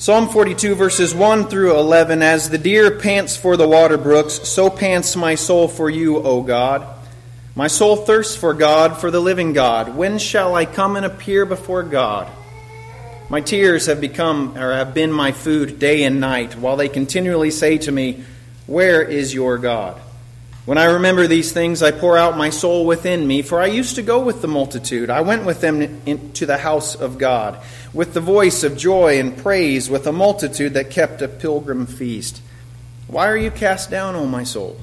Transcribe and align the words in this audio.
Psalm 0.00 0.30
42, 0.30 0.76
verses 0.76 1.14
1 1.14 1.48
through 1.48 1.78
11 1.78 2.22
As 2.22 2.48
the 2.48 2.56
deer 2.56 2.90
pants 2.90 3.36
for 3.36 3.58
the 3.58 3.68
water 3.68 3.98
brooks, 3.98 4.48
so 4.48 4.70
pants 4.70 5.14
my 5.14 5.34
soul 5.34 5.68
for 5.68 5.90
you, 5.90 6.16
O 6.16 6.40
God. 6.40 6.86
My 7.54 7.66
soul 7.66 7.96
thirsts 7.96 8.34
for 8.34 8.54
God, 8.54 8.96
for 8.96 9.10
the 9.10 9.20
living 9.20 9.52
God. 9.52 9.94
When 9.94 10.16
shall 10.18 10.54
I 10.54 10.64
come 10.64 10.96
and 10.96 11.04
appear 11.04 11.44
before 11.44 11.82
God? 11.82 12.32
My 13.28 13.42
tears 13.42 13.84
have 13.88 14.00
become 14.00 14.56
or 14.56 14.72
have 14.72 14.94
been 14.94 15.12
my 15.12 15.32
food 15.32 15.78
day 15.78 16.04
and 16.04 16.18
night, 16.18 16.56
while 16.56 16.78
they 16.78 16.88
continually 16.88 17.50
say 17.50 17.76
to 17.76 17.92
me, 17.92 18.24
Where 18.66 19.02
is 19.02 19.34
your 19.34 19.58
God? 19.58 20.00
When 20.66 20.76
I 20.76 20.84
remember 20.84 21.26
these 21.26 21.52
things, 21.52 21.82
I 21.82 21.90
pour 21.90 22.18
out 22.18 22.36
my 22.36 22.50
soul 22.50 22.84
within 22.84 23.26
me, 23.26 23.40
for 23.40 23.60
I 23.60 23.66
used 23.66 23.96
to 23.96 24.02
go 24.02 24.20
with 24.20 24.42
the 24.42 24.48
multitude. 24.48 25.08
I 25.08 25.22
went 25.22 25.46
with 25.46 25.62
them 25.62 25.80
into 26.04 26.44
the 26.44 26.58
house 26.58 26.94
of 26.94 27.16
God, 27.16 27.58
with 27.94 28.12
the 28.12 28.20
voice 28.20 28.62
of 28.62 28.76
joy 28.76 29.18
and 29.18 29.36
praise, 29.36 29.88
with 29.88 30.06
a 30.06 30.12
multitude 30.12 30.74
that 30.74 30.90
kept 30.90 31.22
a 31.22 31.28
pilgrim 31.28 31.86
feast. 31.86 32.42
Why 33.06 33.28
are 33.28 33.36
you 33.36 33.50
cast 33.50 33.90
down, 33.90 34.14
O 34.14 34.26
my 34.26 34.44
soul? 34.44 34.78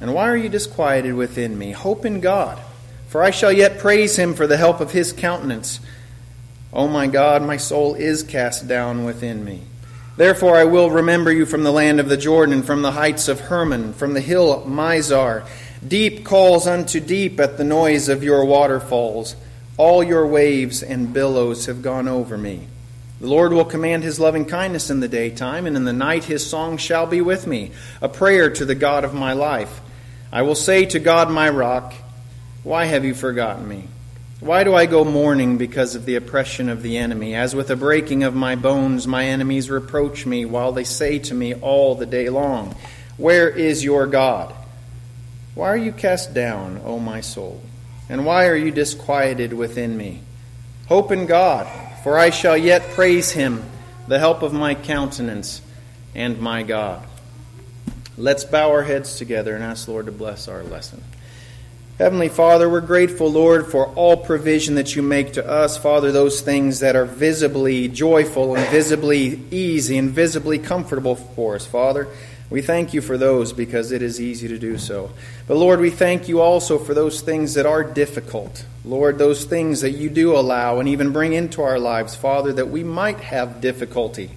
And 0.00 0.14
why 0.14 0.28
are 0.28 0.36
you 0.36 0.50
disquieted 0.50 1.14
within 1.14 1.58
me? 1.58 1.72
Hope 1.72 2.04
in 2.04 2.20
God, 2.20 2.60
for 3.08 3.22
I 3.22 3.30
shall 3.30 3.50
yet 3.50 3.78
praise 3.78 4.16
him 4.16 4.34
for 4.34 4.46
the 4.46 4.58
help 4.58 4.80
of 4.80 4.92
his 4.92 5.12
countenance. 5.12 5.80
O 6.72 6.86
my 6.86 7.06
God, 7.06 7.42
my 7.42 7.56
soul 7.56 7.94
is 7.94 8.22
cast 8.22 8.68
down 8.68 9.04
within 9.04 9.42
me. 9.44 9.62
Therefore 10.18 10.56
I 10.56 10.64
will 10.64 10.90
remember 10.90 11.30
you 11.30 11.46
from 11.46 11.62
the 11.62 11.70
land 11.70 12.00
of 12.00 12.08
the 12.08 12.16
Jordan, 12.16 12.64
from 12.64 12.82
the 12.82 12.90
heights 12.90 13.28
of 13.28 13.38
Hermon, 13.38 13.92
from 13.92 14.14
the 14.14 14.20
hill 14.20 14.64
Mizar. 14.66 15.46
Deep 15.86 16.24
calls 16.24 16.66
unto 16.66 16.98
deep 16.98 17.38
at 17.38 17.56
the 17.56 17.62
noise 17.62 18.08
of 18.08 18.24
your 18.24 18.44
waterfalls. 18.44 19.36
All 19.76 20.02
your 20.02 20.26
waves 20.26 20.82
and 20.82 21.12
billows 21.12 21.66
have 21.66 21.82
gone 21.82 22.08
over 22.08 22.36
me. 22.36 22.66
The 23.20 23.28
Lord 23.28 23.52
will 23.52 23.64
command 23.64 24.02
his 24.02 24.18
loving 24.18 24.44
kindness 24.44 24.90
in 24.90 24.98
the 24.98 25.06
daytime, 25.06 25.66
and 25.66 25.76
in 25.76 25.84
the 25.84 25.92
night 25.92 26.24
his 26.24 26.44
song 26.44 26.78
shall 26.78 27.06
be 27.06 27.20
with 27.20 27.46
me, 27.46 27.70
a 28.02 28.08
prayer 28.08 28.50
to 28.50 28.64
the 28.64 28.74
God 28.74 29.04
of 29.04 29.14
my 29.14 29.34
life. 29.34 29.80
I 30.32 30.42
will 30.42 30.56
say 30.56 30.84
to 30.86 30.98
God 30.98 31.30
my 31.30 31.48
rock, 31.48 31.94
Why 32.64 32.86
have 32.86 33.04
you 33.04 33.14
forgotten 33.14 33.68
me? 33.68 33.84
Why 34.40 34.62
do 34.62 34.72
I 34.72 34.86
go 34.86 35.04
mourning 35.04 35.58
because 35.58 35.96
of 35.96 36.04
the 36.04 36.14
oppression 36.14 36.68
of 36.68 36.82
the 36.82 36.96
enemy? 36.96 37.34
As 37.34 37.56
with 37.56 37.70
a 37.70 37.76
breaking 37.76 38.22
of 38.22 38.36
my 38.36 38.54
bones, 38.54 39.06
my 39.06 39.24
enemies 39.24 39.68
reproach 39.68 40.26
me, 40.26 40.44
while 40.44 40.70
they 40.70 40.84
say 40.84 41.18
to 41.18 41.34
me 41.34 41.54
all 41.54 41.96
the 41.96 42.06
day 42.06 42.28
long, 42.28 42.76
Where 43.16 43.48
is 43.50 43.82
your 43.82 44.06
God? 44.06 44.54
Why 45.56 45.68
are 45.70 45.76
you 45.76 45.90
cast 45.90 46.34
down, 46.34 46.80
O 46.84 47.00
my 47.00 47.20
soul? 47.20 47.60
And 48.08 48.24
why 48.24 48.46
are 48.46 48.54
you 48.54 48.70
disquieted 48.70 49.52
within 49.52 49.96
me? 49.96 50.20
Hope 50.86 51.10
in 51.10 51.26
God, 51.26 51.66
for 52.04 52.16
I 52.16 52.30
shall 52.30 52.56
yet 52.56 52.90
praise 52.90 53.32
him, 53.32 53.64
the 54.06 54.20
help 54.20 54.42
of 54.42 54.52
my 54.52 54.76
countenance 54.76 55.60
and 56.14 56.40
my 56.40 56.62
God. 56.62 57.04
Let's 58.16 58.44
bow 58.44 58.70
our 58.70 58.84
heads 58.84 59.16
together 59.16 59.54
and 59.56 59.64
ask 59.64 59.86
the 59.86 59.90
Lord 59.90 60.06
to 60.06 60.12
bless 60.12 60.46
our 60.46 60.62
lesson. 60.62 61.02
Heavenly 61.98 62.28
Father, 62.28 62.70
we're 62.70 62.80
grateful, 62.80 63.28
Lord, 63.28 63.66
for 63.66 63.88
all 63.88 64.16
provision 64.16 64.76
that 64.76 64.94
you 64.94 65.02
make 65.02 65.32
to 65.32 65.44
us. 65.44 65.76
Father, 65.76 66.12
those 66.12 66.40
things 66.40 66.78
that 66.78 66.94
are 66.94 67.04
visibly 67.04 67.88
joyful 67.88 68.54
and 68.54 68.64
visibly 68.68 69.42
easy 69.50 69.98
and 69.98 70.08
visibly 70.08 70.60
comfortable 70.60 71.16
for 71.16 71.56
us, 71.56 71.66
Father. 71.66 72.06
We 72.50 72.62
thank 72.62 72.94
you 72.94 73.00
for 73.00 73.18
those 73.18 73.52
because 73.52 73.90
it 73.90 74.00
is 74.00 74.20
easy 74.20 74.46
to 74.46 74.60
do 74.60 74.78
so. 74.78 75.10
But 75.48 75.56
Lord, 75.56 75.80
we 75.80 75.90
thank 75.90 76.28
you 76.28 76.40
also 76.40 76.78
for 76.78 76.94
those 76.94 77.20
things 77.20 77.54
that 77.54 77.66
are 77.66 77.82
difficult. 77.82 78.64
Lord, 78.84 79.18
those 79.18 79.44
things 79.44 79.80
that 79.80 79.90
you 79.90 80.08
do 80.08 80.36
allow 80.36 80.78
and 80.78 80.88
even 80.88 81.12
bring 81.12 81.32
into 81.32 81.62
our 81.62 81.80
lives, 81.80 82.14
Father, 82.14 82.52
that 82.52 82.70
we 82.70 82.84
might 82.84 83.18
have 83.18 83.60
difficulty. 83.60 84.30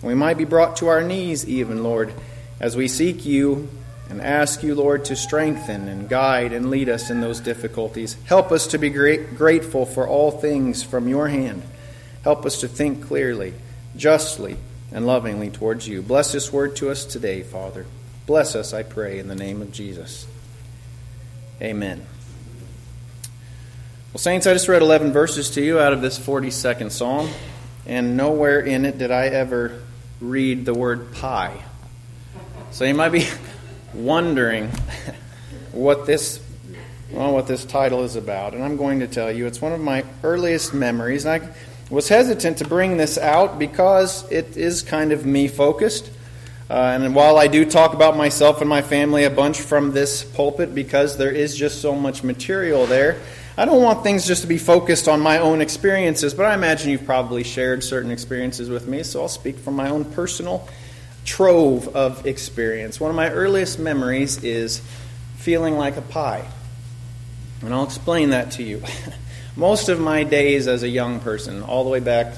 And 0.00 0.08
We 0.08 0.14
might 0.14 0.38
be 0.38 0.44
brought 0.44 0.76
to 0.76 0.86
our 0.86 1.02
knees, 1.02 1.44
even, 1.44 1.82
Lord, 1.82 2.14
as 2.60 2.76
we 2.76 2.86
seek 2.86 3.26
you 3.26 3.68
and 4.10 4.20
ask 4.20 4.64
you, 4.64 4.74
Lord, 4.74 5.04
to 5.06 5.14
strengthen 5.14 5.86
and 5.86 6.08
guide 6.08 6.52
and 6.52 6.68
lead 6.68 6.88
us 6.88 7.10
in 7.10 7.20
those 7.20 7.38
difficulties. 7.38 8.16
Help 8.26 8.50
us 8.50 8.66
to 8.66 8.78
be 8.78 8.90
great, 8.90 9.36
grateful 9.36 9.86
for 9.86 10.06
all 10.06 10.32
things 10.32 10.82
from 10.82 11.06
your 11.08 11.28
hand. 11.28 11.62
Help 12.24 12.44
us 12.44 12.60
to 12.60 12.68
think 12.68 13.06
clearly, 13.06 13.54
justly, 13.96 14.56
and 14.92 15.06
lovingly 15.06 15.48
towards 15.48 15.86
you. 15.86 16.02
Bless 16.02 16.32
this 16.32 16.52
word 16.52 16.74
to 16.76 16.90
us 16.90 17.04
today, 17.04 17.42
Father. 17.42 17.86
Bless 18.26 18.56
us, 18.56 18.74
I 18.74 18.82
pray, 18.82 19.20
in 19.20 19.28
the 19.28 19.36
name 19.36 19.62
of 19.62 19.70
Jesus. 19.70 20.26
Amen. 21.62 22.04
Well, 24.12 24.18
Saints, 24.18 24.48
I 24.48 24.52
just 24.52 24.66
read 24.66 24.82
11 24.82 25.12
verses 25.12 25.50
to 25.50 25.62
you 25.62 25.78
out 25.78 25.92
of 25.92 26.02
this 26.02 26.18
42nd 26.18 26.90
Psalm, 26.90 27.30
and 27.86 28.16
nowhere 28.16 28.58
in 28.58 28.84
it 28.84 28.98
did 28.98 29.12
I 29.12 29.26
ever 29.26 29.80
read 30.20 30.64
the 30.64 30.74
word 30.74 31.14
pie. 31.14 31.62
So 32.72 32.84
you 32.84 32.94
might 32.94 33.10
be 33.10 33.28
wondering 33.94 34.70
what 35.72 36.06
this 36.06 36.40
well, 37.12 37.32
what 37.32 37.48
this 37.48 37.64
title 37.64 38.04
is 38.04 38.14
about, 38.14 38.54
and 38.54 38.62
I'm 38.62 38.76
going 38.76 39.00
to 39.00 39.08
tell 39.08 39.32
you. 39.32 39.46
It's 39.46 39.60
one 39.60 39.72
of 39.72 39.80
my 39.80 40.04
earliest 40.22 40.72
memories. 40.72 41.26
I 41.26 41.40
was 41.90 42.08
hesitant 42.08 42.58
to 42.58 42.64
bring 42.64 42.96
this 42.98 43.18
out 43.18 43.58
because 43.58 44.30
it 44.30 44.56
is 44.56 44.82
kind 44.82 45.10
of 45.10 45.26
me 45.26 45.48
focused. 45.48 46.10
Uh, 46.70 46.96
and 47.00 47.16
while 47.16 47.36
I 47.36 47.48
do 47.48 47.64
talk 47.64 47.94
about 47.94 48.16
myself 48.16 48.60
and 48.60 48.70
my 48.70 48.80
family 48.80 49.24
a 49.24 49.30
bunch 49.30 49.60
from 49.60 49.90
this 49.90 50.22
pulpit 50.22 50.72
because 50.72 51.16
there 51.16 51.32
is 51.32 51.56
just 51.56 51.82
so 51.82 51.96
much 51.96 52.22
material 52.22 52.86
there, 52.86 53.20
I 53.58 53.64
don't 53.64 53.82
want 53.82 54.04
things 54.04 54.24
just 54.24 54.42
to 54.42 54.46
be 54.46 54.56
focused 54.56 55.08
on 55.08 55.20
my 55.20 55.38
own 55.38 55.60
experiences, 55.60 56.32
but 56.32 56.46
I 56.46 56.54
imagine 56.54 56.90
you've 56.90 57.04
probably 57.04 57.42
shared 57.42 57.82
certain 57.82 58.12
experiences 58.12 58.70
with 58.70 58.86
me, 58.86 59.02
so 59.02 59.22
I'll 59.22 59.28
speak 59.28 59.58
from 59.58 59.74
my 59.74 59.90
own 59.90 60.04
personal 60.04 60.68
trove 61.24 61.88
of 61.94 62.26
experience. 62.26 63.00
One 63.00 63.10
of 63.10 63.16
my 63.16 63.30
earliest 63.30 63.78
memories 63.78 64.42
is 64.42 64.80
feeling 65.36 65.76
like 65.76 65.96
a 65.96 66.02
pie. 66.02 66.46
And 67.62 67.74
I'll 67.74 67.84
explain 67.84 68.30
that 68.30 68.52
to 68.52 68.62
you. 68.62 68.82
Most 69.56 69.88
of 69.88 70.00
my 70.00 70.24
days 70.24 70.68
as 70.68 70.82
a 70.82 70.88
young 70.88 71.20
person, 71.20 71.62
all 71.62 71.84
the 71.84 71.90
way 71.90 72.00
back 72.00 72.34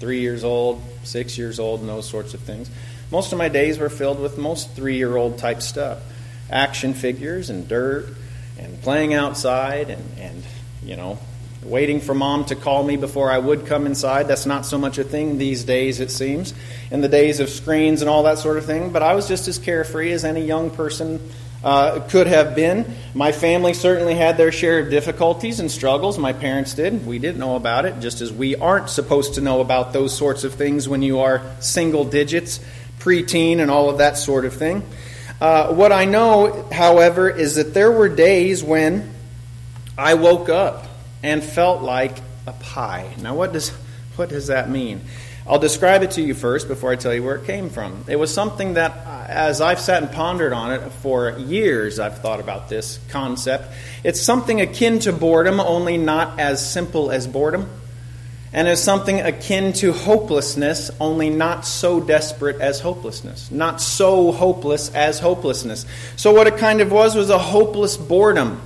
three 0.00 0.20
years 0.20 0.44
old, 0.44 0.82
six 1.04 1.38
years 1.38 1.58
old, 1.58 1.80
and 1.80 1.88
those 1.88 2.08
sorts 2.08 2.34
of 2.34 2.40
things, 2.40 2.70
most 3.10 3.32
of 3.32 3.38
my 3.38 3.48
days 3.48 3.78
were 3.78 3.88
filled 3.88 4.20
with 4.20 4.36
most 4.36 4.72
three 4.72 4.96
year 4.96 5.16
old 5.16 5.38
type 5.38 5.62
stuff 5.62 6.02
action 6.50 6.94
figures 6.94 7.50
and 7.50 7.68
dirt 7.68 8.06
and 8.58 8.80
playing 8.82 9.14
outside 9.14 9.90
and, 9.90 10.02
and 10.18 10.42
you 10.82 10.96
know, 10.96 11.18
waiting 11.68 12.00
for 12.00 12.14
mom 12.14 12.44
to 12.46 12.56
call 12.56 12.82
me 12.82 12.96
before 12.96 13.30
I 13.30 13.38
would 13.38 13.66
come 13.66 13.86
inside. 13.86 14.28
That's 14.28 14.46
not 14.46 14.66
so 14.66 14.78
much 14.78 14.98
a 14.98 15.04
thing 15.04 15.38
these 15.38 15.64
days, 15.64 16.00
it 16.00 16.10
seems, 16.10 16.54
in 16.90 17.00
the 17.00 17.08
days 17.08 17.40
of 17.40 17.48
screens 17.48 18.00
and 18.00 18.08
all 18.08 18.22
that 18.24 18.38
sort 18.38 18.56
of 18.56 18.64
thing. 18.64 18.90
But 18.90 19.02
I 19.02 19.14
was 19.14 19.28
just 19.28 19.48
as 19.48 19.58
carefree 19.58 20.12
as 20.12 20.24
any 20.24 20.44
young 20.44 20.70
person 20.70 21.20
uh, 21.62 22.00
could 22.08 22.26
have 22.26 22.54
been. 22.54 22.86
My 23.14 23.32
family 23.32 23.74
certainly 23.74 24.14
had 24.14 24.36
their 24.36 24.52
share 24.52 24.78
of 24.80 24.90
difficulties 24.90 25.60
and 25.60 25.70
struggles. 25.70 26.18
My 26.18 26.32
parents 26.32 26.74
did. 26.74 27.06
We 27.06 27.18
didn't 27.18 27.38
know 27.38 27.56
about 27.56 27.84
it, 27.84 28.00
just 28.00 28.20
as 28.20 28.32
we 28.32 28.56
aren't 28.56 28.90
supposed 28.90 29.34
to 29.34 29.40
know 29.40 29.60
about 29.60 29.92
those 29.92 30.16
sorts 30.16 30.44
of 30.44 30.54
things 30.54 30.88
when 30.88 31.02
you 31.02 31.20
are 31.20 31.42
single 31.60 32.04
digits, 32.04 32.60
preteen, 33.00 33.58
and 33.58 33.70
all 33.70 33.90
of 33.90 33.98
that 33.98 34.16
sort 34.16 34.44
of 34.44 34.54
thing. 34.54 34.82
Uh, 35.40 35.72
what 35.72 35.92
I 35.92 36.04
know, 36.04 36.68
however, 36.72 37.28
is 37.28 37.56
that 37.56 37.74
there 37.74 37.92
were 37.92 38.08
days 38.08 38.62
when 38.62 39.12
I 39.96 40.14
woke 40.14 40.48
up 40.48 40.87
and 41.22 41.42
felt 41.42 41.82
like 41.82 42.18
a 42.46 42.52
pie. 42.52 43.12
Now, 43.20 43.34
what 43.34 43.52
does, 43.52 43.70
what 44.16 44.28
does 44.28 44.48
that 44.48 44.70
mean? 44.70 45.00
I'll 45.46 45.58
describe 45.58 46.02
it 46.02 46.10
to 46.12 46.22
you 46.22 46.34
first 46.34 46.68
before 46.68 46.92
I 46.92 46.96
tell 46.96 47.14
you 47.14 47.22
where 47.22 47.36
it 47.36 47.46
came 47.46 47.70
from. 47.70 48.04
It 48.06 48.16
was 48.16 48.32
something 48.32 48.74
that, 48.74 48.92
as 49.28 49.62
I've 49.62 49.80
sat 49.80 50.02
and 50.02 50.12
pondered 50.12 50.52
on 50.52 50.72
it 50.72 50.80
for 51.00 51.38
years, 51.38 51.98
I've 51.98 52.18
thought 52.18 52.38
about 52.38 52.68
this 52.68 53.00
concept. 53.08 53.72
It's 54.04 54.20
something 54.20 54.60
akin 54.60 54.98
to 55.00 55.12
boredom, 55.12 55.58
only 55.58 55.96
not 55.96 56.38
as 56.38 56.70
simple 56.70 57.10
as 57.10 57.26
boredom. 57.26 57.70
And 58.52 58.68
it's 58.68 58.82
something 58.82 59.20
akin 59.20 59.72
to 59.74 59.92
hopelessness, 59.92 60.90
only 61.00 61.30
not 61.30 61.66
so 61.66 62.00
desperate 62.00 62.60
as 62.60 62.80
hopelessness. 62.80 63.50
Not 63.50 63.80
so 63.80 64.32
hopeless 64.32 64.94
as 64.94 65.18
hopelessness. 65.18 65.86
So, 66.16 66.32
what 66.32 66.46
it 66.46 66.56
kind 66.56 66.80
of 66.80 66.90
was 66.90 67.14
was 67.14 67.28
a 67.28 67.38
hopeless 67.38 67.96
boredom 67.96 68.60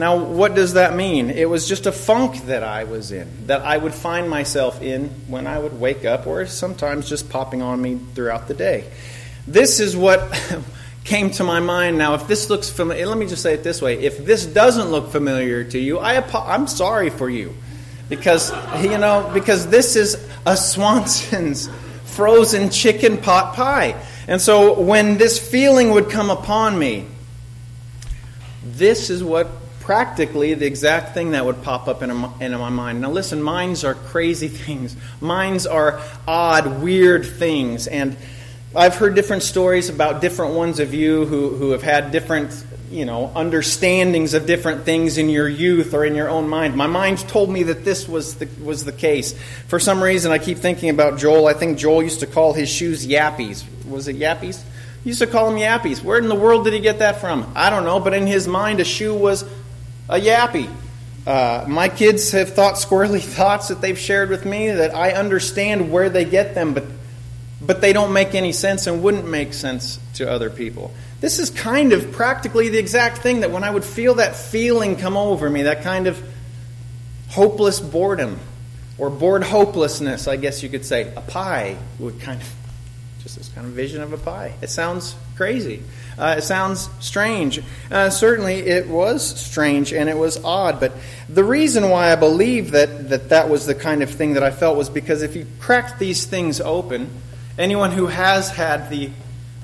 now, 0.00 0.16
what 0.16 0.54
does 0.54 0.72
that 0.72 0.96
mean? 0.96 1.28
It 1.28 1.46
was 1.46 1.68
just 1.68 1.84
a 1.84 1.92
funk 1.92 2.46
that 2.46 2.62
I 2.62 2.84
was 2.84 3.12
in, 3.12 3.28
that 3.48 3.60
I 3.60 3.76
would 3.76 3.92
find 3.92 4.30
myself 4.30 4.80
in 4.80 5.10
when 5.28 5.46
I 5.46 5.58
would 5.58 5.78
wake 5.78 6.06
up, 6.06 6.26
or 6.26 6.46
sometimes 6.46 7.06
just 7.06 7.28
popping 7.28 7.60
on 7.60 7.82
me 7.82 8.00
throughout 8.14 8.48
the 8.48 8.54
day. 8.54 8.90
This 9.46 9.78
is 9.78 9.94
what 9.94 10.22
came 11.04 11.30
to 11.32 11.44
my 11.44 11.60
mind. 11.60 11.98
Now, 11.98 12.14
if 12.14 12.26
this 12.26 12.48
looks 12.48 12.70
familiar, 12.70 13.04
eh, 13.04 13.08
let 13.08 13.18
me 13.18 13.26
just 13.26 13.42
say 13.42 13.52
it 13.52 13.62
this 13.62 13.82
way: 13.82 13.98
if 13.98 14.24
this 14.24 14.46
doesn't 14.46 14.90
look 14.90 15.10
familiar 15.10 15.64
to 15.64 15.78
you, 15.78 15.98
I 15.98 16.16
I'm 16.16 16.66
sorry 16.66 17.10
for 17.10 17.28
you, 17.28 17.54
because 18.08 18.50
you 18.82 18.96
know 18.96 19.30
because 19.34 19.66
this 19.66 19.96
is 19.96 20.14
a 20.46 20.56
Swanson's 20.56 21.68
frozen 22.04 22.70
chicken 22.70 23.18
pot 23.18 23.54
pie, 23.54 24.02
and 24.26 24.40
so 24.40 24.80
when 24.80 25.18
this 25.18 25.38
feeling 25.38 25.90
would 25.90 26.08
come 26.08 26.30
upon 26.30 26.78
me, 26.78 27.04
this 28.64 29.10
is 29.10 29.22
what 29.22 29.59
practically 29.90 30.54
the 30.54 30.66
exact 30.66 31.14
thing 31.14 31.32
that 31.32 31.44
would 31.44 31.64
pop 31.64 31.88
up 31.88 32.00
in, 32.00 32.12
a, 32.12 32.38
in 32.38 32.52
my 32.52 32.68
mind. 32.68 33.00
Now, 33.00 33.10
listen, 33.10 33.42
minds 33.42 33.82
are 33.82 33.94
crazy 33.94 34.46
things, 34.64 34.94
minds 35.20 35.66
are 35.66 36.00
odd, 36.28 36.80
weird 36.80 37.26
things. 37.26 37.88
And 37.88 38.16
I've 38.72 38.94
heard 38.94 39.16
different 39.16 39.42
stories 39.42 39.88
about 39.88 40.20
different 40.20 40.54
ones 40.54 40.78
of 40.78 40.94
you 40.94 41.24
who, 41.24 41.56
who 41.56 41.72
have 41.72 41.82
had 41.82 42.12
different 42.12 42.64
you 42.88 43.04
know 43.04 43.32
understandings 43.34 44.32
of 44.32 44.46
different 44.46 44.84
things 44.84 45.18
in 45.18 45.28
your 45.28 45.48
youth 45.48 45.92
or 45.92 46.04
in 46.04 46.14
your 46.14 46.28
own 46.28 46.48
mind. 46.48 46.76
My 46.76 46.86
mind 46.86 47.18
told 47.28 47.50
me 47.50 47.64
that 47.64 47.84
this 47.84 48.08
was 48.08 48.36
the, 48.36 48.48
was 48.62 48.84
the 48.84 48.92
case. 48.92 49.36
For 49.66 49.80
some 49.80 50.00
reason, 50.00 50.30
I 50.30 50.38
keep 50.38 50.58
thinking 50.58 50.90
about 50.90 51.18
Joel. 51.18 51.48
I 51.48 51.52
think 51.52 51.78
Joel 51.78 52.04
used 52.04 52.20
to 52.20 52.28
call 52.28 52.52
his 52.52 52.68
shoes 52.68 53.08
yappies. 53.08 53.64
Was 53.88 54.06
it 54.06 54.14
yappies? 54.14 54.62
He 55.02 55.10
used 55.10 55.20
to 55.20 55.26
call 55.26 55.50
them 55.50 55.58
yappies. 55.58 56.04
Where 56.04 56.18
in 56.18 56.28
the 56.28 56.34
world 56.36 56.64
did 56.64 56.74
he 56.74 56.80
get 56.80 56.98
that 57.00 57.20
from? 57.20 57.50
I 57.56 57.70
don't 57.70 57.84
know, 57.84 57.98
but 57.98 58.14
in 58.14 58.28
his 58.28 58.46
mind, 58.46 58.78
a 58.78 58.84
shoe 58.84 59.14
was 59.14 59.44
a 60.10 60.20
yappy. 60.20 60.68
Uh, 61.26 61.64
my 61.68 61.88
kids 61.88 62.32
have 62.32 62.52
thought 62.54 62.74
squirrely 62.74 63.20
thoughts 63.36 63.68
that 63.68 63.80
they've 63.80 63.98
shared 63.98 64.28
with 64.28 64.44
me 64.44 64.70
that 64.70 64.94
I 64.94 65.12
understand 65.12 65.90
where 65.90 66.10
they 66.10 66.24
get 66.24 66.54
them, 66.54 66.74
but, 66.74 66.84
but 67.62 67.80
they 67.80 67.92
don't 67.92 68.12
make 68.12 68.34
any 68.34 68.52
sense 68.52 68.86
and 68.86 69.02
wouldn't 69.02 69.28
make 69.28 69.54
sense 69.54 70.00
to 70.14 70.30
other 70.30 70.50
people. 70.50 70.92
This 71.20 71.38
is 71.38 71.50
kind 71.50 71.92
of 71.92 72.12
practically 72.12 72.70
the 72.70 72.78
exact 72.78 73.18
thing 73.18 73.40
that 73.40 73.50
when 73.50 73.62
I 73.62 73.70
would 73.70 73.84
feel 73.84 74.14
that 74.14 74.34
feeling 74.34 74.96
come 74.96 75.16
over 75.16 75.48
me, 75.48 75.62
that 75.62 75.82
kind 75.82 76.06
of 76.06 76.20
hopeless 77.28 77.78
boredom, 77.78 78.38
or 78.98 79.08
bored 79.10 79.44
hopelessness, 79.44 80.28
I 80.28 80.36
guess 80.36 80.62
you 80.62 80.68
could 80.68 80.84
say, 80.84 81.12
a 81.14 81.20
pie 81.20 81.76
would 81.98 82.20
kind 82.20 82.40
of, 82.40 82.48
just 83.22 83.36
this 83.36 83.48
kind 83.48 83.66
of 83.66 83.72
vision 83.72 84.02
of 84.02 84.12
a 84.12 84.18
pie. 84.18 84.54
It 84.62 84.70
sounds 84.70 85.14
crazy. 85.36 85.82
Uh, 86.18 86.36
it 86.38 86.42
sounds 86.42 86.88
strange. 87.00 87.62
Uh, 87.90 88.10
certainly, 88.10 88.54
it 88.54 88.88
was 88.88 89.38
strange 89.40 89.92
and 89.92 90.08
it 90.08 90.16
was 90.16 90.42
odd. 90.42 90.80
But 90.80 90.92
the 91.28 91.44
reason 91.44 91.88
why 91.88 92.12
I 92.12 92.16
believe 92.16 92.72
that, 92.72 93.10
that 93.10 93.28
that 93.30 93.48
was 93.48 93.66
the 93.66 93.74
kind 93.74 94.02
of 94.02 94.10
thing 94.10 94.34
that 94.34 94.42
I 94.42 94.50
felt 94.50 94.76
was 94.76 94.90
because 94.90 95.22
if 95.22 95.36
you 95.36 95.46
cracked 95.58 95.98
these 95.98 96.24
things 96.26 96.60
open, 96.60 97.10
anyone 97.58 97.92
who 97.92 98.06
has 98.06 98.50
had 98.50 98.90
the 98.90 99.10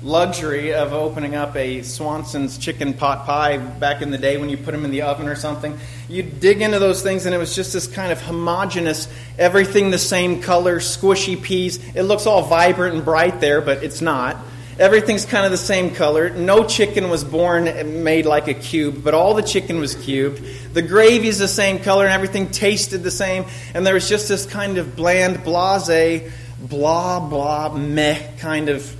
luxury 0.03 0.73
of 0.73 0.93
opening 0.93 1.33
up 1.33 1.55
a 1.55 1.81
Swanson's 1.81 2.57
chicken 2.57 2.93
pot 2.93 3.25
pie 3.25 3.57
back 3.57 4.01
in 4.01 4.11
the 4.11 4.17
day 4.17 4.37
when 4.37 4.47
you 4.47 4.57
put 4.57 4.71
them 4.71 4.85
in 4.85 4.91
the 4.91 5.01
oven 5.01 5.27
or 5.27 5.35
something. 5.35 5.77
You 6.07 6.21
dig 6.23 6.61
into 6.61 6.79
those 6.79 7.01
things, 7.01 7.25
and 7.25 7.33
it 7.33 7.39
was 7.39 7.55
just 7.55 7.73
this 7.73 7.87
kind 7.87 8.11
of 8.11 8.21
homogenous, 8.21 9.07
everything 9.39 9.89
the 9.89 9.97
same 9.97 10.41
color, 10.41 10.79
squishy 10.79 11.41
peas. 11.41 11.79
It 11.95 12.03
looks 12.03 12.27
all 12.27 12.43
vibrant 12.43 12.95
and 12.95 13.03
bright 13.03 13.39
there, 13.41 13.59
but 13.59 13.83
it's 13.83 14.01
not. 14.01 14.37
Everything's 14.79 15.25
kind 15.25 15.43
of 15.43 15.49
the 15.49 15.57
same 15.57 15.95
color. 15.95 16.29
No 16.29 16.63
chicken 16.63 17.09
was 17.09 17.23
born 17.23 17.67
eh, 17.67 17.81
made 17.81 18.27
like 18.27 18.47
a 18.47 18.53
cube, 18.53 19.03
but 19.03 19.15
all 19.15 19.33
the 19.33 19.41
chicken 19.41 19.79
was 19.79 19.95
cubed. 19.95 20.43
The 20.75 20.83
gravy's 20.83 21.39
the 21.39 21.47
same 21.47 21.79
color, 21.79 22.05
and 22.05 22.13
everything 22.13 22.51
tasted 22.51 23.01
the 23.01 23.09
same. 23.09 23.45
And 23.73 23.83
there 23.87 23.95
was 23.95 24.07
just 24.07 24.29
this 24.29 24.45
kind 24.45 24.77
of 24.77 24.95
bland, 24.95 25.43
blase, 25.43 26.31
blah, 26.59 27.19
blah, 27.19 27.73
meh 27.75 28.37
kind 28.37 28.69
of 28.69 28.95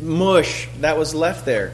mush 0.00 0.68
that 0.80 0.98
was 0.98 1.14
left 1.14 1.44
there. 1.44 1.72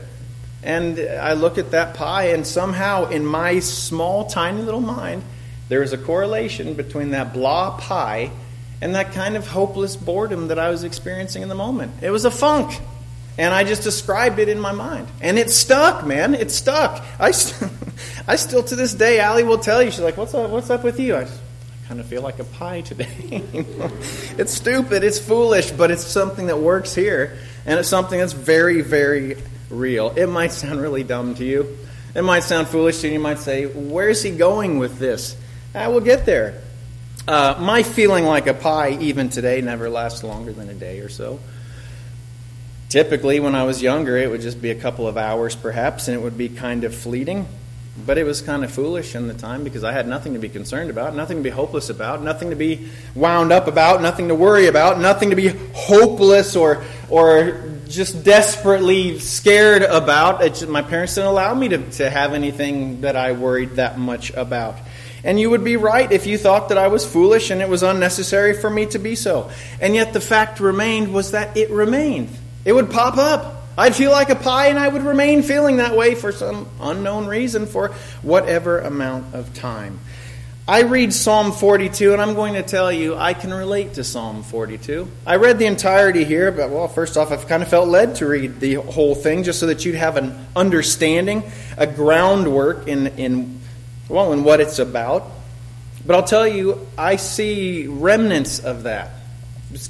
And 0.62 0.98
I 0.98 1.34
look 1.34 1.58
at 1.58 1.70
that 1.70 1.94
pie, 1.94 2.28
and 2.28 2.46
somehow 2.46 3.08
in 3.08 3.24
my 3.24 3.60
small, 3.60 4.26
tiny 4.26 4.62
little 4.62 4.80
mind, 4.80 5.22
there 5.68 5.82
is 5.82 5.92
a 5.92 5.98
correlation 5.98 6.74
between 6.74 7.10
that 7.10 7.32
blah 7.32 7.76
pie 7.78 8.30
and 8.80 8.94
that 8.94 9.12
kind 9.12 9.36
of 9.36 9.46
hopeless 9.46 9.96
boredom 9.96 10.48
that 10.48 10.58
I 10.58 10.70
was 10.70 10.84
experiencing 10.84 11.42
in 11.42 11.48
the 11.48 11.54
moment. 11.54 11.92
It 12.02 12.10
was 12.10 12.24
a 12.24 12.30
funk. 12.30 12.78
And 13.38 13.52
I 13.52 13.64
just 13.64 13.82
described 13.82 14.38
it 14.38 14.48
in 14.48 14.58
my 14.58 14.72
mind. 14.72 15.08
And 15.20 15.38
it 15.38 15.50
stuck, 15.50 16.06
man. 16.06 16.34
It 16.34 16.50
stuck. 16.50 17.04
I, 17.18 17.32
st- 17.32 17.70
I 18.28 18.36
still, 18.36 18.62
to 18.62 18.76
this 18.76 18.94
day, 18.94 19.20
Allie 19.20 19.44
will 19.44 19.58
tell 19.58 19.82
you, 19.82 19.90
she's 19.90 20.00
like, 20.00 20.16
what's 20.16 20.34
up, 20.34 20.50
what's 20.50 20.70
up 20.70 20.84
with 20.84 20.98
you? 20.98 21.16
I, 21.16 21.28
kind 21.88 22.00
of 22.00 22.06
feel 22.06 22.22
like 22.22 22.38
a 22.40 22.44
pie 22.44 22.80
today. 22.80 23.06
it's 24.38 24.52
stupid, 24.52 25.04
it's 25.04 25.20
foolish, 25.20 25.70
but 25.70 25.90
it's 25.90 26.04
something 26.04 26.46
that 26.48 26.58
works 26.58 26.94
here. 26.94 27.38
And 27.64 27.78
it's 27.78 27.88
something 27.88 28.18
that's 28.18 28.32
very, 28.32 28.80
very 28.80 29.36
real. 29.70 30.10
It 30.16 30.26
might 30.26 30.52
sound 30.52 30.80
really 30.80 31.04
dumb 31.04 31.34
to 31.36 31.44
you. 31.44 31.78
It 32.14 32.22
might 32.22 32.40
sound 32.40 32.68
foolish 32.68 33.00
to 33.00 33.08
you. 33.08 33.14
You 33.14 33.20
might 33.20 33.38
say, 33.38 33.66
Where's 33.66 34.22
he 34.22 34.30
going 34.30 34.78
with 34.78 34.98
this? 34.98 35.36
I 35.74 35.88
will 35.88 36.00
get 36.00 36.26
there. 36.26 36.62
Uh, 37.28 37.56
my 37.60 37.82
feeling 37.82 38.24
like 38.24 38.46
a 38.46 38.54
pie, 38.54 38.96
even 39.00 39.28
today, 39.28 39.60
never 39.60 39.90
lasts 39.90 40.24
longer 40.24 40.52
than 40.52 40.68
a 40.68 40.74
day 40.74 41.00
or 41.00 41.08
so. 41.08 41.40
Typically, 42.88 43.40
when 43.40 43.54
I 43.54 43.64
was 43.64 43.82
younger, 43.82 44.16
it 44.16 44.30
would 44.30 44.40
just 44.40 44.62
be 44.62 44.70
a 44.70 44.76
couple 44.76 45.06
of 45.06 45.16
hours 45.16 45.54
perhaps, 45.54 46.08
and 46.08 46.16
it 46.16 46.20
would 46.20 46.38
be 46.38 46.48
kind 46.48 46.84
of 46.84 46.94
fleeting. 46.94 47.46
But 48.04 48.18
it 48.18 48.24
was 48.24 48.42
kind 48.42 48.62
of 48.62 48.70
foolish 48.70 49.14
in 49.14 49.26
the 49.26 49.34
time 49.34 49.64
because 49.64 49.82
I 49.82 49.92
had 49.92 50.06
nothing 50.06 50.34
to 50.34 50.38
be 50.38 50.50
concerned 50.50 50.90
about, 50.90 51.14
nothing 51.14 51.38
to 51.38 51.42
be 51.42 51.50
hopeless 51.50 51.88
about, 51.88 52.22
nothing 52.22 52.50
to 52.50 52.56
be 52.56 52.88
wound 53.14 53.52
up 53.52 53.68
about, 53.68 54.02
nothing 54.02 54.28
to 54.28 54.34
worry 54.34 54.66
about, 54.66 55.00
nothing 55.00 55.30
to 55.30 55.36
be 55.36 55.48
hopeless 55.72 56.56
or, 56.56 56.84
or 57.08 57.64
just 57.88 58.22
desperately 58.22 59.18
scared 59.18 59.82
about. 59.82 60.40
Just, 60.42 60.68
my 60.68 60.82
parents 60.82 61.14
didn't 61.14 61.30
allow 61.30 61.54
me 61.54 61.68
to, 61.68 61.90
to 61.92 62.10
have 62.10 62.34
anything 62.34 63.00
that 63.00 63.16
I 63.16 63.32
worried 63.32 63.76
that 63.76 63.98
much 63.98 64.30
about. 64.34 64.76
And 65.24 65.40
you 65.40 65.50
would 65.50 65.64
be 65.64 65.76
right 65.76 66.10
if 66.12 66.26
you 66.26 66.38
thought 66.38 66.68
that 66.68 66.78
I 66.78 66.88
was 66.88 67.04
foolish 67.04 67.50
and 67.50 67.60
it 67.60 67.68
was 67.68 67.82
unnecessary 67.82 68.54
for 68.54 68.70
me 68.70 68.86
to 68.86 68.98
be 68.98 69.16
so. 69.16 69.50
And 69.80 69.94
yet 69.94 70.12
the 70.12 70.20
fact 70.20 70.60
remained 70.60 71.12
was 71.12 71.32
that 71.32 71.56
it 71.56 71.70
remained. 71.70 72.28
It 72.64 72.72
would 72.72 72.90
pop 72.90 73.16
up. 73.16 73.65
I'd 73.78 73.94
feel 73.94 74.10
like 74.10 74.30
a 74.30 74.36
pie 74.36 74.68
and 74.68 74.78
I 74.78 74.88
would 74.88 75.02
remain 75.02 75.42
feeling 75.42 75.76
that 75.78 75.96
way 75.96 76.14
for 76.14 76.32
some 76.32 76.68
unknown 76.80 77.26
reason 77.26 77.66
for 77.66 77.88
whatever 78.22 78.78
amount 78.78 79.34
of 79.34 79.52
time. 79.54 79.98
I 80.68 80.82
read 80.82 81.14
Psalm 81.14 81.52
42, 81.52 82.12
and 82.12 82.20
I'm 82.20 82.34
going 82.34 82.54
to 82.54 82.62
tell 82.64 82.90
you 82.90 83.14
I 83.14 83.34
can 83.34 83.54
relate 83.54 83.94
to 83.94 84.04
Psalm 84.04 84.42
42. 84.42 85.08
I 85.24 85.36
read 85.36 85.60
the 85.60 85.66
entirety 85.66 86.24
here, 86.24 86.50
but 86.50 86.70
well, 86.70 86.88
first 86.88 87.16
off, 87.16 87.30
I've 87.30 87.46
kind 87.46 87.62
of 87.62 87.68
felt 87.68 87.86
led 87.86 88.16
to 88.16 88.26
read 88.26 88.58
the 88.58 88.74
whole 88.74 89.14
thing 89.14 89.44
just 89.44 89.60
so 89.60 89.66
that 89.66 89.84
you'd 89.84 89.94
have 89.94 90.16
an 90.16 90.36
understanding, 90.56 91.44
a 91.76 91.86
groundwork 91.86 92.88
in, 92.88 93.06
in 93.16 93.60
well, 94.08 94.32
in 94.32 94.42
what 94.42 94.60
it's 94.60 94.80
about. 94.80 95.30
But 96.04 96.16
I'll 96.16 96.24
tell 96.24 96.48
you, 96.48 96.84
I 96.98 97.14
see 97.14 97.86
remnants 97.86 98.58
of 98.58 98.84
that, 98.84 99.10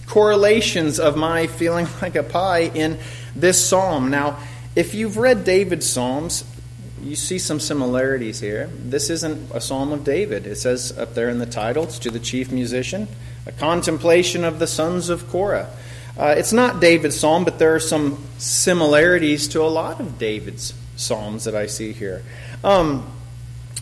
correlations 0.06 1.00
of 1.00 1.17
my 1.17 1.47
feeling 1.47 1.87
like 2.03 2.17
a 2.17 2.23
pie 2.23 2.71
in 2.75 2.99
this 3.41 3.65
psalm. 3.65 4.11
Now, 4.11 4.38
if 4.75 4.94
you've 4.94 5.17
read 5.17 5.44
David's 5.44 5.88
psalms, 5.88 6.44
you 7.03 7.17
see 7.17 7.38
some 7.38 7.61
similarities 7.61 8.41
here. 8.41 8.67
This 8.67 9.11
isn't 9.11 9.50
a 9.53 9.61
psalm 9.61 9.93
of 9.93 10.05
David. 10.05 10.47
It 10.47 10.56
says 10.56 10.97
up 10.99 11.15
there 11.15 11.29
in 11.29 11.38
the 11.38 11.47
title, 11.47 11.85
it's 11.85 11.99
to 12.00 12.11
the 12.11 12.19
chief 12.19 12.50
musician, 12.50 13.09
a 13.47 13.53
contemplation 13.53 14.44
of 14.44 14.59
the 14.59 14.67
sons 14.67 15.09
of 15.09 15.29
Korah. 15.31 15.71
Uh, 16.19 16.35
it's 16.37 16.53
not 16.53 16.81
David's 16.81 17.19
psalm, 17.19 17.45
but 17.45 17.59
there 17.59 17.75
are 17.75 17.81
some 17.81 18.23
similarities 18.38 19.49
to 19.49 19.62
a 19.62 19.69
lot 19.69 20.00
of 20.00 20.19
David's 20.19 20.75
psalms 20.97 21.45
that 21.45 21.55
I 21.55 21.66
see 21.66 21.93
here. 21.93 22.23
Um, 22.64 23.11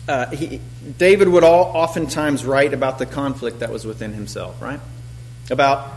uh, 0.07 0.29
he, 0.31 0.59
David 0.97 1.29
would 1.29 1.43
all, 1.43 1.75
oftentimes 1.75 2.45
write 2.45 2.73
about 2.73 2.99
the 2.99 3.05
conflict 3.05 3.59
that 3.59 3.71
was 3.71 3.85
within 3.85 4.13
himself, 4.13 4.61
right? 4.61 4.79
About, 5.49 5.91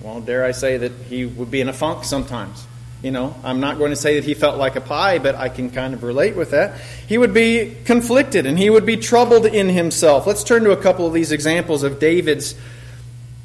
well, 0.00 0.20
dare 0.20 0.44
I 0.44 0.52
say 0.52 0.78
that 0.78 0.92
he 1.08 1.26
would 1.26 1.50
be 1.50 1.60
in 1.60 1.68
a 1.68 1.72
funk 1.72 2.04
sometimes 2.04 2.66
you 3.02 3.10
know, 3.10 3.34
I'm 3.44 3.60
not 3.60 3.78
going 3.78 3.90
to 3.90 3.96
say 3.96 4.16
that 4.16 4.24
he 4.24 4.34
felt 4.34 4.58
like 4.58 4.76
a 4.76 4.80
pie, 4.80 5.18
but 5.18 5.34
I 5.34 5.48
can 5.48 5.70
kind 5.70 5.94
of 5.94 6.02
relate 6.02 6.34
with 6.34 6.52
that. 6.52 6.80
He 7.06 7.18
would 7.18 7.34
be 7.34 7.76
conflicted 7.84 8.46
and 8.46 8.58
he 8.58 8.70
would 8.70 8.86
be 8.86 8.96
troubled 8.96 9.46
in 9.46 9.68
himself. 9.68 10.26
Let's 10.26 10.42
turn 10.42 10.64
to 10.64 10.70
a 10.70 10.76
couple 10.76 11.06
of 11.06 11.12
these 11.12 11.30
examples 11.30 11.82
of 11.82 11.98
David's, 11.98 12.54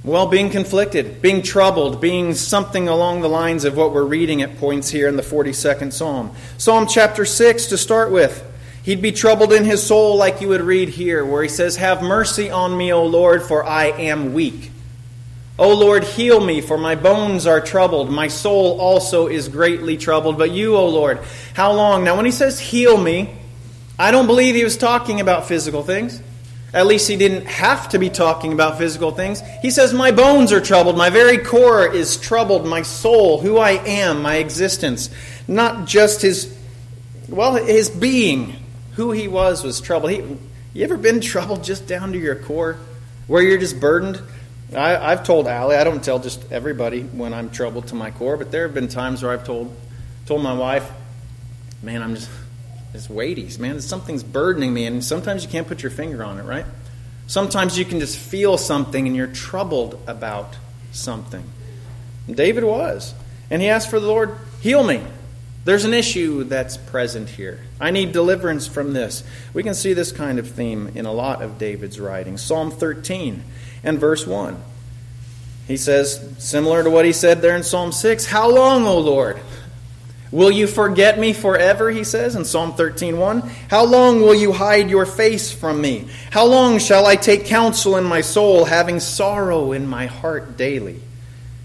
well, 0.03 0.27
being 0.27 0.50
conflicted, 0.50 1.22
being 1.22 1.41
troubled, 1.41 2.00
being 2.00 2.34
something 2.34 2.88
along 2.88 3.22
the 3.22 3.29
lines 3.29 3.65
of 3.65 3.75
what 3.75 3.93
we're 3.93 4.05
reading 4.05 4.41
at 4.41 4.58
points 4.58 4.89
here 4.89 5.08
in 5.08 5.17
the 5.17 5.22
42nd 5.22 5.91
Psalm. 5.91 6.31
Psalm 6.58 6.88
chapter 6.88 7.25
6 7.25 7.67
to 7.67 7.77
start 7.77 8.12
with. 8.12 8.48
He'd 8.84 9.01
be 9.01 9.12
troubled 9.12 9.53
in 9.53 9.63
his 9.63 9.86
soul, 9.86 10.15
like 10.15 10.41
you 10.41 10.48
would 10.48 10.62
read 10.62 10.89
here, 10.89 11.24
where 11.24 11.43
he 11.43 11.50
says, 11.50 11.75
Have 11.75 12.01
mercy 12.01 12.50
on 12.50 12.75
me, 12.75 12.91
O 12.91 13.05
Lord, 13.05 13.43
for 13.43 13.63
I 13.63 13.86
am 13.86 14.34
weak. 14.34 14.71
O 15.60 15.75
Lord, 15.75 16.03
heal 16.03 16.43
me, 16.43 16.62
for 16.62 16.77
my 16.77 16.96
bones 16.96 17.46
are 17.46 17.62
troubled. 17.62 18.10
My 18.10 18.29
soul 18.29 18.79
also 18.79 19.27
is 19.27 19.48
greatly 19.48 19.98
troubled. 19.98 20.38
But 20.38 20.51
you, 20.51 20.75
O 20.75 20.88
Lord, 20.88 21.20
how 21.53 21.74
long? 21.74 22.03
Now, 22.03 22.15
when 22.15 22.25
he 22.25 22.31
says 22.31 22.60
heal 22.60 22.98
me, 22.98 23.36
I 24.00 24.12
don't 24.12 24.27
believe 24.27 24.55
he 24.55 24.63
was 24.63 24.77
talking 24.77 25.22
about 25.22 25.48
physical 25.48 25.84
things. 25.84 26.22
At 26.74 26.88
least 26.88 27.10
he 27.10 27.17
didn't 27.17 27.48
have 27.48 27.89
to 27.89 28.00
be 28.00 28.10
talking 28.10 28.53
about 28.53 28.77
physical 28.77 29.12
things. 29.12 29.41
He 29.62 29.72
says, 29.72 29.93
My 29.93 30.12
bones 30.12 30.53
are 30.53 30.62
troubled. 30.62 30.98
My 30.98 31.10
very 31.10 31.38
core 31.38 31.86
is 31.86 32.15
troubled. 32.17 32.65
My 32.65 32.81
soul, 32.81 33.39
who 33.41 33.58
I 33.58 33.72
am, 33.72 34.22
my 34.22 34.38
existence. 34.38 35.10
Not 35.50 35.86
just 35.86 36.22
his, 36.22 36.58
well, 37.27 37.55
his 37.55 37.89
being, 37.89 38.55
who 38.93 39.12
he 39.12 39.27
was, 39.27 39.63
was 39.63 39.81
troubled. 39.81 40.12
He, 40.12 40.24
you 40.74 40.84
ever 40.86 40.98
been 40.98 41.20
troubled 41.22 41.63
just 41.63 41.88
down 41.88 42.13
to 42.13 42.17
your 42.17 42.36
core? 42.36 42.77
Where 43.27 43.43
you're 43.43 43.60
just 43.60 43.79
burdened? 43.79 44.22
I, 44.75 45.10
have 45.10 45.25
told 45.25 45.48
Allie, 45.48 45.75
I 45.75 45.84
don't 45.84 46.04
tell 46.04 46.20
just 46.20 46.51
everybody 46.51 47.01
when 47.01 47.34
I'm 47.34 47.50
troubled 47.50 47.88
to 47.88 47.96
my 47.96 48.12
core, 48.12 48.38
but 48.38 48.51
there 48.51 48.63
have 48.63 48.74
been 48.74 48.88
times 48.88 49.22
where 49.22 49.32
I've 49.32 49.44
told 49.44 49.75
told 50.25 50.42
my 50.42 50.54
wife, 50.54 50.90
man, 51.82 52.01
I'm 52.01 52.16
just 52.16 52.30
it's 52.94 53.10
weighty. 53.10 53.50
Man, 53.58 53.80
something's 53.82 54.24
burdening 54.24 54.74
me, 54.74 54.86
and 54.86 55.04
sometimes 55.04 55.44
you 55.44 55.50
can't 55.50 55.68
put 55.68 55.82
your 55.82 55.92
finger 55.92 56.24
on 56.24 56.40
it, 56.40 56.44
right? 56.44 56.66
Sometimes 57.28 57.78
you 57.78 57.86
can 57.86 58.00
just 58.00 58.18
feel 58.18 58.58
something 58.58 59.08
and 59.08 59.16
you're 59.16 59.28
troubled 59.28 59.98
about 60.08 60.58
something. 60.92 61.44
And 62.28 62.36
David 62.36 62.66
was. 62.66 63.13
And 63.50 63.62
he 63.62 63.70
asked 63.70 63.90
for 63.90 64.00
the 64.00 64.08
Lord, 64.08 64.38
heal 64.60 64.84
me. 64.84 65.01
There's 65.63 65.86
an 65.86 65.94
issue 65.94 66.44
that's 66.44 66.75
present 66.75 67.30
here. 67.30 67.62
I 67.80 67.92
need 67.92 68.12
deliverance 68.12 68.68
from 68.68 68.94
this. 68.94 69.24
We 69.54 69.63
can 69.63 69.75
see 69.75 69.94
this 69.94 70.12
kind 70.12 70.40
of 70.40 70.50
theme 70.50 70.92
in 70.96 71.06
a 71.06 71.13
lot 71.13 71.42
of 71.42 71.58
David's 71.58 72.00
writings. 72.00 72.42
Psalm 72.42 72.72
13 72.72 73.44
and 73.83 74.00
verse 74.00 74.25
1. 74.25 74.61
He 75.67 75.77
says, 75.77 76.35
similar 76.38 76.83
to 76.83 76.89
what 76.89 77.05
he 77.05 77.13
said 77.13 77.41
there 77.41 77.55
in 77.55 77.63
Psalm 77.63 77.91
6, 77.91 78.25
How 78.25 78.50
long, 78.50 78.85
O 78.85 79.00
Lord? 79.00 79.39
Will 80.31 80.51
you 80.51 80.65
forget 80.65 81.19
me 81.19 81.33
forever? 81.33 81.91
He 81.91 82.05
says 82.05 82.35
in 82.35 82.45
Psalm 82.45 82.71
13:1. 82.73 83.50
How 83.69 83.83
long 83.83 84.21
will 84.21 84.33
you 84.33 84.53
hide 84.53 84.89
your 84.89 85.05
face 85.05 85.51
from 85.51 85.81
me? 85.81 86.07
How 86.31 86.45
long 86.45 86.79
shall 86.79 87.05
I 87.05 87.17
take 87.17 87.45
counsel 87.45 87.97
in 87.97 88.05
my 88.05 88.21
soul, 88.21 88.63
having 88.63 89.01
sorrow 89.01 89.73
in 89.73 89.88
my 89.88 90.05
heart 90.05 90.55
daily? 90.55 91.01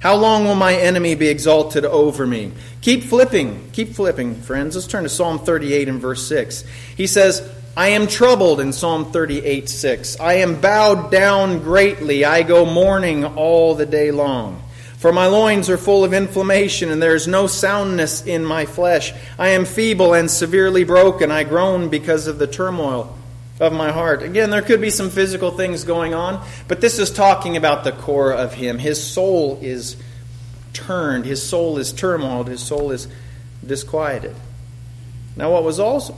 How 0.00 0.16
long 0.16 0.44
will 0.44 0.56
my 0.56 0.74
enemy 0.74 1.14
be 1.14 1.28
exalted 1.28 1.84
over 1.84 2.26
me? 2.26 2.52
Keep 2.80 3.04
flipping, 3.04 3.70
keep 3.72 3.94
flipping, 3.94 4.34
friends. 4.34 4.74
Let's 4.74 4.88
turn 4.88 5.04
to 5.04 5.08
Psalm 5.08 5.38
38 5.38 5.88
and 5.88 6.00
verse 6.00 6.26
6. 6.26 6.64
He 6.96 7.06
says, 7.06 7.48
I 7.76 7.88
am 7.88 8.06
troubled 8.06 8.60
in 8.60 8.72
Psalm 8.72 9.12
38 9.12 9.68
6. 9.68 10.18
I 10.18 10.34
am 10.34 10.60
bowed 10.60 11.10
down 11.10 11.58
greatly. 11.58 12.24
I 12.24 12.42
go 12.42 12.64
mourning 12.64 13.24
all 13.24 13.74
the 13.74 13.84
day 13.84 14.10
long. 14.10 14.62
For 14.96 15.12
my 15.12 15.26
loins 15.26 15.68
are 15.68 15.76
full 15.76 16.02
of 16.02 16.14
inflammation, 16.14 16.90
and 16.90 17.02
there 17.02 17.14
is 17.14 17.28
no 17.28 17.46
soundness 17.46 18.24
in 18.24 18.46
my 18.46 18.64
flesh. 18.64 19.12
I 19.38 19.48
am 19.48 19.66
feeble 19.66 20.14
and 20.14 20.30
severely 20.30 20.84
broken. 20.84 21.30
I 21.30 21.44
groan 21.44 21.90
because 21.90 22.28
of 22.28 22.38
the 22.38 22.46
turmoil 22.46 23.14
of 23.60 23.74
my 23.74 23.92
heart. 23.92 24.22
Again, 24.22 24.48
there 24.48 24.62
could 24.62 24.80
be 24.80 24.88
some 24.88 25.10
physical 25.10 25.50
things 25.50 25.84
going 25.84 26.14
on, 26.14 26.42
but 26.68 26.80
this 26.80 26.98
is 26.98 27.10
talking 27.10 27.58
about 27.58 27.84
the 27.84 27.92
core 27.92 28.32
of 28.32 28.54
him. 28.54 28.78
His 28.78 29.02
soul 29.02 29.58
is 29.60 29.96
turned, 30.72 31.26
his 31.26 31.42
soul 31.46 31.76
is 31.76 31.92
turmoiled, 31.92 32.48
his 32.48 32.62
soul 32.62 32.90
is 32.90 33.06
disquieted. 33.66 34.34
Now, 35.36 35.52
what 35.52 35.62
was 35.62 35.78
also, 35.78 36.16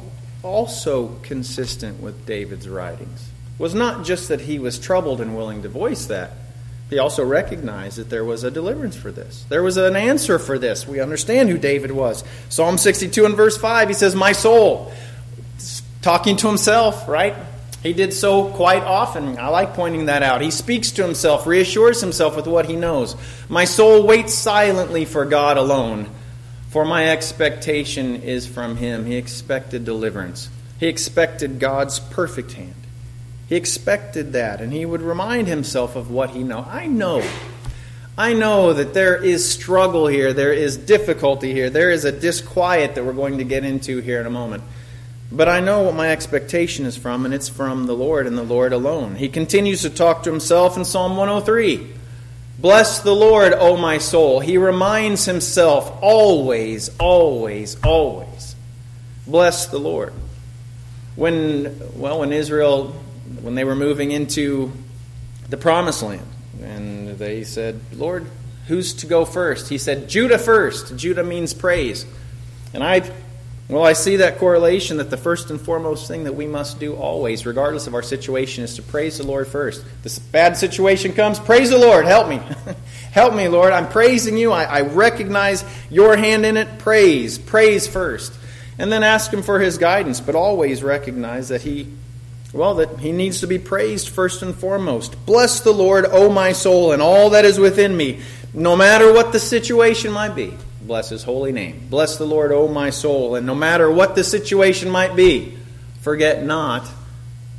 also 0.48 1.16
consistent 1.22 2.02
with 2.02 2.26
David's 2.26 2.68
writings 2.68 3.28
was 3.58 3.74
not 3.74 4.04
just 4.04 4.28
that 4.28 4.42
he 4.42 4.58
was 4.58 4.78
troubled 4.78 5.20
and 5.20 5.36
willing 5.36 5.62
to 5.62 5.68
voice 5.68 6.06
that. 6.06 6.32
He 6.90 6.98
also 6.98 7.24
recognized 7.24 7.98
that 7.98 8.08
there 8.08 8.24
was 8.24 8.44
a 8.44 8.50
deliverance 8.50 8.96
for 8.96 9.12
this. 9.12 9.44
There 9.50 9.62
was 9.62 9.76
an 9.76 9.94
answer 9.94 10.38
for 10.38 10.58
this. 10.58 10.88
We 10.88 11.00
understand 11.00 11.50
who 11.50 11.58
David 11.58 11.90
was. 11.90 12.24
Psalm 12.48 12.78
62 12.78 13.26
and 13.26 13.36
verse 13.36 13.58
5, 13.58 13.88
he 13.88 13.94
says, 13.94 14.14
My 14.14 14.32
soul, 14.32 14.90
talking 16.00 16.36
to 16.38 16.46
himself, 16.46 17.06
right? 17.06 17.34
He 17.82 17.92
did 17.92 18.12
so 18.12 18.46
quite 18.46 18.82
often. 18.82 19.38
I 19.38 19.48
like 19.48 19.74
pointing 19.74 20.06
that 20.06 20.22
out. 20.22 20.40
He 20.40 20.50
speaks 20.50 20.90
to 20.92 21.02
himself, 21.04 21.46
reassures 21.46 22.00
himself 22.00 22.36
with 22.36 22.46
what 22.46 22.66
he 22.66 22.74
knows. 22.74 23.16
My 23.48 23.66
soul 23.66 24.06
waits 24.06 24.34
silently 24.34 25.04
for 25.04 25.24
God 25.26 25.58
alone, 25.58 26.08
for 26.68 26.84
my 26.84 27.08
expectation 27.08 28.22
is 28.22 28.46
from 28.46 28.76
him. 28.76 29.06
He 29.06 29.16
expected 29.16 29.84
deliverance, 29.84 30.48
he 30.78 30.87
expected 30.87 31.58
God's 31.58 31.98
perfect 31.98 32.52
hand. 32.52 32.75
He 33.48 33.56
expected 33.56 34.34
that, 34.34 34.60
and 34.60 34.72
he 34.72 34.84
would 34.84 35.00
remind 35.00 35.48
himself 35.48 35.96
of 35.96 36.10
what 36.10 36.30
he 36.30 36.42
know. 36.42 36.66
I 36.68 36.87
know. 36.87 37.26
I 38.18 38.34
know 38.34 38.75
that 38.75 38.92
there 38.94 39.16
is 39.16 39.48
struggle 39.48 40.06
here, 40.06 40.32
there 40.32 40.52
is 40.52 40.76
difficulty 40.76 41.52
here, 41.52 41.70
there 41.70 41.90
is 41.90 42.04
a 42.04 42.12
disquiet 42.12 42.94
that 42.96 43.04
we're 43.04 43.12
going 43.12 43.38
to 43.38 43.44
get 43.44 43.64
into 43.64 44.00
here 44.00 44.20
in 44.20 44.26
a 44.26 44.30
moment. 44.30 44.64
But 45.30 45.48
I 45.48 45.60
know 45.60 45.82
what 45.82 45.94
my 45.94 46.10
expectation 46.10 46.84
is 46.84 46.96
from, 46.96 47.25
and 47.25 47.32
it's 47.32 47.48
from 47.48 47.87
the 47.87 47.94
Lord 47.94 48.26
and 48.26 48.37
the 48.37 48.42
Lord 48.42 48.72
alone. 48.72 49.14
He 49.14 49.28
continues 49.28 49.82
to 49.82 49.90
talk 49.90 50.25
to 50.25 50.30
himself 50.30 50.76
in 50.76 50.84
Psalm 50.84 51.16
103. 51.16 51.94
Bless 52.58 53.00
the 53.00 53.14
Lord, 53.14 53.52
O 53.52 53.76
my 53.76 53.98
soul. 53.98 54.40
He 54.40 54.58
reminds 54.58 55.24
himself 55.24 55.96
always, 56.02 56.90
always, 56.98 57.76
always. 57.84 58.56
Bless 59.26 59.66
the 59.66 59.78
Lord. 59.78 60.12
When, 61.14 61.80
well, 61.94 62.20
when 62.20 62.32
Israel 62.32 62.94
when 63.40 63.54
they 63.54 63.64
were 63.64 63.76
moving 63.76 64.10
into 64.10 64.72
the 65.48 65.56
promised 65.56 66.02
land. 66.02 66.26
And 66.62 67.18
they 67.18 67.44
said, 67.44 67.80
Lord, 67.92 68.26
who's 68.66 68.94
to 68.94 69.06
go 69.06 69.24
first? 69.24 69.68
He 69.68 69.78
said, 69.78 70.08
Judah 70.08 70.38
first. 70.38 70.96
Judah 70.96 71.24
means 71.24 71.54
praise. 71.54 72.04
And 72.74 72.82
I, 72.82 73.10
well, 73.68 73.84
I 73.84 73.92
see 73.92 74.16
that 74.16 74.38
correlation 74.38 74.96
that 74.96 75.10
the 75.10 75.18
first 75.18 75.50
and 75.50 75.60
foremost 75.60 76.08
thing 76.08 76.25
that 76.25 76.34
we 76.34 76.46
must 76.46 76.80
do 76.80 76.94
always, 76.94 77.44
regardless 77.44 77.87
of 77.87 77.94
our 77.94 78.02
situation, 78.02 78.64
is 78.64 78.76
to 78.76 78.82
praise 78.82 79.18
the 79.18 79.26
Lord 79.26 79.46
first. 79.46 79.84
This 80.02 80.18
bad 80.18 80.56
situation 80.56 81.12
comes, 81.12 81.38
praise 81.38 81.68
the 81.68 81.76
Lord, 81.76 82.06
help 82.06 82.28
me. 82.28 82.40
help 83.12 83.34
me, 83.34 83.46
Lord. 83.48 83.75
I'm 83.75 83.88
praising 83.88 84.38
you. 84.38 84.52
I, 84.52 84.64
I 84.64 84.80
recognize 84.80 85.66
your 85.90 86.16
hand 86.16 86.46
in 86.46 86.56
it. 86.56 86.78
Praise. 86.78 87.38
Praise 87.38 87.87
first. 87.87 88.32
And 88.78 88.90
then 88.90 89.02
ask 89.02 89.30
Him 89.30 89.42
for 89.42 89.60
His 89.60 89.76
guidance, 89.76 90.20
but 90.20 90.34
always 90.34 90.82
recognize 90.82 91.48
that 91.48 91.60
He 91.60 91.88
well, 92.52 92.76
that 92.76 92.98
he 93.00 93.12
needs 93.12 93.40
to 93.40 93.46
be 93.46 93.58
praised 93.58 94.08
first 94.08 94.42
and 94.42 94.54
foremost. 94.54 95.26
Bless 95.26 95.60
the 95.60 95.70
Lord, 95.70 96.06
O 96.10 96.30
my 96.30 96.52
soul, 96.52 96.92
and 96.92 97.02
all 97.02 97.30
that 97.30 97.44
is 97.44 97.58
within 97.58 97.94
me, 97.94 98.20
no 98.54 98.75
matter 98.75 99.12
what 99.12 99.32
the 99.32 99.38
situation 99.38 100.12
might 100.12 100.34
be. 100.34 100.54
Bless 100.88 101.11
his 101.11 101.23
holy 101.23 101.52
name. 101.52 101.87
Bless 101.90 102.16
the 102.16 102.25
Lord, 102.25 102.50
O 102.50 102.66
my 102.66 102.88
soul, 102.88 103.35
and 103.35 103.47
no 103.47 103.54
matter 103.54 103.90
what 103.90 104.14
the 104.14 104.25
situation 104.25 104.88
might 104.88 105.14
be, 105.14 105.54
forget 106.00 106.42
not 106.42 106.90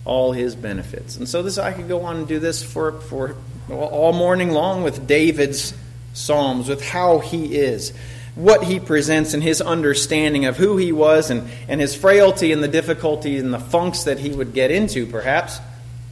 all 0.04 0.32
his 0.32 0.56
benefits. 0.56 1.16
And 1.16 1.30
so 1.30 1.44
this 1.44 1.60
I 1.60 1.72
could 1.72 1.88
go 1.88 2.02
on 2.02 2.18
and 2.18 2.28
do 2.28 2.40
this 2.40 2.64
for, 2.64 2.94
for 3.02 3.36
all 3.70 4.14
morning 4.14 4.50
long 4.50 4.82
with 4.82 5.06
David's 5.06 5.76
Psalms, 6.14 6.68
with 6.68 6.84
how 6.84 7.20
he 7.20 7.56
is 7.56 7.94
what 8.34 8.64
he 8.64 8.80
presents 8.80 9.36
and 9.36 9.44
his 9.44 9.62
understanding 9.62 10.46
of 10.46 10.58
who 10.58 10.78
he 10.78 10.92
was 10.92 11.30
and, 11.30 11.48
and 11.68 11.80
his 11.80 11.94
frailty 11.94 12.52
and 12.52 12.64
the 12.64 12.68
difficulties 12.68 13.44
and 13.44 13.54
the 13.54 13.60
funks 13.60 14.06
that 14.06 14.18
he 14.18 14.32
would 14.32 14.54
get 14.54 14.72
into, 14.72 15.06
perhaps, 15.06 15.60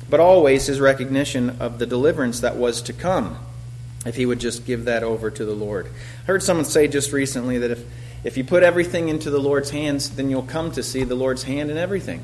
but 0.08 0.20
always 0.20 0.68
his 0.68 0.80
recognition 0.80 1.58
of 1.62 1.80
the 1.80 1.88
deliverance 1.88 2.42
that 2.42 2.58
was 2.58 2.84
to 2.84 2.94
come 2.94 3.40
if 4.06 4.16
he 4.16 4.26
would 4.26 4.40
just 4.40 4.66
give 4.66 4.86
that 4.86 5.04
over 5.04 5.30
to 5.32 5.46
the 5.46 5.54
Lord. 5.54 5.88
I 6.24 6.26
heard 6.26 6.44
someone 6.44 6.66
say 6.66 6.88
just 6.88 7.12
recently 7.12 7.58
that 7.60 7.72
if, 7.72 7.84
if 8.24 8.38
you 8.38 8.44
put 8.44 8.64
everything 8.64 9.10
into 9.10 9.30
the 9.30 9.40
Lord's 9.40 9.70
hands, 9.70 10.12
then 10.12 10.30
you'll 10.30 10.44
come 10.44 10.72
to 10.74 10.84
see 10.84 11.04
the 11.04 11.16
Lord's 11.16 11.44
hand 11.44 11.72
in 11.72 11.78
everything. 11.78 12.24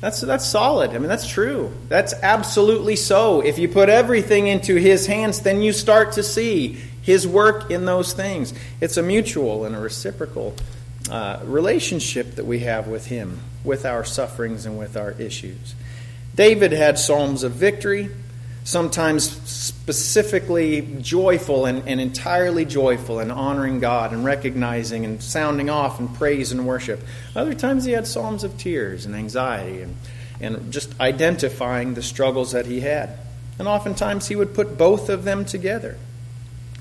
That's, 0.00 0.20
that's 0.20 0.46
solid. 0.46 0.90
I 0.90 0.98
mean, 0.98 1.08
that's 1.08 1.28
true. 1.28 1.72
That's 1.88 2.12
absolutely 2.12 2.96
so. 2.96 3.40
If 3.40 3.58
you 3.58 3.68
put 3.68 3.88
everything 3.88 4.48
into 4.48 4.76
His 4.76 5.06
hands, 5.06 5.40
then 5.40 5.62
you 5.62 5.72
start 5.72 6.12
to 6.12 6.22
see 6.22 6.80
his 7.04 7.28
work 7.28 7.70
in 7.70 7.84
those 7.84 8.14
things. 8.14 8.54
It's 8.80 8.96
a 8.96 9.02
mutual 9.02 9.66
and 9.66 9.76
a 9.76 9.78
reciprocal 9.78 10.54
uh, 11.10 11.40
relationship 11.44 12.36
that 12.36 12.46
we 12.46 12.60
have 12.60 12.88
with 12.88 13.06
Him, 13.06 13.40
with 13.62 13.84
our 13.84 14.04
sufferings 14.04 14.64
and 14.64 14.78
with 14.78 14.96
our 14.96 15.12
issues. 15.12 15.74
David 16.34 16.72
had 16.72 16.98
psalms 16.98 17.42
of 17.42 17.52
victory, 17.52 18.08
sometimes 18.64 19.30
specifically 19.48 20.96
joyful 21.00 21.66
and, 21.66 21.86
and 21.86 22.00
entirely 22.00 22.64
joyful 22.64 23.20
and 23.20 23.30
honoring 23.30 23.78
God 23.78 24.12
and 24.12 24.24
recognizing 24.24 25.04
and 25.04 25.22
sounding 25.22 25.68
off 25.68 26.00
in 26.00 26.08
praise 26.08 26.50
and 26.50 26.66
worship. 26.66 27.00
Other 27.36 27.54
times 27.54 27.84
he 27.84 27.92
had 27.92 28.06
psalms 28.06 28.42
of 28.42 28.56
tears 28.56 29.04
and 29.04 29.14
anxiety 29.14 29.82
and, 29.82 29.96
and 30.40 30.72
just 30.72 30.98
identifying 30.98 31.92
the 31.92 32.02
struggles 32.02 32.52
that 32.52 32.64
he 32.64 32.80
had. 32.80 33.18
And 33.58 33.68
oftentimes 33.68 34.28
he 34.28 34.34
would 34.34 34.54
put 34.54 34.78
both 34.78 35.10
of 35.10 35.24
them 35.24 35.44
together. 35.44 35.98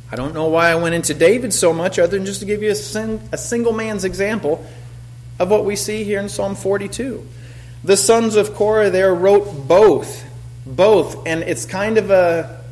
I 0.10 0.16
don't 0.16 0.34
know 0.34 0.48
why 0.48 0.70
I 0.70 0.76
went 0.76 0.96
into 0.96 1.14
David 1.14 1.54
so 1.54 1.74
much, 1.74 2.00
other 2.00 2.18
than 2.18 2.26
just 2.26 2.40
to 2.40 2.46
give 2.46 2.64
you 2.64 2.72
a, 2.72 2.76
sing, 2.76 3.20
a 3.32 3.38
single 3.38 3.74
man's 3.74 4.06
example 4.06 4.66
of 5.40 5.50
what 5.50 5.66
we 5.66 5.76
see 5.76 6.04
here 6.04 6.20
in 6.20 6.30
Psalm 6.30 6.56
42. 6.56 7.28
The 7.84 7.98
sons 7.98 8.36
of 8.36 8.54
Korah 8.54 8.90
there 8.90 9.14
wrote 9.14 9.68
both. 9.68 10.24
Both. 10.66 11.26
And 11.28 11.44
it's 11.44 11.66
kind 11.66 11.98
of 11.98 12.10
a 12.12 12.64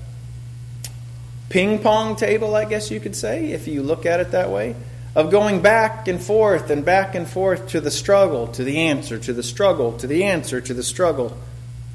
ping 1.49 1.79
pong 1.79 2.15
table, 2.15 2.55
I 2.55 2.65
guess 2.65 2.91
you 2.91 2.99
could 2.99 3.15
say, 3.15 3.51
if 3.51 3.67
you 3.67 3.83
look 3.83 4.05
at 4.05 4.19
it 4.19 4.31
that 4.31 4.49
way, 4.49 4.75
of 5.15 5.29
going 5.29 5.61
back 5.61 6.07
and 6.07 6.21
forth 6.21 6.69
and 6.69 6.85
back 6.85 7.15
and 7.15 7.27
forth 7.27 7.69
to 7.69 7.81
the 7.81 7.91
struggle, 7.91 8.47
to 8.47 8.63
the 8.63 8.79
answer, 8.79 9.19
to 9.19 9.33
the 9.33 9.43
struggle, 9.43 9.97
to 9.97 10.07
the 10.07 10.23
answer, 10.23 10.61
to 10.61 10.73
the 10.73 10.83
struggle, 10.83 11.37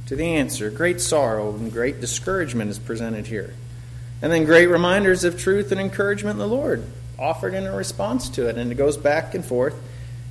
to 0.07 0.17
the 0.17 0.35
answer. 0.35 0.71
Great 0.71 1.00
sorrow 1.00 1.55
and 1.55 1.73
great 1.73 2.00
discouragement 2.00 2.71
is 2.71 2.79
presented 2.79 3.26
here. 3.26 3.55
And 4.21 4.33
then 4.33 4.45
great 4.45 4.67
reminders 4.67 5.25
of 5.25 5.38
truth 5.38 5.73
and 5.73 5.81
encouragement 5.81 6.35
in 6.35 6.38
the 6.38 6.49
Lord 6.49 6.85
offered 7.19 7.55
in 7.55 7.65
a 7.65 7.75
response 7.75 8.29
to 8.31 8.49
it. 8.49 8.59
And 8.59 8.71
it 8.71 8.75
goes 8.75 8.99
back 8.99 9.35
and 9.35 9.45
forth 9.45 9.75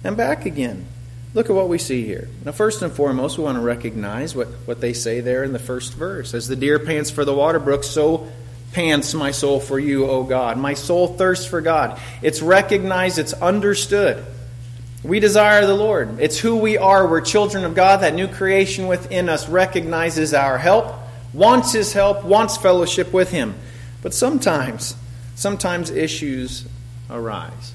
and 0.04 0.16
back 0.16 0.46
again. 0.46 0.86
Look 1.36 1.50
at 1.50 1.56
what 1.56 1.68
we 1.68 1.78
see 1.78 2.06
here. 2.06 2.30
Now, 2.46 2.54
first 2.54 2.82
and 2.82 2.94
foremost, 2.94 3.38
we 3.38 3.44
want 3.44 3.58
to 3.58 3.62
recognize 3.62 4.34
what, 4.34 4.48
what 4.64 4.80
they 4.80 4.94
say 4.94 5.20
there 5.20 5.44
in 5.44 5.52
the 5.52 5.60
first 5.60 5.94
verse. 5.94 6.34
As 6.34 6.48
the 6.48 6.56
deer 6.56 6.80
pants 6.80 7.12
for 7.12 7.26
the 7.26 7.34
water 7.34 7.60
brook, 7.60 7.84
so 7.84 8.32
pants 8.72 9.14
my 9.14 9.32
soul 9.32 9.60
for 9.60 9.78
you, 9.78 10.06
O 10.06 10.24
God. 10.24 10.58
My 10.58 10.76
soul 10.76 11.10
thirsts 11.10 11.46
for 11.46 11.60
God. 11.60 12.00
It's 12.22 12.42
recognized, 12.42 13.20
it's 13.20 13.34
understood. 13.34 14.26
We 15.04 15.20
desire 15.20 15.66
the 15.66 15.76
Lord. 15.76 16.22
It's 16.22 16.40
who 16.40 16.56
we 16.56 16.78
are. 16.78 17.06
We're 17.06 17.20
children 17.20 17.66
of 17.66 17.76
God. 17.76 17.98
That 17.98 18.16
new 18.16 18.30
creation 18.30 18.88
within 18.88 19.28
us 19.28 19.50
recognizes 19.50 20.34
our 20.34 20.58
help, 20.58 20.96
wants 21.34 21.74
His 21.74 21.92
help, 21.92 22.24
wants 22.24 22.56
fellowship 22.56 23.12
with 23.12 23.30
Him. 23.32 23.56
But 24.02 24.14
sometimes, 24.14 24.96
sometimes 25.36 25.90
issues 25.90 26.66
arise. 27.10 27.75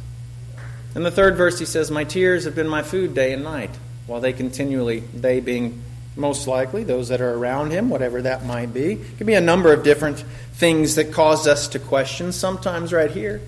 In 0.95 1.03
the 1.03 1.11
third 1.11 1.37
verse, 1.37 1.59
he 1.59 1.65
says, 1.65 1.91
My 1.91 2.05
tears 2.05 2.45
have 2.45 2.55
been 2.55 2.69
my 2.69 2.83
food 2.83 3.15
day 3.15 3.33
and 3.33 3.45
night, 3.45 3.71
while 4.07 4.21
they 4.21 4.33
continually, 4.33 5.01
they 5.15 5.41
being 5.41 5.83
most 6.17 6.47
likely 6.47 6.83
those 6.83 7.09
that 7.09 7.21
are 7.21 7.35
around 7.35 7.71
him, 7.71 7.89
whatever 7.89 8.23
that 8.23 8.45
might 8.45 8.75
be. 8.75 8.93
It 8.93 9.19
could 9.19 9.27
be 9.27 9.35
a 9.35 9.41
number 9.41 9.73
of 9.73 9.85
different 9.85 10.19
things 10.55 10.97
that 10.97 11.13
cause 11.13 11.47
us 11.47 11.69
to 11.69 11.79
question, 11.79 12.33
sometimes 12.33 12.93
right 12.93 13.11
here. 13.11 13.41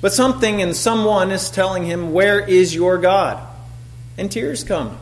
But 0.00 0.12
something 0.12 0.60
and 0.60 0.76
someone 0.76 1.30
is 1.30 1.50
telling 1.50 1.84
him, 1.84 2.12
Where 2.12 2.40
is 2.40 2.74
your 2.74 2.98
God? 2.98 3.42
And 4.16 4.30
tears 4.30 4.64
come. 4.64 4.98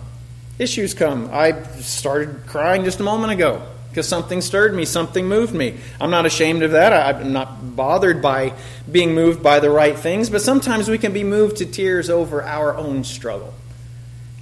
Issues 0.58 0.94
come. 0.94 1.30
I 1.32 1.62
started 1.80 2.46
crying 2.46 2.84
just 2.84 3.00
a 3.00 3.02
moment 3.02 3.32
ago 3.32 3.66
because 3.96 4.06
something 4.06 4.42
stirred 4.42 4.74
me, 4.74 4.84
something 4.84 5.26
moved 5.26 5.54
me. 5.54 5.74
I'm 5.98 6.10
not 6.10 6.26
ashamed 6.26 6.62
of 6.62 6.72
that. 6.72 6.92
I'm 6.92 7.32
not 7.32 7.74
bothered 7.74 8.20
by 8.20 8.52
being 8.92 9.14
moved 9.14 9.42
by 9.42 9.58
the 9.58 9.70
right 9.70 9.98
things, 9.98 10.28
but 10.28 10.42
sometimes 10.42 10.90
we 10.90 10.98
can 10.98 11.14
be 11.14 11.24
moved 11.24 11.56
to 11.56 11.64
tears 11.64 12.10
over 12.10 12.42
our 12.42 12.76
own 12.76 13.04
struggle. 13.04 13.54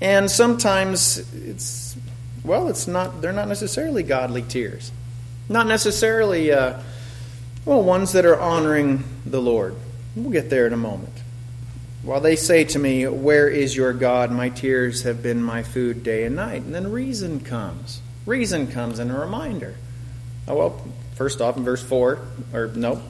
And 0.01 0.29
sometimes 0.29 1.19
it's, 1.33 1.97
well, 2.43 2.67
it's 2.67 2.89
not, 2.89 3.23
they're 3.23 3.33
not 3.33 3.47
necessarily 3.47 4.03
godly 4.03 4.43
tears. 4.43 4.91
Not 5.49 5.69
necessarily, 5.69 6.51
uh, 6.51 6.81
well, 7.65 7.81
ones 7.81 8.11
that 8.15 8.25
are 8.25 8.41
honoring 8.41 9.05
the 9.25 9.41
Lord. 9.41 9.77
We'll 10.17 10.33
get 10.33 10.51
there 10.51 10.67
in 10.67 10.73
a 10.73 10.77
moment. 10.77 11.15
While 12.03 12.21
they 12.21 12.35
say 12.35 12.65
to 12.65 12.79
me, 12.81 13.07
Where 13.07 13.49
is 13.49 13.77
your 13.77 13.93
God? 13.93 14.33
My 14.33 14.49
tears 14.49 15.05
have 15.05 15.23
been 15.23 15.41
my 15.41 15.63
food 15.63 16.03
day 16.03 16.25
and 16.25 16.35
night. 16.35 16.63
And 16.63 16.75
then 16.75 16.91
reason 16.91 17.39
comes. 17.39 18.01
Reason 18.26 18.66
comes 18.66 18.99
and 18.99 19.11
a 19.11 19.14
reminder. 19.14 19.75
Oh, 20.49 20.57
well, 20.57 20.85
first 21.14 21.40
off, 21.40 21.57
in 21.57 21.64
verse 21.64 21.83
4, 21.83 22.19
or 22.52 22.66
no, 22.75 23.02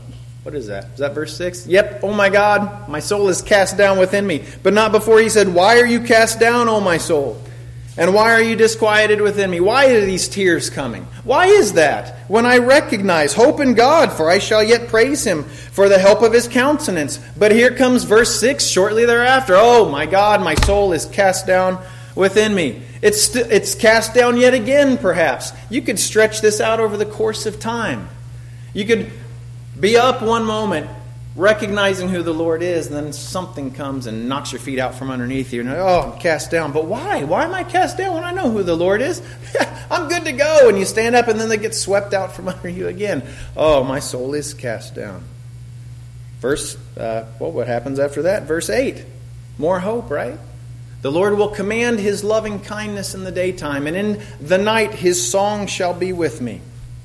what 0.43 0.55
is 0.55 0.67
that? 0.67 0.87
Is 0.93 0.99
that 0.99 1.15
verse 1.15 1.37
6? 1.37 1.67
Yep, 1.67 2.01
oh 2.03 2.13
my 2.13 2.29
God, 2.29 2.89
my 2.89 3.01
soul 3.01 3.29
is 3.29 3.41
cast 3.41 3.77
down 3.77 3.99
within 3.99 4.27
me. 4.27 4.45
But 4.63 4.75
not 4.75 4.93
before 4.93 5.21
he 5.21 5.29
said, 5.29 5.53
Why 5.53 5.81
are 5.81 5.87
you 5.87 6.01
cast 6.01 6.39
down, 6.39 6.69
O 6.69 6.81
my 6.81 6.99
soul? 6.99 7.41
And 7.97 8.13
why 8.13 8.33
are 8.33 8.43
you 8.43 8.57
disquieted 8.57 9.21
within 9.21 9.51
me? 9.51 9.61
Why 9.61 9.87
are 9.87 10.05
these 10.05 10.27
tears 10.27 10.69
coming? 10.69 11.05
Why 11.23 11.47
is 11.47 11.75
that? 11.75 12.29
When 12.29 12.45
I 12.45 12.59
recognize 12.59 13.35
hope 13.35 13.61
in 13.61 13.75
God, 13.75 14.13
for 14.13 14.29
I 14.29 14.41
shall 14.41 14.65
yet 14.65 14.89
praise 14.89 15.25
him 15.25 15.45
for 15.45 15.89
the 15.89 15.99
help 15.99 16.23
of 16.23 16.33
his 16.33 16.49
countenance. 16.49 17.21
But 17.39 17.53
here 17.53 17.71
comes 17.71 18.03
verse 18.03 18.41
6 18.41 18.67
shortly 18.67 19.05
thereafter. 19.05 19.55
Oh 19.57 19.89
my 19.89 20.07
God, 20.07 20.43
my 20.43 20.57
soul 20.57 20.93
is 20.93 21.07
cast 21.07 21.47
down 21.47 21.81
within 22.17 22.53
me. 22.53 22.83
It's, 23.05 23.25
st- 23.25 23.53
it's 23.53 23.75
cast 23.75 24.15
down 24.15 24.39
yet 24.39 24.55
again, 24.55 24.97
perhaps. 24.97 25.53
You 25.69 25.83
could 25.83 25.99
stretch 25.99 26.41
this 26.41 26.59
out 26.59 26.81
over 26.81 26.97
the 26.97 27.05
course 27.05 27.45
of 27.45 27.61
time. 27.61 28.09
You 28.73 28.87
could 28.87 29.13
be 29.79 29.99
up 29.99 30.23
one 30.23 30.47
moment 30.47 30.89
recognizing 31.37 32.09
who 32.09 32.23
the 32.23 32.33
Lord 32.33 32.63
is, 32.63 32.87
and 32.87 32.97
then 32.97 33.13
something 33.13 33.73
comes 33.73 34.07
and 34.07 34.27
knocks 34.27 34.53
your 34.53 34.61
feet 34.61 34.79
out 34.79 34.95
from 34.95 35.11
underneath 35.11 35.53
you, 35.53 35.61
and 35.61 35.69
oh, 35.69 36.13
I'm 36.15 36.19
cast 36.19 36.51
down. 36.51 36.73
But 36.73 36.87
why? 36.87 37.25
Why 37.25 37.45
am 37.45 37.55
I 37.55 37.63
cast 37.63 37.99
down 37.99 38.15
when 38.15 38.25
I 38.25 38.33
know 38.33 38.51
who 38.51 38.63
the 38.63 38.75
Lord 38.75 39.03
is? 39.03 39.21
I'm 39.91 40.09
good 40.09 40.25
to 40.25 40.33
go. 40.33 40.71
And 40.71 40.79
you 40.79 40.87
stand 40.87 41.15
up, 41.15 41.29
and 41.29 41.39
then 41.39 41.51
they 41.51 41.59
get 41.59 41.75
swept 41.75 42.15
out 42.15 42.33
from 42.33 42.49
under 42.49 42.71
you 42.71 42.89
again. 42.89 43.23
Oh, 43.55 43.85
my 43.85 43.99
soul 43.99 44.33
is 44.33 44.55
cast 44.55 44.95
down. 44.95 45.23
Verse, 46.41 46.79
uh, 46.97 47.27
well, 47.39 47.53
what 47.53 47.67
happens 47.67 47.99
after 47.99 48.23
that? 48.23 48.45
Verse 48.45 48.71
8. 48.71 49.05
More 49.59 49.79
hope, 49.79 50.11
right? 50.11 50.39
The 51.05 51.13
Lord 51.13 51.37
will 51.37 51.49
command 51.49 51.99
his 51.99 52.25
loving 52.25 52.61
kindness 52.61 53.15
in 53.15 53.25
the 53.25 53.31
daytime, 53.31 53.87
and 53.87 53.95
in 53.95 54.23
the 54.41 54.57
night 54.57 54.95
his 54.95 55.31
song 55.31 55.67
shall 55.67 55.93
be 55.93 56.15
with 56.15 56.41
me 56.41 56.63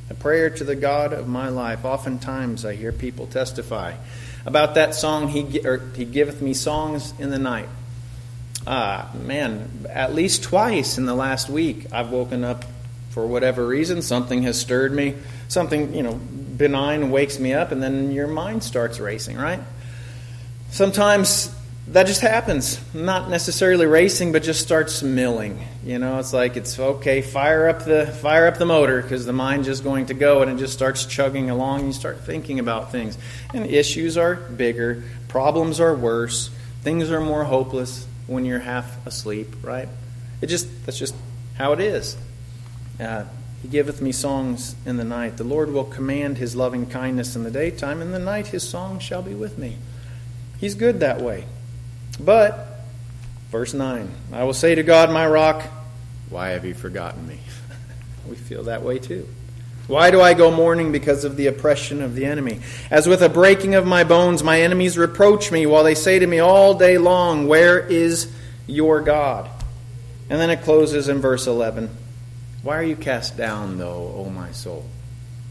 a 0.09 0.13
prayer 0.13 0.49
to 0.51 0.63
the 0.63 0.77
God 0.77 1.11
of 1.11 1.27
my 1.27 1.49
life. 1.49 1.83
Oftentimes 1.83 2.63
I 2.63 2.75
hear 2.75 2.93
people 2.93 3.27
testify 3.27 3.95
about 4.45 4.75
that 4.75 4.95
song, 4.95 5.27
He, 5.27 5.59
or, 5.67 5.81
he 5.97 6.05
giveth 6.05 6.41
me 6.41 6.53
songs 6.53 7.13
in 7.19 7.29
the 7.29 7.37
night. 7.37 7.67
Ah, 8.65 9.11
man, 9.21 9.85
at 9.89 10.15
least 10.15 10.43
twice 10.43 10.97
in 10.97 11.05
the 11.05 11.13
last 11.13 11.49
week, 11.49 11.85
I've 11.91 12.09
woken 12.09 12.45
up 12.45 12.63
for 13.09 13.27
whatever 13.27 13.67
reason. 13.67 14.01
Something 14.01 14.43
has 14.43 14.57
stirred 14.57 14.93
me. 14.93 15.15
Something, 15.49 15.93
you 15.93 16.03
know, 16.03 16.13
benign 16.13 17.11
wakes 17.11 17.37
me 17.37 17.51
up, 17.51 17.73
and 17.73 17.83
then 17.83 18.13
your 18.13 18.27
mind 18.27 18.63
starts 18.63 18.97
racing, 18.97 19.35
right? 19.35 19.59
Sometimes 20.71 21.53
that 21.89 22.05
just 22.05 22.21
happens. 22.21 22.79
Not 22.93 23.29
necessarily 23.29 23.87
racing, 23.87 24.31
but 24.31 24.43
just 24.43 24.61
starts 24.61 25.01
milling. 25.01 25.65
You 25.83 25.97
know, 25.97 26.19
it's 26.19 26.33
like 26.33 26.55
it's 26.55 26.77
okay. 26.77 27.21
Fire 27.21 27.67
up 27.67 27.83
the 27.83 28.05
fire 28.21 28.47
up 28.47 28.57
the 28.57 28.65
motor 28.65 29.01
because 29.01 29.25
the 29.25 29.33
mind's 29.33 29.67
just 29.67 29.83
going 29.83 30.07
to 30.07 30.13
go, 30.13 30.41
and 30.41 30.51
it 30.51 30.57
just 30.57 30.73
starts 30.73 31.05
chugging 31.05 31.49
along. 31.49 31.79
And 31.79 31.87
You 31.87 31.93
start 31.93 32.21
thinking 32.21 32.59
about 32.59 32.91
things, 32.91 33.17
and 33.53 33.65
issues 33.65 34.17
are 34.17 34.35
bigger, 34.35 35.03
problems 35.27 35.79
are 35.79 35.95
worse, 35.95 36.49
things 36.81 37.09
are 37.09 37.21
more 37.21 37.45
hopeless 37.45 38.07
when 38.27 38.45
you're 38.45 38.59
half 38.59 39.05
asleep. 39.07 39.47
Right? 39.63 39.89
It 40.41 40.47
just 40.47 40.67
that's 40.85 40.99
just 40.99 41.15
how 41.57 41.73
it 41.73 41.79
is. 41.79 42.17
Uh, 42.99 43.25
he 43.63 43.67
giveth 43.67 43.99
me 44.01 44.11
songs 44.11 44.75
in 44.85 44.97
the 44.97 45.03
night. 45.03 45.37
The 45.37 45.43
Lord 45.43 45.71
will 45.71 45.85
command 45.85 46.37
His 46.37 46.55
loving 46.55 46.85
kindness 46.85 47.35
in 47.35 47.43
the 47.43 47.51
daytime. 47.51 48.01
In 48.01 48.11
the 48.11 48.19
night, 48.19 48.47
His 48.47 48.67
song 48.67 48.99
shall 48.99 49.21
be 49.21 49.33
with 49.33 49.57
me. 49.57 49.77
He's 50.59 50.75
good 50.75 50.99
that 50.99 51.19
way. 51.19 51.45
But, 52.19 52.67
verse 53.49 53.73
9, 53.73 54.09
I 54.33 54.43
will 54.43 54.53
say 54.53 54.75
to 54.75 54.83
God, 54.83 55.11
my 55.11 55.25
rock, 55.27 55.63
why 56.29 56.49
have 56.49 56.65
you 56.65 56.73
forgotten 56.73 57.27
me? 57.27 57.39
we 58.29 58.35
feel 58.35 58.63
that 58.63 58.83
way 58.83 58.99
too. 58.99 59.27
Why 59.87 60.11
do 60.11 60.21
I 60.21 60.35
go 60.35 60.51
mourning 60.51 60.91
because 60.91 61.23
of 61.23 61.35
the 61.35 61.47
oppression 61.47 62.03
of 62.03 62.13
the 62.13 62.25
enemy? 62.25 62.59
As 62.91 63.07
with 63.07 63.23
a 63.23 63.29
breaking 63.29 63.73
of 63.73 63.87
my 63.87 64.03
bones, 64.03 64.43
my 64.43 64.61
enemies 64.61 64.99
reproach 64.99 65.51
me 65.51 65.65
while 65.65 65.83
they 65.83 65.95
say 65.95 66.19
to 66.19 66.27
me 66.27 66.37
all 66.37 66.75
day 66.75 66.99
long, 66.99 67.47
Where 67.47 67.79
is 67.79 68.31
your 68.67 69.01
God? 69.01 69.49
And 70.29 70.39
then 70.39 70.51
it 70.51 70.61
closes 70.61 71.09
in 71.09 71.17
verse 71.17 71.47
11 71.47 71.89
Why 72.61 72.77
are 72.77 72.83
you 72.83 72.95
cast 72.95 73.35
down, 73.35 73.79
though, 73.79 74.13
O 74.15 74.29
my 74.29 74.51
soul? 74.51 74.85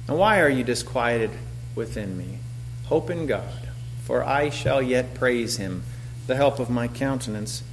And 0.07 0.17
why 0.17 0.41
are 0.41 0.49
you 0.49 0.63
disquieted 0.63 1.33
within 1.75 2.17
me? 2.17 2.39
Hope 2.85 3.11
in 3.11 3.27
God, 3.27 3.69
for 4.05 4.23
I 4.23 4.51
shall 4.51 4.81
yet 4.81 5.15
praise 5.15 5.57
him 5.57 5.83
the 6.29 6.37
help 6.37 6.61
of 6.61 6.71
my 6.71 6.87
countenance 6.87 7.65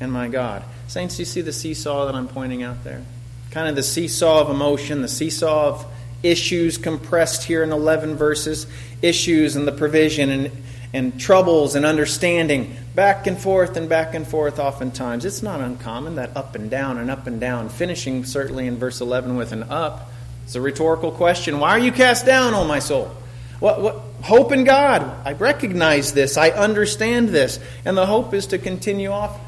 and 0.00 0.10
my 0.10 0.28
God. 0.28 0.62
Saints, 0.88 1.16
do 1.16 1.22
you 1.22 1.26
see 1.26 1.42
the 1.42 1.52
seesaw 1.52 2.06
that 2.06 2.14
I'm 2.14 2.28
pointing 2.28 2.62
out 2.62 2.84
there? 2.84 3.02
Kind 3.50 3.68
of 3.68 3.76
the 3.76 3.82
seesaw 3.82 4.40
of 4.40 4.50
emotion, 4.50 5.02
the 5.02 5.08
seesaw 5.08 5.68
of 5.68 5.86
issues 6.22 6.78
compressed 6.78 7.44
here 7.44 7.62
in 7.62 7.72
11 7.72 8.16
verses, 8.16 8.66
issues 9.02 9.56
and 9.56 9.66
the 9.66 9.72
provision 9.72 10.30
and, 10.30 10.52
and 10.92 11.20
troubles 11.20 11.74
and 11.74 11.84
understanding, 11.84 12.76
back 12.94 13.26
and 13.26 13.36
forth 13.36 13.76
and 13.76 13.88
back 13.88 14.14
and 14.14 14.26
forth 14.26 14.60
oftentimes. 14.60 15.24
It's 15.24 15.42
not 15.42 15.60
uncommon, 15.60 16.14
that 16.14 16.36
up 16.36 16.54
and 16.54 16.70
down 16.70 16.98
and 16.98 17.10
up 17.10 17.26
and 17.26 17.40
down, 17.40 17.68
finishing 17.68 18.24
certainly 18.24 18.68
in 18.68 18.78
verse 18.78 19.00
11 19.00 19.36
with 19.36 19.50
an 19.50 19.64
up. 19.64 20.12
It's 20.44 20.54
a 20.54 20.60
rhetorical 20.60 21.10
question. 21.10 21.58
Why 21.58 21.70
are 21.70 21.78
you 21.80 21.90
cast 21.90 22.24
down, 22.24 22.54
O 22.54 22.64
my 22.64 22.78
soul? 22.78 23.10
What, 23.58 23.80
what, 23.80 24.02
hope 24.24 24.52
in 24.52 24.64
God. 24.64 25.02
I 25.26 25.34
recognize 25.34 26.14
this. 26.14 26.36
I 26.36 26.50
understand 26.50 27.28
this. 27.28 27.60
And 27.84 27.96
the 27.96 28.06
hope 28.06 28.32
is 28.32 28.48
to 28.48 28.58
continue 28.58 29.10
off 29.10 29.38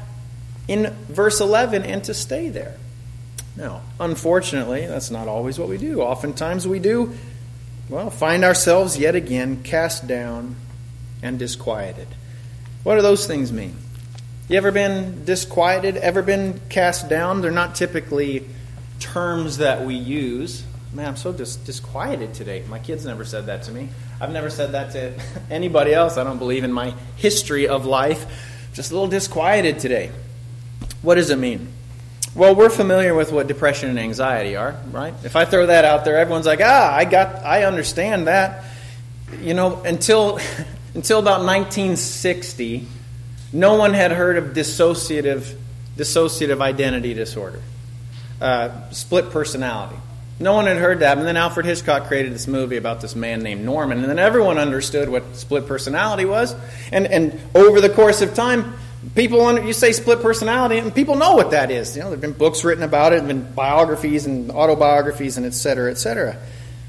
in 0.67 0.95
verse 1.09 1.41
11 1.41 1.83
and 1.83 2.03
to 2.03 2.13
stay 2.13 2.49
there. 2.49 2.77
Now, 3.55 3.81
unfortunately, 3.99 4.85
that's 4.85 5.09
not 5.09 5.27
always 5.27 5.57
what 5.57 5.67
we 5.67 5.79
do. 5.79 6.01
Oftentimes 6.01 6.67
we 6.67 6.77
do, 6.77 7.15
well, 7.89 8.11
find 8.11 8.43
ourselves 8.43 8.97
yet 8.99 9.15
again 9.15 9.63
cast 9.63 10.07
down 10.07 10.55
and 11.23 11.39
disquieted. 11.39 12.07
What 12.83 12.95
do 12.95 13.01
those 13.01 13.25
things 13.25 13.51
mean? 13.51 13.75
You 14.47 14.57
ever 14.57 14.71
been 14.71 15.25
disquieted? 15.25 15.97
Ever 15.97 16.21
been 16.21 16.61
cast 16.69 17.09
down? 17.09 17.41
They're 17.41 17.51
not 17.51 17.73
typically 17.73 18.47
terms 18.99 19.57
that 19.57 19.85
we 19.85 19.95
use. 19.95 20.63
Man, 20.93 21.07
I'm 21.07 21.17
so 21.17 21.33
dis- 21.33 21.55
disquieted 21.55 22.35
today. 22.35 22.63
My 22.69 22.79
kids 22.79 23.05
never 23.05 23.25
said 23.25 23.47
that 23.47 23.63
to 23.63 23.71
me. 23.71 23.89
I've 24.19 24.31
never 24.31 24.49
said 24.49 24.71
that 24.71 24.91
to 24.93 25.13
anybody 25.51 25.93
else. 25.93 26.17
I 26.17 26.23
don't 26.23 26.39
believe 26.39 26.63
in 26.63 26.73
my 26.73 26.93
history 27.15 27.67
of 27.67 27.85
life. 27.85 28.25
Just 28.73 28.91
a 28.91 28.93
little 28.93 29.09
disquieted 29.09 29.79
today. 29.79 30.11
What 31.01 31.15
does 31.15 31.29
it 31.29 31.37
mean? 31.37 31.67
Well, 32.35 32.55
we're 32.55 32.69
familiar 32.69 33.15
with 33.15 33.31
what 33.31 33.47
depression 33.47 33.89
and 33.89 33.97
anxiety 33.97 34.55
are, 34.55 34.79
right? 34.91 35.13
If 35.23 35.35
I 35.35 35.45
throw 35.45 35.67
that 35.67 35.85
out 35.85 36.05
there, 36.05 36.17
everyone's 36.17 36.45
like, 36.45 36.61
"Ah, 36.61 36.95
I 36.95 37.05
got 37.05 37.43
I 37.43 37.63
understand 37.63 38.27
that." 38.27 38.63
You 39.41 39.53
know, 39.53 39.81
until 39.83 40.39
until 40.93 41.19
about 41.19 41.39
1960, 41.39 42.87
no 43.53 43.75
one 43.75 43.93
had 43.93 44.11
heard 44.11 44.37
of 44.37 44.53
dissociative 44.55 45.55
dissociative 45.97 46.61
identity 46.61 47.15
disorder, 47.15 47.61
uh, 48.39 48.89
split 48.91 49.31
personality. 49.31 49.97
No 50.39 50.53
one 50.53 50.67
had 50.67 50.77
heard 50.77 50.99
that. 50.99 51.17
And 51.17 51.25
then 51.25 51.37
Alfred 51.37 51.65
Hitchcock 51.65 52.07
created 52.07 52.33
this 52.33 52.47
movie 52.47 52.77
about 52.77 53.01
this 53.01 53.15
man 53.15 53.41
named 53.41 53.65
Norman. 53.65 53.99
And 53.99 54.09
then 54.09 54.19
everyone 54.19 54.57
understood 54.57 55.09
what 55.09 55.35
split 55.35 55.67
personality 55.67 56.25
was. 56.25 56.55
And, 56.91 57.07
and 57.07 57.39
over 57.55 57.81
the 57.81 57.89
course 57.89 58.21
of 58.21 58.33
time, 58.33 58.75
People, 59.15 59.59
you 59.65 59.73
say 59.73 59.93
split 59.93 60.21
personality, 60.21 60.79
and 60.79 60.93
people 60.93 61.15
know 61.15 61.35
what 61.35 61.51
that 61.51 61.71
is. 61.71 61.95
You 61.95 62.01
know, 62.01 62.09
there 62.09 62.15
have 62.15 62.21
been 62.21 62.33
books 62.33 62.63
written 62.63 62.83
about 62.83 63.13
it, 63.13 63.19
and 63.19 63.27
been 63.27 63.53
biographies 63.53 64.25
and 64.25 64.51
autobiographies, 64.51 65.37
and 65.37 65.45
et 65.45 65.53
cetera, 65.53 65.91
et 65.91 65.97
cetera. 65.97 66.37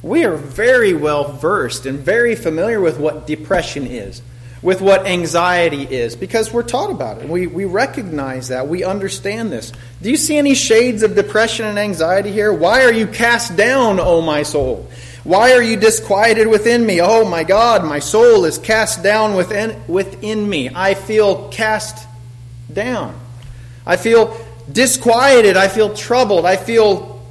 We 0.03 0.25
are 0.25 0.37
very 0.37 0.95
well 0.95 1.33
versed 1.33 1.87
and 1.87 1.99
very 1.99 2.35
familiar 2.35 2.81
with 2.81 2.99
what 2.99 3.27
depression 3.27 3.87
is, 3.87 4.23
with 4.61 4.81
what 4.81 5.07
anxiety 5.07 5.83
is, 5.83 6.17
because 6.17 6.53
we're 6.53 6.63
taught 6.63 6.91
about 6.91 7.23
it. 7.23 7.29
We, 7.29 7.47
we 7.47 7.65
recognize 7.65 8.49
that. 8.49 8.67
We 8.67 8.83
understand 8.83 9.53
this. 9.53 9.73
Do 10.03 10.11
you 10.11 10.17
see 10.17 10.37
any 10.37 10.55
shades 10.55 11.03
of 11.03 11.15
depression 11.15 11.67
and 11.67 11.79
anxiety 11.79 12.33
here? 12.33 12.53
Why 12.53 12.85
are 12.85 12.93
you 12.93 13.07
cast 13.07 13.57
down, 13.57 14.01
O 14.01 14.21
my 14.21 14.43
soul? 14.43 14.89
Why 15.25 15.53
are 15.53 15.63
you 15.63 15.77
disquieted 15.77 16.47
within 16.47 16.85
me? 16.85 17.01
Oh 17.01 17.29
my 17.29 17.45
God, 17.45 17.85
my 17.85 17.99
soul 17.99 18.45
is 18.45 18.59
cast 18.59 19.03
down 19.03 19.35
within, 19.35 19.81
within 19.87 20.49
me. 20.49 20.71
I 20.75 20.95
feel 20.95 21.49
cast 21.51 22.09
down. 22.73 23.19
I 23.87 23.97
feel 23.97 24.37
disquieted. 24.71 25.57
I 25.57 25.69
feel 25.69 25.95
troubled. 25.95 26.47
I 26.47 26.57
feel 26.57 27.23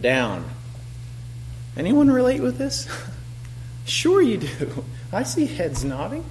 down. 0.00 0.44
Anyone 1.76 2.10
relate 2.10 2.40
with 2.40 2.58
this? 2.58 2.88
sure, 3.84 4.20
you 4.20 4.38
do. 4.38 4.84
I 5.16 5.22
see 5.22 5.46
heads 5.46 5.82
nodding. 5.82 6.26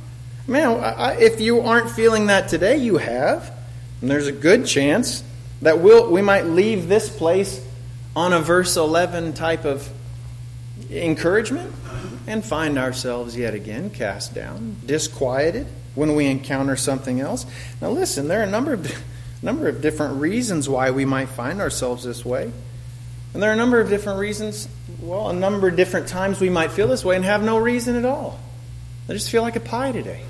Man, 0.46 0.80
I, 0.80 1.16
if 1.16 1.42
you 1.42 1.62
aren't 1.62 1.90
feeling 1.90 2.28
that 2.28 2.50
today, 2.50 2.78
you 2.78 2.98
have. 2.98 3.52
And 4.00 4.12
there's 4.12 4.28
a 4.28 4.32
good 4.32 4.68
chance 4.68 5.24
that 5.64 5.80
we'll, 5.80 6.12
we 6.12 6.22
might 6.22 6.46
leave 6.46 6.88
this 6.88 7.10
place 7.10 7.66
on 8.16 8.32
a 8.32 8.40
verse 8.40 8.78
11 8.78 9.34
type 9.34 9.66
of 9.66 9.90
encouragement 10.92 11.74
and 12.28 12.46
find 12.46 12.78
ourselves 12.78 13.36
yet 13.36 13.56
again 13.56 13.90
cast 13.90 14.36
down, 14.36 14.76
disquieted 14.86 15.66
when 15.96 16.14
we 16.14 16.28
encounter 16.28 16.76
something 16.76 17.20
else. 17.20 17.48
Now, 17.82 17.90
listen, 17.90 18.28
there 18.28 18.42
are 18.42 18.44
a 18.44 18.52
number 18.52 18.74
of, 18.74 19.04
number 19.42 19.68
of 19.68 19.82
different 19.82 20.22
reasons 20.22 20.70
why 20.70 20.92
we 20.92 21.06
might 21.06 21.30
find 21.30 21.60
ourselves 21.60 22.04
this 22.04 22.24
way. 22.24 22.52
And 23.34 23.42
there 23.42 23.50
are 23.50 23.54
a 23.54 23.58
number 23.58 23.80
of 23.80 23.90
different 23.90 24.20
reasons, 24.20 24.70
well, 25.00 25.32
a 25.32 25.34
number 25.34 25.70
of 25.70 25.76
different 25.76 26.08
times 26.08 26.40
we 26.40 26.52
might 26.52 26.70
feel 26.70 26.88
this 26.88 27.04
way 27.04 27.16
and 27.16 27.26
have 27.26 27.42
no 27.42 27.58
reason 27.58 27.96
at 27.96 28.06
all. 28.06 28.40
I 29.08 29.14
just 29.14 29.30
feel 29.30 29.44
like 29.44 29.56
a 29.56 29.60
pie 29.60 29.92
today. 29.92 30.24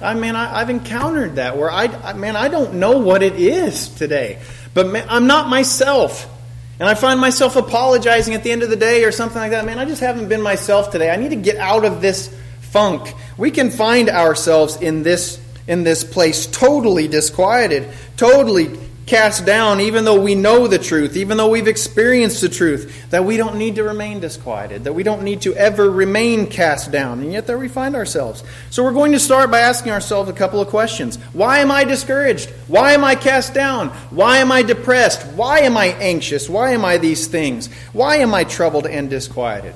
I 0.00 0.14
mean, 0.14 0.36
I, 0.36 0.60
have 0.60 0.70
encountered 0.70 1.36
that 1.36 1.56
where 1.56 1.70
I, 1.70 1.86
I, 1.86 2.12
man, 2.12 2.36
I 2.36 2.48
don't 2.48 2.74
know 2.74 2.98
what 2.98 3.22
it 3.22 3.34
is 3.34 3.88
today. 3.88 4.40
But 4.72 4.88
man, 4.88 5.06
I'm 5.08 5.26
not 5.26 5.48
myself. 5.48 6.30
And 6.78 6.88
I 6.88 6.94
find 6.94 7.20
myself 7.20 7.56
apologizing 7.56 8.34
at 8.34 8.44
the 8.44 8.52
end 8.52 8.62
of 8.62 8.70
the 8.70 8.76
day 8.76 9.04
or 9.04 9.12
something 9.12 9.38
like 9.38 9.52
that. 9.52 9.64
Man, 9.64 9.78
I 9.78 9.84
just 9.84 10.00
haven't 10.00 10.28
been 10.28 10.42
myself 10.42 10.90
today. 10.90 11.10
I 11.10 11.16
need 11.16 11.30
to 11.30 11.36
get 11.36 11.56
out 11.56 11.84
of 11.84 12.00
this 12.00 12.34
funk. 12.60 13.14
We 13.36 13.50
can 13.50 13.70
find 13.70 14.08
ourselves 14.08 14.76
in 14.80 15.02
this 15.02 15.40
in 15.66 15.82
this 15.82 16.04
place 16.04 16.46
totally 16.46 17.08
disquieted, 17.08 17.88
totally 18.16 18.66
cast 19.06 19.44
down, 19.44 19.80
even 19.80 20.04
though 20.04 20.20
we 20.20 20.34
know 20.34 20.66
the 20.66 20.78
truth, 20.78 21.16
even 21.16 21.36
though 21.36 21.50
we've 21.50 21.68
experienced 21.68 22.40
the 22.40 22.48
truth, 22.48 23.10
that 23.10 23.24
we 23.24 23.36
don't 23.36 23.56
need 23.56 23.74
to 23.74 23.84
remain 23.84 24.20
disquieted, 24.20 24.84
that 24.84 24.94
we 24.94 25.02
don't 25.02 25.22
need 25.22 25.42
to 25.42 25.54
ever 25.54 25.90
remain 25.90 26.46
cast 26.46 26.90
down. 26.90 27.20
And 27.20 27.32
yet 27.32 27.46
there 27.46 27.58
we 27.58 27.68
find 27.68 27.94
ourselves. 27.94 28.42
So 28.70 28.82
we're 28.82 28.92
going 28.92 29.12
to 29.12 29.20
start 29.20 29.50
by 29.50 29.60
asking 29.60 29.92
ourselves 29.92 30.30
a 30.30 30.32
couple 30.32 30.60
of 30.60 30.68
questions. 30.68 31.16
Why 31.32 31.58
am 31.58 31.70
I 31.70 31.84
discouraged? 31.84 32.48
Why 32.66 32.92
am 32.92 33.04
I 33.04 33.14
cast 33.14 33.52
down? 33.52 33.88
Why 34.10 34.38
am 34.38 34.50
I 34.50 34.62
depressed? 34.62 35.26
Why 35.34 35.60
am 35.60 35.76
I 35.76 35.86
anxious? 35.86 36.48
Why 36.48 36.70
am 36.72 36.84
I 36.84 36.96
these 36.96 37.26
things? 37.26 37.72
Why 37.92 38.16
am 38.16 38.32
I 38.32 38.44
troubled 38.44 38.86
and 38.86 39.10
disquieted? 39.10 39.74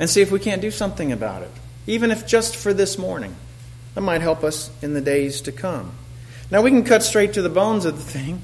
And 0.00 0.10
see 0.10 0.22
if 0.22 0.32
we 0.32 0.38
can't 0.40 0.62
do 0.62 0.70
something 0.70 1.12
about 1.12 1.42
it, 1.42 1.50
even 1.86 2.10
if 2.10 2.26
just 2.26 2.56
for 2.56 2.72
this 2.72 2.98
morning. 2.98 3.36
That 3.94 4.00
might 4.00 4.22
help 4.22 4.44
us 4.44 4.70
in 4.82 4.94
the 4.94 5.00
days 5.00 5.42
to 5.42 5.52
come. 5.52 5.92
Now, 6.50 6.62
we 6.62 6.70
can 6.70 6.84
cut 6.84 7.02
straight 7.02 7.34
to 7.34 7.42
the 7.42 7.48
bones 7.48 7.84
of 7.84 7.96
the 7.96 8.02
thing, 8.02 8.42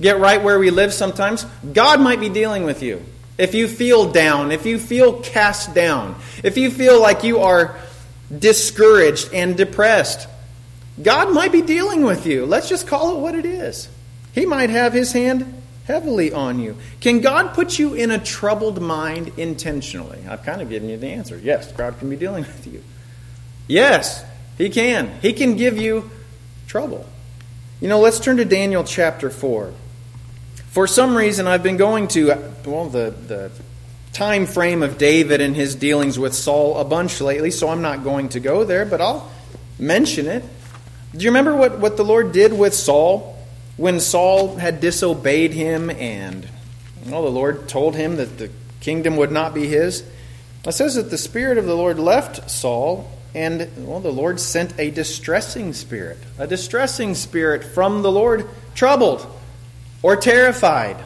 get 0.00 0.18
right 0.18 0.42
where 0.42 0.58
we 0.58 0.70
live 0.70 0.92
sometimes. 0.92 1.44
God 1.72 2.00
might 2.00 2.20
be 2.20 2.28
dealing 2.28 2.64
with 2.64 2.82
you. 2.82 3.04
If 3.36 3.54
you 3.54 3.68
feel 3.68 4.10
down, 4.10 4.50
if 4.50 4.66
you 4.66 4.78
feel 4.78 5.20
cast 5.20 5.74
down, 5.74 6.16
if 6.42 6.56
you 6.56 6.70
feel 6.70 7.00
like 7.00 7.22
you 7.22 7.38
are 7.40 7.76
discouraged 8.36 9.32
and 9.32 9.56
depressed, 9.56 10.28
God 11.00 11.32
might 11.32 11.52
be 11.52 11.62
dealing 11.62 12.02
with 12.02 12.26
you. 12.26 12.46
Let's 12.46 12.68
just 12.68 12.86
call 12.86 13.16
it 13.16 13.20
what 13.20 13.34
it 13.34 13.46
is. 13.46 13.88
He 14.32 14.44
might 14.44 14.70
have 14.70 14.92
his 14.92 15.12
hand 15.12 15.54
heavily 15.88 16.32
on 16.32 16.60
you. 16.60 16.76
Can 17.00 17.20
God 17.20 17.54
put 17.54 17.78
you 17.78 17.94
in 17.94 18.10
a 18.10 18.18
troubled 18.18 18.80
mind 18.80 19.32
intentionally? 19.36 20.18
I've 20.28 20.42
kind 20.44 20.60
of 20.60 20.68
given 20.68 20.88
you 20.88 20.96
the 20.96 21.08
answer. 21.08 21.38
Yes, 21.38 21.72
God 21.72 21.98
can 21.98 22.10
be 22.10 22.16
dealing 22.16 22.44
with 22.44 22.66
you. 22.66 22.82
Yes, 23.66 24.24
He 24.58 24.68
can. 24.68 25.10
He 25.20 25.32
can 25.32 25.56
give 25.56 25.78
you 25.78 26.10
trouble. 26.66 27.06
You 27.80 27.86
know, 27.86 28.00
let's 28.00 28.18
turn 28.18 28.38
to 28.38 28.44
Daniel 28.44 28.82
chapter 28.82 29.30
4. 29.30 29.72
For 30.70 30.88
some 30.88 31.16
reason, 31.16 31.46
I've 31.46 31.62
been 31.62 31.76
going 31.76 32.08
to, 32.08 32.26
well, 32.66 32.86
the, 32.86 33.14
the 33.26 33.52
time 34.12 34.46
frame 34.46 34.82
of 34.82 34.98
David 34.98 35.40
and 35.40 35.54
his 35.54 35.76
dealings 35.76 36.18
with 36.18 36.34
Saul 36.34 36.76
a 36.78 36.84
bunch 36.84 37.20
lately, 37.20 37.52
so 37.52 37.68
I'm 37.68 37.80
not 37.80 38.02
going 38.02 38.30
to 38.30 38.40
go 38.40 38.64
there, 38.64 38.84
but 38.84 39.00
I'll 39.00 39.30
mention 39.78 40.26
it. 40.26 40.42
Do 41.12 41.24
you 41.24 41.30
remember 41.30 41.54
what, 41.54 41.78
what 41.78 41.96
the 41.96 42.04
Lord 42.04 42.32
did 42.32 42.52
with 42.52 42.74
Saul 42.74 43.38
when 43.76 44.00
Saul 44.00 44.56
had 44.56 44.80
disobeyed 44.80 45.52
him 45.52 45.88
and 45.88 46.48
well, 47.06 47.22
the 47.22 47.30
Lord 47.30 47.68
told 47.68 47.94
him 47.94 48.16
that 48.16 48.38
the 48.38 48.50
kingdom 48.80 49.16
would 49.18 49.30
not 49.30 49.54
be 49.54 49.68
his? 49.68 50.02
It 50.64 50.72
says 50.72 50.96
that 50.96 51.10
the 51.10 51.18
Spirit 51.18 51.58
of 51.58 51.66
the 51.66 51.76
Lord 51.76 52.00
left 52.00 52.50
Saul 52.50 53.08
and, 53.34 53.68
well, 53.86 54.00
the 54.00 54.12
Lord 54.12 54.40
sent 54.40 54.78
a 54.78 54.90
distressing 54.90 55.72
spirit, 55.72 56.18
a 56.38 56.46
distressing 56.46 57.14
spirit 57.14 57.62
from 57.62 58.02
the 58.02 58.10
Lord, 58.10 58.48
troubled 58.74 59.26
or 60.02 60.16
terrified, 60.16 60.96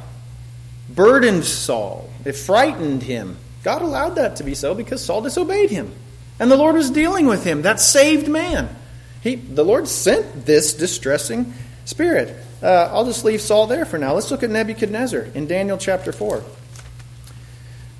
burdened 0.88 1.44
Saul. 1.44 2.08
It 2.24 2.36
frightened 2.36 3.02
him. 3.02 3.38
God 3.64 3.82
allowed 3.82 4.16
that 4.16 4.36
to 4.36 4.44
be 4.44 4.54
so 4.54 4.74
because 4.74 5.04
Saul 5.04 5.22
disobeyed 5.22 5.70
him. 5.70 5.92
And 6.38 6.50
the 6.50 6.56
Lord 6.56 6.74
was 6.74 6.90
dealing 6.90 7.26
with 7.26 7.44
him, 7.44 7.62
that 7.62 7.80
saved 7.80 8.28
man. 8.28 8.74
He, 9.22 9.36
the 9.36 9.64
Lord 9.64 9.88
sent 9.88 10.46
this 10.46 10.74
distressing 10.74 11.52
spirit. 11.84 12.36
Uh, 12.62 12.90
I'll 12.92 13.04
just 13.04 13.24
leave 13.24 13.40
Saul 13.40 13.66
there 13.66 13.84
for 13.84 13.98
now. 13.98 14.14
Let's 14.14 14.30
look 14.30 14.42
at 14.42 14.50
Nebuchadnezzar 14.50 15.28
in 15.34 15.46
Daniel 15.46 15.78
chapter 15.78 16.12
4. 16.12 16.42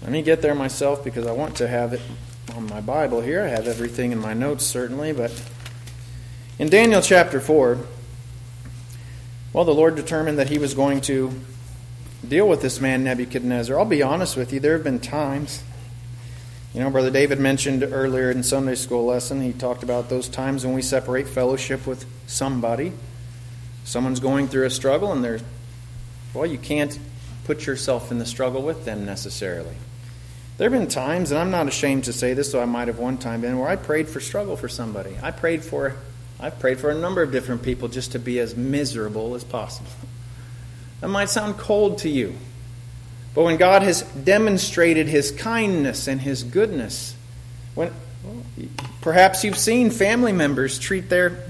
Let 0.02 0.10
me 0.10 0.22
get 0.22 0.42
there 0.42 0.54
myself 0.54 1.04
because 1.04 1.26
I 1.26 1.32
want 1.32 1.56
to 1.56 1.68
have 1.68 1.92
it 1.92 2.00
on 2.54 2.66
my 2.68 2.80
Bible 2.80 3.20
here. 3.20 3.42
I 3.42 3.48
have 3.48 3.68
everything 3.68 4.12
in 4.12 4.18
my 4.18 4.34
notes, 4.34 4.64
certainly, 4.64 5.12
but 5.12 5.32
in 6.58 6.68
Daniel 6.68 7.00
chapter 7.00 7.40
4, 7.40 7.78
well, 9.52 9.64
the 9.64 9.74
Lord 9.74 9.96
determined 9.96 10.38
that 10.38 10.48
he 10.48 10.58
was 10.58 10.74
going 10.74 11.00
to 11.02 11.32
deal 12.26 12.48
with 12.48 12.62
this 12.62 12.80
man, 12.80 13.04
Nebuchadnezzar. 13.04 13.78
I'll 13.78 13.84
be 13.84 14.02
honest 14.02 14.36
with 14.36 14.52
you, 14.52 14.60
there 14.60 14.74
have 14.74 14.84
been 14.84 15.00
times. 15.00 15.62
You 16.74 16.80
know, 16.80 16.90
Brother 16.90 17.10
David 17.10 17.38
mentioned 17.38 17.82
earlier 17.82 18.30
in 18.30 18.42
Sunday 18.42 18.76
school 18.76 19.04
lesson, 19.04 19.42
he 19.42 19.52
talked 19.52 19.82
about 19.82 20.08
those 20.08 20.28
times 20.28 20.64
when 20.64 20.74
we 20.74 20.82
separate 20.82 21.28
fellowship 21.28 21.86
with 21.86 22.06
somebody. 22.26 22.92
Someone's 23.84 24.20
going 24.20 24.48
through 24.48 24.64
a 24.64 24.70
struggle, 24.70 25.12
and 25.12 25.22
they're, 25.22 25.40
well, 26.32 26.46
you 26.46 26.58
can't 26.58 26.98
put 27.44 27.66
yourself 27.66 28.10
in 28.10 28.18
the 28.18 28.26
struggle 28.26 28.62
with 28.62 28.84
them 28.84 29.04
necessarily. 29.04 29.74
There 30.62 30.70
have 30.70 30.78
been 30.78 30.88
times, 30.88 31.32
and 31.32 31.40
I'm 31.40 31.50
not 31.50 31.66
ashamed 31.66 32.04
to 32.04 32.12
say 32.12 32.34
this, 32.34 32.52
so 32.52 32.62
I 32.62 32.66
might 32.66 32.86
have 32.86 33.00
one 33.00 33.18
time 33.18 33.40
been, 33.40 33.58
where 33.58 33.68
I 33.68 33.74
prayed 33.74 34.08
for 34.08 34.20
struggle 34.20 34.56
for 34.56 34.68
somebody. 34.68 35.16
I 35.20 35.32
prayed 35.32 35.64
for, 35.64 35.96
I 36.38 36.50
prayed 36.50 36.78
for 36.78 36.88
a 36.88 36.94
number 36.94 37.20
of 37.20 37.32
different 37.32 37.64
people 37.64 37.88
just 37.88 38.12
to 38.12 38.20
be 38.20 38.38
as 38.38 38.54
miserable 38.54 39.34
as 39.34 39.42
possible. 39.42 39.90
That 41.00 41.08
might 41.08 41.30
sound 41.30 41.58
cold 41.58 41.98
to 41.98 42.08
you, 42.08 42.34
but 43.34 43.42
when 43.42 43.56
God 43.56 43.82
has 43.82 44.02
demonstrated 44.02 45.08
His 45.08 45.32
kindness 45.32 46.06
and 46.06 46.20
His 46.20 46.44
goodness, 46.44 47.16
when 47.74 47.92
perhaps 49.00 49.42
you've 49.42 49.58
seen 49.58 49.90
family 49.90 50.30
members 50.30 50.78
treat 50.78 51.08
their, 51.08 51.42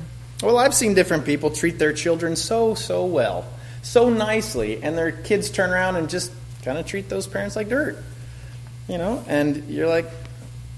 well, 0.42 0.56
I've 0.56 0.72
seen 0.72 0.94
different 0.94 1.26
people 1.26 1.50
treat 1.50 1.78
their 1.78 1.92
children 1.92 2.34
so 2.34 2.74
so 2.74 3.04
well, 3.04 3.44
so 3.82 4.08
nicely, 4.08 4.82
and 4.82 4.96
their 4.96 5.12
kids 5.12 5.50
turn 5.50 5.68
around 5.68 5.96
and 5.96 6.08
just 6.08 6.32
kind 6.64 6.78
of 6.78 6.86
treat 6.86 7.10
those 7.10 7.26
parents 7.26 7.56
like 7.56 7.68
dirt 7.68 8.02
you 8.88 8.98
know, 8.98 9.24
and 9.28 9.68
you're 9.68 9.88
like, 9.88 10.06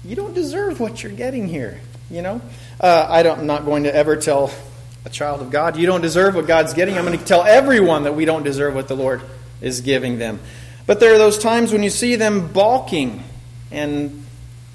you 0.03 0.15
don't 0.15 0.33
deserve 0.33 0.79
what 0.79 1.01
you're 1.01 1.11
getting 1.11 1.47
here, 1.47 1.79
you 2.09 2.21
know. 2.21 2.41
Uh, 2.79 3.05
I 3.09 3.23
don't, 3.23 3.39
I'm 3.39 3.47
not 3.47 3.65
going 3.65 3.83
to 3.83 3.95
ever 3.95 4.15
tell 4.15 4.51
a 5.05 5.09
child 5.09 5.41
of 5.41 5.51
God, 5.51 5.77
you 5.77 5.85
don't 5.85 6.01
deserve 6.01 6.35
what 6.35 6.47
God's 6.47 6.73
getting. 6.73 6.97
I'm 6.97 7.05
going 7.05 7.17
to 7.17 7.23
tell 7.23 7.43
everyone 7.43 8.03
that 8.03 8.15
we 8.15 8.25
don't 8.25 8.43
deserve 8.43 8.73
what 8.73 8.87
the 8.87 8.95
Lord 8.95 9.21
is 9.61 9.81
giving 9.81 10.17
them. 10.17 10.39
But 10.87 10.99
there 10.99 11.13
are 11.13 11.17
those 11.17 11.37
times 11.37 11.71
when 11.71 11.83
you 11.83 11.89
see 11.89 12.15
them 12.15 12.51
balking 12.51 13.23
and 13.71 14.25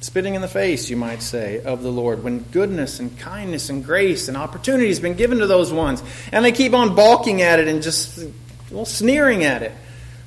spitting 0.01 0.35
in 0.35 0.41
the 0.41 0.49
face, 0.49 0.89
you 0.89 0.97
might 0.97 1.23
say, 1.23 1.61
of 1.63 1.83
the 1.83 1.91
Lord, 1.91 2.25
when 2.25 2.41
goodness 2.41 3.01
and 3.01 3.17
kindness 3.19 3.69
and 3.71 3.85
grace 3.85 4.29
and 4.29 4.37
opportunity 4.37 4.89
has 4.89 5.01
been 5.01 5.15
given 5.15 5.39
to 5.39 5.47
those 5.47 5.73
ones, 5.73 6.03
and 6.33 6.45
they 6.45 6.53
keep 6.53 6.73
on 6.75 6.95
balking 6.95 7.43
at 7.43 7.59
it 7.59 7.69
and 7.69 7.83
just 7.83 8.25
well, 8.71 8.85
sneering 8.85 9.45
at 9.45 9.63
it. 9.63 9.73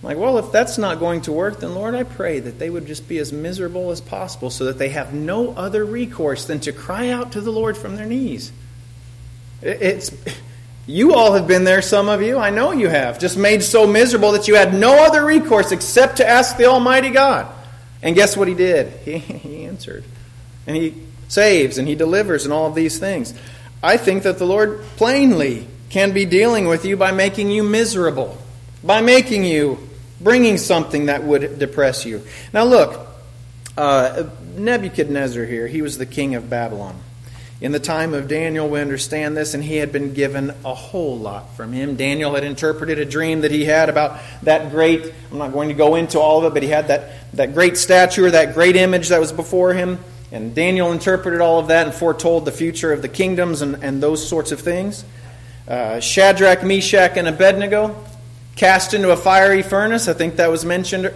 Like, 0.04 0.18
well, 0.18 0.38
if 0.38 0.52
that's 0.52 0.78
not 0.78 1.00
going 1.00 1.22
to 1.22 1.32
work, 1.32 1.62
then 1.62 1.74
Lord, 1.74 1.96
I 1.96 2.04
pray 2.04 2.39
that 2.42 2.60
they 2.60 2.70
would 2.70 2.86
just 2.86 3.08
be 3.08 3.18
as 3.20 3.32
miserable 3.32 3.89
as 3.89 4.02
possible 4.02 4.50
so 4.50 4.66
that 4.66 4.78
they 4.78 4.89
have 4.89 5.13
no 5.13 5.52
other 5.54 5.86
recourse 5.86 6.46
than 6.46 6.60
to 6.62 6.74
cry 6.74 7.10
out 7.10 7.32
to 7.32 7.42
the 7.42 7.52
Lord 7.52 7.78
from 7.78 7.96
their 7.96 8.06
knees. 8.06 8.52
It's 9.62 10.12
you 10.86 11.13
all 11.13 11.34
have 11.34 11.48
been 11.48 11.63
there, 11.63 11.82
some 11.82 12.10
of 12.10 12.22
you, 12.22 12.38
I 12.38 12.50
know 12.50 12.74
you 12.74 12.89
have, 12.89 13.18
just 13.18 13.38
made 13.38 13.63
so 13.63 13.88
miserable 13.88 14.34
that 14.34 14.50
you 14.50 14.56
had 14.56 14.74
no 14.74 15.06
other 15.06 15.26
recourse 15.26 15.72
except 15.72 16.18
to 16.18 16.28
ask 16.28 16.58
the 16.58 16.66
Almighty 16.66 17.10
God. 17.10 17.48
And 18.02 18.16
guess 18.16 18.36
what 18.36 18.48
he 18.48 18.54
did? 18.54 18.88
He, 19.06 19.18
he 19.18 19.66
answered. 19.66 20.04
And 20.68 20.76
he 20.76 20.96
saves 21.30 21.78
and 21.78 21.88
he 21.88 21.96
delivers 21.96 22.44
and 22.44 22.54
all 22.54 22.68
of 22.68 22.76
these 22.76 23.00
things. 23.00 23.34
I 23.82 23.98
think 23.98 24.24
that 24.24 24.38
the 24.38 24.46
Lord 24.46 24.82
plainly 24.98 25.68
can 25.89 26.12
be 26.12 26.26
dealing 26.26 26.68
with 26.68 26.86
you 26.86 26.98
by 26.98 27.12
making 27.12 27.50
you 27.50 27.63
miserable, 27.63 28.38
by 28.84 29.02
making 29.02 29.46
you, 29.46 29.89
bringing 30.23 30.57
something 30.57 31.07
that 31.07 31.23
would 31.23 31.59
depress 31.59 32.05
you. 32.05 32.23
Now, 32.53 32.63
look, 32.63 33.07
uh, 33.77 34.23
Nebuchadnezzar 34.55 35.45
here, 35.45 35.67
he 35.67 35.81
was 35.81 35.97
the 35.97 36.05
king 36.05 36.36
of 36.36 36.49
Babylon. 36.49 36.99
In 37.62 37.71
the 37.71 37.79
time 37.79 38.13
of 38.13 38.27
Daniel, 38.27 38.67
we 38.67 38.81
understand 38.81 39.38
this, 39.38 39.53
and 39.53 39.63
he 39.63 39.77
had 39.77 39.91
been 39.93 40.13
given 40.13 40.53
a 40.65 40.73
whole 40.73 41.17
lot 41.17 41.55
from 41.55 41.71
him. 41.71 41.95
Daniel 41.95 42.36
had 42.36 42.43
interpreted 42.43 42.99
a 42.99 43.05
dream 43.05 43.41
that 43.41 43.51
he 43.51 43.63
had 43.63 43.88
about 43.88 44.19
that 44.43 44.69
great, 44.71 45.13
I'm 45.31 45.38
not 45.38 45.53
going 45.53 45.69
to 45.69 45.73
go 45.73 45.95
into 45.95 46.19
all 46.19 46.39
of 46.39 46.45
it, 46.45 46.53
but 46.53 46.63
he 46.63 46.67
had 46.67 46.89
that, 46.89 47.31
that 47.36 47.53
great 47.53 47.77
statue 47.77 48.25
or 48.25 48.31
that 48.31 48.53
great 48.53 48.75
image 48.75 49.09
that 49.09 49.19
was 49.19 49.31
before 49.31 49.73
him. 49.73 49.97
And 50.31 50.53
Daniel 50.53 50.91
interpreted 50.91 51.39
all 51.39 51.59
of 51.59 51.67
that 51.67 51.86
and 51.86 51.95
foretold 51.95 52.43
the 52.43 52.51
future 52.51 52.91
of 52.91 53.01
the 53.01 53.07
kingdoms 53.07 53.62
and, 53.62 53.81
and 53.83 54.03
those 54.03 54.27
sorts 54.27 54.51
of 54.51 54.59
things. 54.59 55.05
Uh, 55.65 56.01
Shadrach, 56.01 56.63
Meshach, 56.63 57.15
and 57.15 57.27
Abednego 57.29 57.95
cast 58.56 58.94
into 58.94 59.12
a 59.12 59.18
fiery 59.18 59.62
furnace. 59.62 60.08
I 60.08 60.13
think 60.13 60.36
that 60.38 60.50
was 60.50 60.66
mentioned 60.66 61.13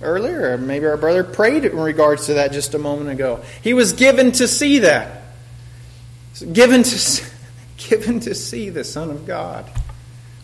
earlier. 0.00 0.56
Maybe 0.58 0.86
our 0.86 0.96
brother 0.96 1.24
prayed 1.24 1.64
in 1.64 1.78
regards 1.78 2.26
to 2.26 2.34
that 2.34 2.52
just 2.52 2.74
a 2.74 2.78
moment 2.78 3.10
ago. 3.10 3.40
He 3.62 3.74
was 3.74 3.92
given 3.92 4.32
to 4.32 4.48
see 4.48 4.80
that 4.80 5.22
given 6.52 6.82
to, 6.82 7.24
given 7.76 8.20
to 8.20 8.34
see 8.34 8.70
the 8.70 8.84
Son 8.84 9.10
of 9.10 9.26
God 9.26 9.70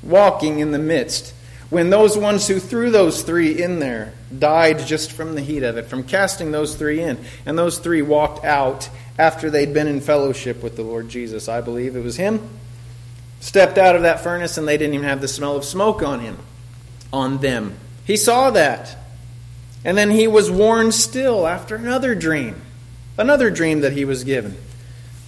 walking 0.03 0.61
in 0.61 0.71
the 0.71 0.79
midst. 0.79 1.35
When 1.71 1.91
those 1.91 2.17
ones 2.17 2.49
who 2.49 2.59
threw 2.61 2.91
those 2.91 3.23
three 3.23 3.63
in 3.63 3.79
there 3.79 4.15
died 4.37 4.79
just 4.87 5.13
from 5.13 5.35
the 5.35 5.43
heat 5.43 5.63
of 5.63 5.77
it, 5.77 5.87
from 5.87 6.03
casting 6.03 6.51
those 6.51 6.77
three 6.77 7.03
in, 7.03 7.19
and 7.45 7.59
those 7.59 7.79
three 7.79 8.01
walked 8.01 8.45
out 8.45 8.89
after 9.19 9.51
they'd 9.51 9.75
been 9.75 9.87
in 9.87 10.01
fellowship 10.01 10.63
with 10.63 10.77
the 10.77 10.83
Lord 10.83 11.11
Jesus. 11.11 11.47
I 11.47 11.61
believe 11.61 11.95
it 11.95 12.03
was 12.03 12.17
him. 12.17 12.49
Stepped 13.41 13.79
out 13.79 13.97
of 13.97 14.03
that 14.03 14.21
furnace 14.21 14.59
and 14.59 14.67
they 14.67 14.77
didn't 14.77 14.95
even 14.95 15.07
have 15.07 15.21
the 15.21 15.29
smell 15.29 15.57
of 15.57 15.65
smoke 15.65 16.03
on 16.03 16.21
him, 16.21 16.39
on 17.13 17.39
them. 17.39 17.75
He 18.05 18.17
saw 18.17 18.51
that. 18.51 18.97
And 19.85 19.97
then 19.97 20.11
he 20.11 20.27
was 20.27 20.51
warned 20.51 20.95
still 20.95 21.47
after 21.47 21.77
another 21.77 22.15
dream, 22.15 22.61
another 23.17 23.51
dream 23.51 23.81
that 23.81 23.93
he 23.93 24.05
was 24.05 24.25
given. 24.25 24.57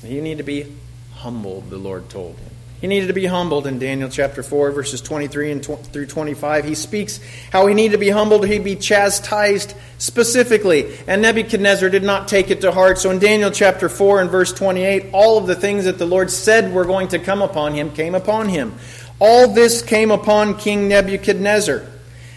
You 0.02 0.20
need 0.20 0.38
to 0.38 0.44
be 0.44 0.72
humbled, 1.14 1.70
the 1.70 1.78
Lord 1.78 2.08
told 2.08 2.36
him. 2.36 2.49
He 2.80 2.86
needed 2.86 3.08
to 3.08 3.12
be 3.12 3.26
humbled 3.26 3.66
in 3.66 3.78
Daniel 3.78 4.08
chapter 4.08 4.42
4, 4.42 4.70
verses 4.70 5.02
23 5.02 5.52
and 5.52 5.64
through 5.64 6.06
25. 6.06 6.64
He 6.64 6.74
speaks 6.74 7.20
how 7.52 7.66
he 7.66 7.74
needed 7.74 7.92
to 7.92 7.98
be 7.98 8.08
humbled, 8.08 8.46
he'd 8.46 8.64
be 8.64 8.76
chastised 8.76 9.74
specifically. 9.98 10.96
And 11.06 11.20
Nebuchadnezzar 11.20 11.90
did 11.90 12.04
not 12.04 12.26
take 12.26 12.50
it 12.50 12.62
to 12.62 12.72
heart. 12.72 12.96
So 12.96 13.10
in 13.10 13.18
Daniel 13.18 13.50
chapter 13.50 13.90
4 13.90 14.22
and 14.22 14.30
verse 14.30 14.52
28, 14.54 15.10
all 15.12 15.36
of 15.36 15.46
the 15.46 15.54
things 15.54 15.84
that 15.84 15.98
the 15.98 16.06
Lord 16.06 16.30
said 16.30 16.72
were 16.72 16.86
going 16.86 17.08
to 17.08 17.18
come 17.18 17.42
upon 17.42 17.74
him 17.74 17.92
came 17.92 18.14
upon 18.14 18.48
him. 18.48 18.74
All 19.18 19.48
this 19.48 19.82
came 19.82 20.10
upon 20.10 20.56
King 20.56 20.88
Nebuchadnezzar. 20.88 21.84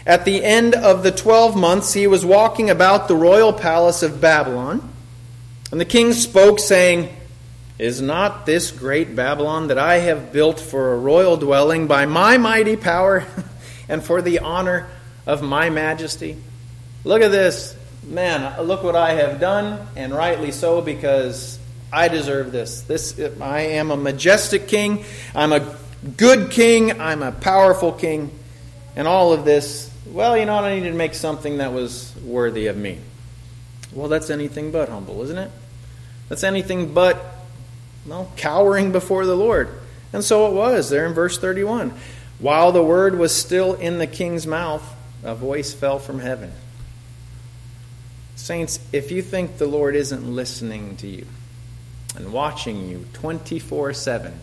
At 0.06 0.26
the 0.26 0.44
end 0.44 0.76
of 0.76 1.04
the 1.04 1.12
12 1.12 1.56
months, 1.56 1.94
he 1.94 2.08
was 2.08 2.26
walking 2.26 2.70
about 2.70 3.08
the 3.08 3.16
royal 3.16 3.54
palace 3.54 4.04
of 4.04 4.20
Babylon. 4.20 4.90
And 5.72 5.80
the 5.80 5.86
king 5.86 6.12
spoke, 6.12 6.60
saying, 6.60 7.16
is 7.80 8.02
not 8.02 8.46
this 8.46 8.72
great 8.72 9.16
Babylon 9.16 9.68
that 9.68 9.78
I 9.78 9.96
have 9.96 10.32
built 10.32 10.60
for 10.60 10.94
a 10.94 10.98
royal 10.98 11.38
dwelling 11.38 11.88
by 11.88 12.06
my 12.06 12.38
mighty 12.38 12.76
power 12.76 13.26
and 13.90 14.04
for 14.04 14.22
the 14.22 14.40
honor 14.40 14.88
of 15.26 15.42
my 15.42 15.70
majesty? 15.70 16.38
Look 17.04 17.22
at 17.22 17.32
this. 17.32 17.76
Man, 18.04 18.62
look 18.62 18.84
what 18.84 18.96
I 18.96 19.14
have 19.14 19.40
done, 19.40 19.88
and 19.96 20.14
rightly 20.14 20.52
so, 20.52 20.82
because 20.82 21.58
I 21.92 22.10
deserve 22.10 22.52
this. 22.52 22.82
This 22.82 23.20
I 23.40 23.62
am 23.62 23.92
a 23.92 23.98
majestic 23.98 24.68
king. 24.68 25.06
I'm 25.34 25.54
a 25.54 25.76
good 26.18 26.52
king. 26.52 27.00
I'm 27.00 27.24
a 27.24 27.32
powerful 27.32 27.92
king. 27.94 28.32
And 28.96 29.08
all 29.08 29.34
of 29.34 29.46
this, 29.46 29.92
well, 30.06 30.38
you 30.38 30.46
know? 30.46 30.56
I 30.56 30.76
needed 30.76 30.92
to 30.92 30.98
make 30.98 31.14
something 31.14 31.58
that 31.58 31.74
was 31.74 32.14
worthy 32.24 32.68
of 32.68 32.78
me. 32.78 33.00
Well, 33.94 34.10
that's 34.10 34.30
anything 34.30 34.72
but 34.72 34.90
humble, 34.90 35.22
isn't 35.24 35.38
it? 35.38 35.52
That's 36.30 36.44
anything 36.44 36.94
but 36.94 37.33
well, 38.06 38.32
cowering 38.36 38.92
before 38.92 39.26
the 39.26 39.36
Lord. 39.36 39.70
And 40.12 40.24
so 40.24 40.48
it 40.48 40.54
was 40.54 40.90
there 40.90 41.06
in 41.06 41.14
verse 41.14 41.38
31. 41.38 41.94
While 42.40 42.72
the 42.72 42.84
word 42.84 43.18
was 43.18 43.34
still 43.34 43.74
in 43.74 44.00
the 44.00 44.08
king's 44.08 44.46
mouth, 44.46 44.84
a 45.24 45.34
voice 45.34 45.74
fell 45.74 46.00
from 46.00 46.20
heaven. 46.20 46.52
Saints, 48.36 48.80
if 48.92 49.12
you 49.12 49.22
think 49.22 49.58
the 49.58 49.68
Lord 49.68 49.96
isn't 49.96 50.36
listening 50.36 50.98
to 50.98 51.08
you 51.08 51.26
and 52.16 52.34
watching 52.34 52.90
you 52.90 53.06
24 53.14 53.94
7, 53.94 54.34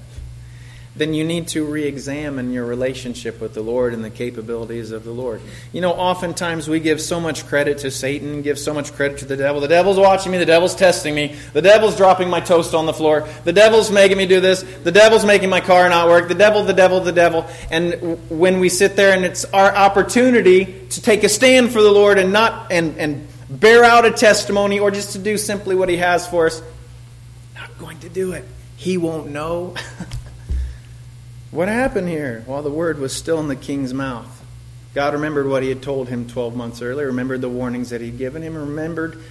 then 0.96 1.14
you 1.14 1.22
need 1.22 1.46
to 1.48 1.64
re 1.64 1.85
examine 1.85 2.53
your 2.53 2.66
relationship 2.66 3.40
with 3.40 3.55
the 3.55 3.62
Lord 3.62 3.94
and 3.94 4.05
the 4.05 4.11
capabilities 4.11 4.90
of 4.90 5.05
the 5.05 5.12
Lord. 5.12 5.40
You 5.72 5.81
know, 5.81 5.92
oftentimes 5.92 6.68
we 6.68 6.81
give 6.81 7.00
so 7.00 7.20
much 7.20 7.46
credit 7.46 7.79
to 7.79 7.92
Satan, 7.92 8.42
give 8.42 8.59
so 8.59 8.74
much 8.74 8.92
credit 8.92 9.18
to 9.18 9.24
the 9.24 9.37
devil. 9.37 9.61
The 9.61 9.68
devil's 9.68 9.98
watching 9.98 10.33
me, 10.33 10.38
the 10.38 10.46
devil's 10.46 10.74
testing 10.74 11.14
me, 11.14 11.37
the 11.53 11.62
devil's 11.62 11.96
dropping 11.96 12.29
my 12.29 12.40
toast 12.40 12.74
on 12.74 12.87
the 12.87 12.92
floor, 12.92 13.29
the 13.44 13.53
devil's 13.53 13.92
making 13.92 14.18
me 14.18 14.26
do 14.26 14.40
this, 14.40 14.62
the 14.83 14.90
devil's 14.90 15.24
making 15.24 15.48
my 15.48 15.61
car 15.61 15.88
not 15.88 16.09
work, 16.09 16.26
the 16.26 16.35
devil, 16.35 16.64
the 16.64 16.72
devil, 16.72 16.98
the 17.00 17.12
devil. 17.12 17.46
And 17.70 18.18
when 18.29 18.59
we 18.59 18.68
sit 18.68 18.96
there 18.96 19.14
and 19.14 19.24
it's 19.24 19.44
our 19.46 19.74
opportunity 19.74 20.87
to 20.90 21.00
take 21.00 21.22
a 21.22 21.29
stand 21.29 21.70
for 21.70 21.83
the 21.83 21.92
Lord 21.92 22.18
and 22.18 22.33
not 22.33 22.72
and, 22.72 22.98
and 22.98 23.29
bear 23.48 23.85
out 23.85 24.07
a 24.07 24.11
testimony 24.11 24.81
or 24.81 24.90
just 24.90 25.12
to 25.12 25.18
do 25.18 25.38
simply 25.38 25.76
what 25.76 25.88
he 25.88 25.98
has 25.98 26.26
for 26.26 26.46
us, 26.46 26.61
not 27.55 27.79
going 27.79 28.00
to 28.00 28.09
do 28.09 28.33
it. 28.33 28.44
He 28.76 28.96
won't 28.96 29.31
know. 29.31 29.76
What 31.50 31.68
happened 31.68 32.08
here? 32.08 32.42
While 32.46 32.62
the 32.62 32.70
word 32.70 32.98
was 32.98 33.12
still 33.12 33.40
in 33.40 33.48
the 33.48 33.56
king's 33.56 33.92
mouth. 33.92 34.44
God 34.94 35.14
remembered 35.14 35.48
what 35.48 35.62
he 35.62 35.68
had 35.68 35.82
told 35.82 36.08
him 36.08 36.28
12 36.28 36.54
months 36.54 36.82
earlier, 36.82 37.06
remembered 37.06 37.40
the 37.40 37.48
warnings 37.48 37.90
that 37.90 38.00
he'd 38.00 38.18
given 38.18 38.42
him, 38.42 38.56
remembered 38.56 39.22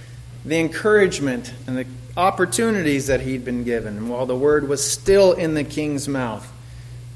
the 0.44 0.58
encouragement 0.58 1.52
and 1.66 1.76
the 1.76 1.86
opportunities 2.16 3.06
that 3.08 3.20
he'd 3.20 3.44
been 3.44 3.64
given. 3.64 3.96
And 3.96 4.10
while 4.10 4.26
the 4.26 4.36
word 4.36 4.68
was 4.68 4.88
still 4.88 5.32
in 5.32 5.54
the 5.54 5.64
king's 5.64 6.08
mouth, 6.08 6.50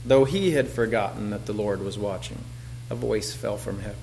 though 0.04 0.24
he 0.24 0.52
had 0.52 0.68
forgotten 0.68 1.30
that 1.30 1.46
the 1.46 1.52
Lord 1.52 1.82
was 1.82 1.98
watching, 1.98 2.38
a 2.90 2.94
voice 2.94 3.32
fell 3.32 3.56
from 3.56 3.80
heaven. 3.80 3.98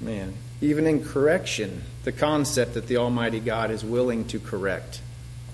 Man, 0.00 0.34
even 0.60 0.86
in 0.86 1.04
correction, 1.04 1.82
the 2.04 2.12
concept 2.12 2.74
that 2.74 2.86
the 2.86 2.96
Almighty 2.96 3.40
God 3.40 3.70
is 3.70 3.84
willing 3.84 4.26
to 4.28 4.38
correct, 4.38 5.00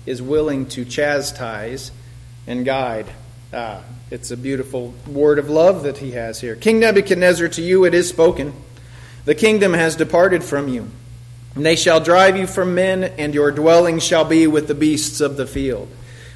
is 0.05 0.21
willing 0.21 0.67
to 0.67 0.85
chastise, 0.85 1.91
and 2.47 2.65
guide. 2.65 3.07
Ah, 3.53 3.81
it's 4.11 4.31
a 4.31 4.37
beautiful 4.37 4.93
word 5.07 5.39
of 5.39 5.49
love 5.49 5.83
that 5.83 5.97
he 5.97 6.11
has 6.11 6.41
here. 6.41 6.55
King 6.55 6.79
Nebuchadnezzar, 6.79 7.47
to 7.49 7.61
you 7.61 7.85
it 7.85 7.93
is 7.93 8.09
spoken. 8.09 8.53
The 9.25 9.35
kingdom 9.35 9.73
has 9.73 9.95
departed 9.95 10.43
from 10.43 10.67
you. 10.67 10.89
And 11.55 11.65
they 11.65 11.75
shall 11.75 12.01
drive 12.01 12.35
you 12.37 12.47
from 12.47 12.75
men, 12.75 13.03
and 13.03 13.33
your 13.33 13.51
dwelling 13.51 13.99
shall 13.99 14.25
be 14.25 14.45
with 14.45 14.67
the 14.67 14.75
beasts 14.75 15.21
of 15.21 15.37
the 15.37 15.47
field. 15.47 15.87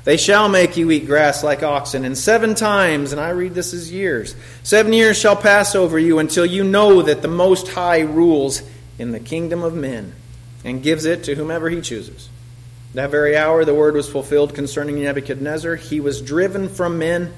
They 0.05 0.17
shall 0.17 0.47
make 0.47 0.77
you 0.77 0.89
eat 0.91 1.05
grass 1.05 1.43
like 1.43 1.61
oxen, 1.61 2.05
and 2.05 2.17
seven 2.17 2.55
times, 2.55 3.11
and 3.11 3.19
I 3.19 3.29
read 3.29 3.53
this 3.53 3.73
as 3.73 3.91
years, 3.91 4.33
seven 4.63 4.93
years 4.93 5.19
shall 5.19 5.35
pass 5.35 5.75
over 5.75 5.99
you 5.99 6.19
until 6.19 6.45
you 6.45 6.63
know 6.63 7.01
that 7.01 7.21
the 7.21 7.27
Most 7.27 7.67
High 7.67 7.99
rules 7.99 8.63
in 8.97 9.11
the 9.11 9.19
kingdom 9.19 9.61
of 9.61 9.73
men 9.73 10.13
and 10.63 10.81
gives 10.81 11.05
it 11.05 11.23
to 11.25 11.35
whomever 11.35 11.69
he 11.69 11.81
chooses. 11.81 12.29
That 12.95 13.11
very 13.11 13.37
hour 13.37 13.65
the 13.65 13.75
word 13.75 13.93
was 13.93 14.09
fulfilled 14.09 14.55
concerning 14.55 15.01
Nebuchadnezzar. 15.01 15.75
He 15.75 15.99
was 15.99 16.21
driven 16.21 16.69
from 16.69 16.97
men 16.97 17.31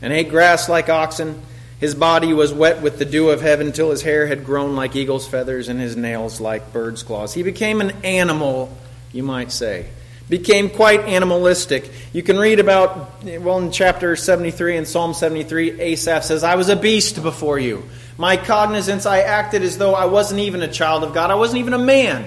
and 0.00 0.12
ate 0.12 0.30
grass 0.30 0.68
like 0.68 0.88
oxen. 0.88 1.42
His 1.78 1.94
body 1.94 2.32
was 2.32 2.52
wet 2.52 2.80
with 2.80 2.98
the 2.98 3.04
dew 3.04 3.28
of 3.30 3.42
heaven 3.42 3.72
till 3.72 3.90
his 3.90 4.00
hair 4.00 4.26
had 4.26 4.46
grown 4.46 4.76
like 4.76 4.96
eagle's 4.96 5.28
feathers 5.28 5.68
and 5.68 5.78
his 5.78 5.96
nails 5.96 6.40
like 6.40 6.72
bird's 6.72 7.02
claws. 7.02 7.34
He 7.34 7.42
became 7.42 7.82
an 7.82 7.90
animal, 8.02 8.74
you 9.12 9.22
might 9.22 9.52
say. 9.52 9.86
Became 10.30 10.70
quite 10.70 11.00
animalistic. 11.00 11.90
You 12.14 12.22
can 12.22 12.38
read 12.38 12.58
about, 12.58 13.22
well, 13.24 13.58
in 13.58 13.70
chapter 13.70 14.16
73 14.16 14.78
in 14.78 14.86
Psalm 14.86 15.12
73, 15.12 15.78
Asaph 15.78 16.24
says, 16.24 16.42
I 16.42 16.54
was 16.54 16.70
a 16.70 16.76
beast 16.76 17.22
before 17.22 17.58
you. 17.58 17.84
My 18.16 18.38
cognizance, 18.38 19.04
I 19.04 19.20
acted 19.20 19.62
as 19.62 19.76
though 19.76 19.94
I 19.94 20.06
wasn't 20.06 20.40
even 20.40 20.62
a 20.62 20.68
child 20.68 21.04
of 21.04 21.12
God. 21.12 21.30
I 21.30 21.34
wasn't 21.34 21.58
even 21.58 21.74
a 21.74 21.78
man. 21.78 22.24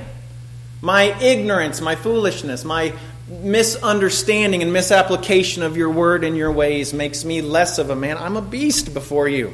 My 0.81 1.03
ignorance, 1.21 1.81
my 1.81 1.95
foolishness, 1.95 2.63
my 2.63 2.93
misunderstanding 3.29 4.61
and 4.61 4.71
misapplication 4.71 5.63
of 5.63 5.75
your 5.75 5.89
word 5.89 6.23
and 6.23 6.37
your 6.37 6.51
ways 6.51 6.93
makes 6.93 7.25
me 7.25 7.41
less 7.41 7.77
of 7.77 7.89
a 7.89 7.95
man. 7.95 8.17
I'm 8.17 8.37
a 8.37 8.41
beast 8.41 8.93
before 8.93 9.27
you. 9.27 9.53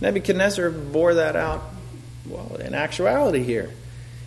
Nebuchadnezzar 0.00 0.70
bore 0.70 1.14
that 1.14 1.36
out, 1.36 1.62
well, 2.26 2.56
in 2.56 2.74
actuality 2.74 3.42
here. 3.42 3.70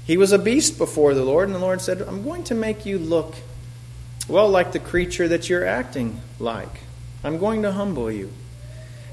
He 0.06 0.17
was 0.17 0.32
a 0.32 0.38
beast 0.38 0.77
before 0.77 1.13
the 1.13 1.23
Lord, 1.23 1.47
and 1.47 1.56
the 1.56 1.60
Lord 1.60 1.82
said, 1.82 2.01
I'm 2.01 2.23
going 2.23 2.43
to 2.45 2.56
make 2.56 2.86
you 2.86 2.99
look 2.99 3.36
Well, 4.27 4.49
like 4.49 4.71
the 4.71 4.79
creature 4.79 5.27
that 5.27 5.49
you're 5.49 5.65
acting 5.65 6.21
like. 6.39 6.82
I'm 7.23 7.39
going 7.39 7.63
to 7.63 7.71
humble 7.73 8.10
you. 8.10 8.32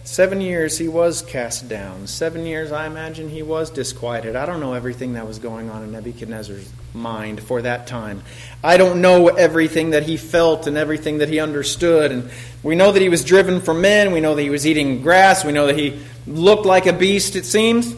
Seven 0.04 0.40
years 0.40 0.78
he 0.78 0.88
was 0.88 1.22
cast 1.22 1.68
down. 1.68 2.06
Seven 2.06 2.46
years, 2.46 2.70
I 2.70 2.86
imagine, 2.86 3.28
he 3.28 3.42
was 3.42 3.70
disquieted. 3.70 4.36
I 4.36 4.46
don't 4.46 4.60
know 4.60 4.74
everything 4.74 5.14
that 5.14 5.26
was 5.26 5.38
going 5.38 5.68
on 5.68 5.82
in 5.82 5.92
Nebuchadnezzar's 5.92 6.70
mind 6.94 7.42
for 7.42 7.62
that 7.62 7.86
time. 7.86 8.22
I 8.62 8.76
don't 8.76 9.00
know 9.00 9.28
everything 9.28 9.90
that 9.90 10.02
he 10.02 10.16
felt 10.16 10.66
and 10.66 10.76
everything 10.76 11.18
that 11.18 11.28
he 11.28 11.40
understood. 11.40 12.12
And 12.12 12.30
we 12.62 12.74
know 12.74 12.92
that 12.92 13.00
he 13.00 13.08
was 13.08 13.24
driven 13.24 13.60
from 13.60 13.80
men. 13.80 14.12
We 14.12 14.20
know 14.20 14.34
that 14.34 14.42
he 14.42 14.50
was 14.50 14.66
eating 14.66 15.02
grass. 15.02 15.44
We 15.44 15.52
know 15.52 15.66
that 15.66 15.78
he 15.78 16.00
looked 16.26 16.66
like 16.66 16.86
a 16.86 16.92
beast, 16.92 17.36
it 17.36 17.44
seems. 17.44 17.94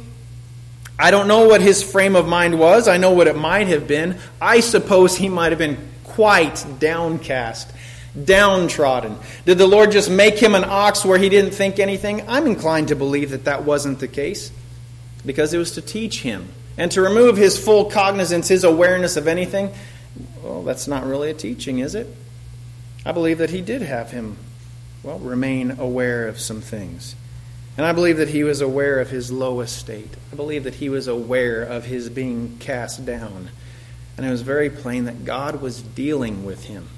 I 0.99 1.11
don't 1.11 1.27
know 1.27 1.49
what 1.49 1.61
his 1.61 1.83
frame 1.83 2.17
of 2.17 2.29
mind 2.29 2.59
was. 2.59 2.87
I 2.87 2.97
know 2.97 3.13
what 3.13 3.27
it 3.27 3.37
might 3.37 3.69
have 3.69 3.89
been. 3.89 4.19
I 4.41 4.61
suppose 4.61 5.17
he 5.17 5.29
might 5.29 5.53
have 5.53 5.59
been 5.59 5.79
quite 6.05 6.65
downcast 6.79 7.73
downtrodden? 8.25 9.17
Did 9.45 9.59
the 9.59 9.67
Lord 9.67 9.91
just 9.91 10.11
make 10.11 10.39
him 10.39 10.55
an 10.55 10.65
ox 10.65 11.05
where 11.05 11.19
he 11.19 11.29
didn't 11.29 11.53
think 11.53 11.79
anything? 11.79 12.29
I'm 12.29 12.47
inclined 12.47 12.89
to 12.89 12.97
believe 12.97 13.31
that 13.31 13.45
that 13.45 13.65
wasn't 13.65 14.01
the 14.01 14.09
case 14.09 14.53
because 15.25 15.55
it 15.55 15.59
was 15.59 15.73
to 15.73 15.83
teach 15.83 16.23
him 16.23 16.49
and 16.77 16.91
to 16.93 17.03
remove 17.03 17.37
his 17.37 17.63
full 17.63 17.87
cognizance, 17.87 18.49
his 18.49 18.65
awareness 18.65 19.17
of 19.17 19.29
anything. 19.29 19.71
Well, 20.43 20.63
that's 20.63 20.89
not 20.89 21.05
really 21.07 21.31
a 21.31 21.35
teaching, 21.35 21.79
is 21.79 21.95
it? 21.95 22.07
I 23.05 23.13
believe 23.13 23.39
that 23.39 23.51
he 23.51 23.61
did 23.61 23.83
have 23.83 24.11
him, 24.11 24.37
well, 25.03 25.19
remain 25.19 25.73
aware 25.73 26.29
of 26.29 26.41
some 26.41 26.61
things. 26.61 27.15
And 27.77 27.87
I 27.87 27.93
believe 27.93 28.19
that 28.19 28.29
he 28.29 28.45
was 28.45 28.61
aware 28.61 29.01
of 29.01 29.11
his 29.11 29.33
low 29.33 29.61
estate. 29.61 30.11
I 30.33 30.37
believe 30.37 30.65
that 30.65 30.75
he 30.75 30.89
was 30.89 31.09
aware 31.09 31.63
of 31.63 31.87
his 31.87 32.09
being 32.09 32.59
cast 32.59 33.05
down. 33.07 33.51
And 34.17 34.27
it 34.27 34.31
was 34.31 34.43
very 34.43 34.69
plain 34.69 35.07
that 35.07 35.25
God 35.25 35.63
was 35.63 35.81
dealing 35.81 36.45
with 36.45 36.65
him. 36.65 36.89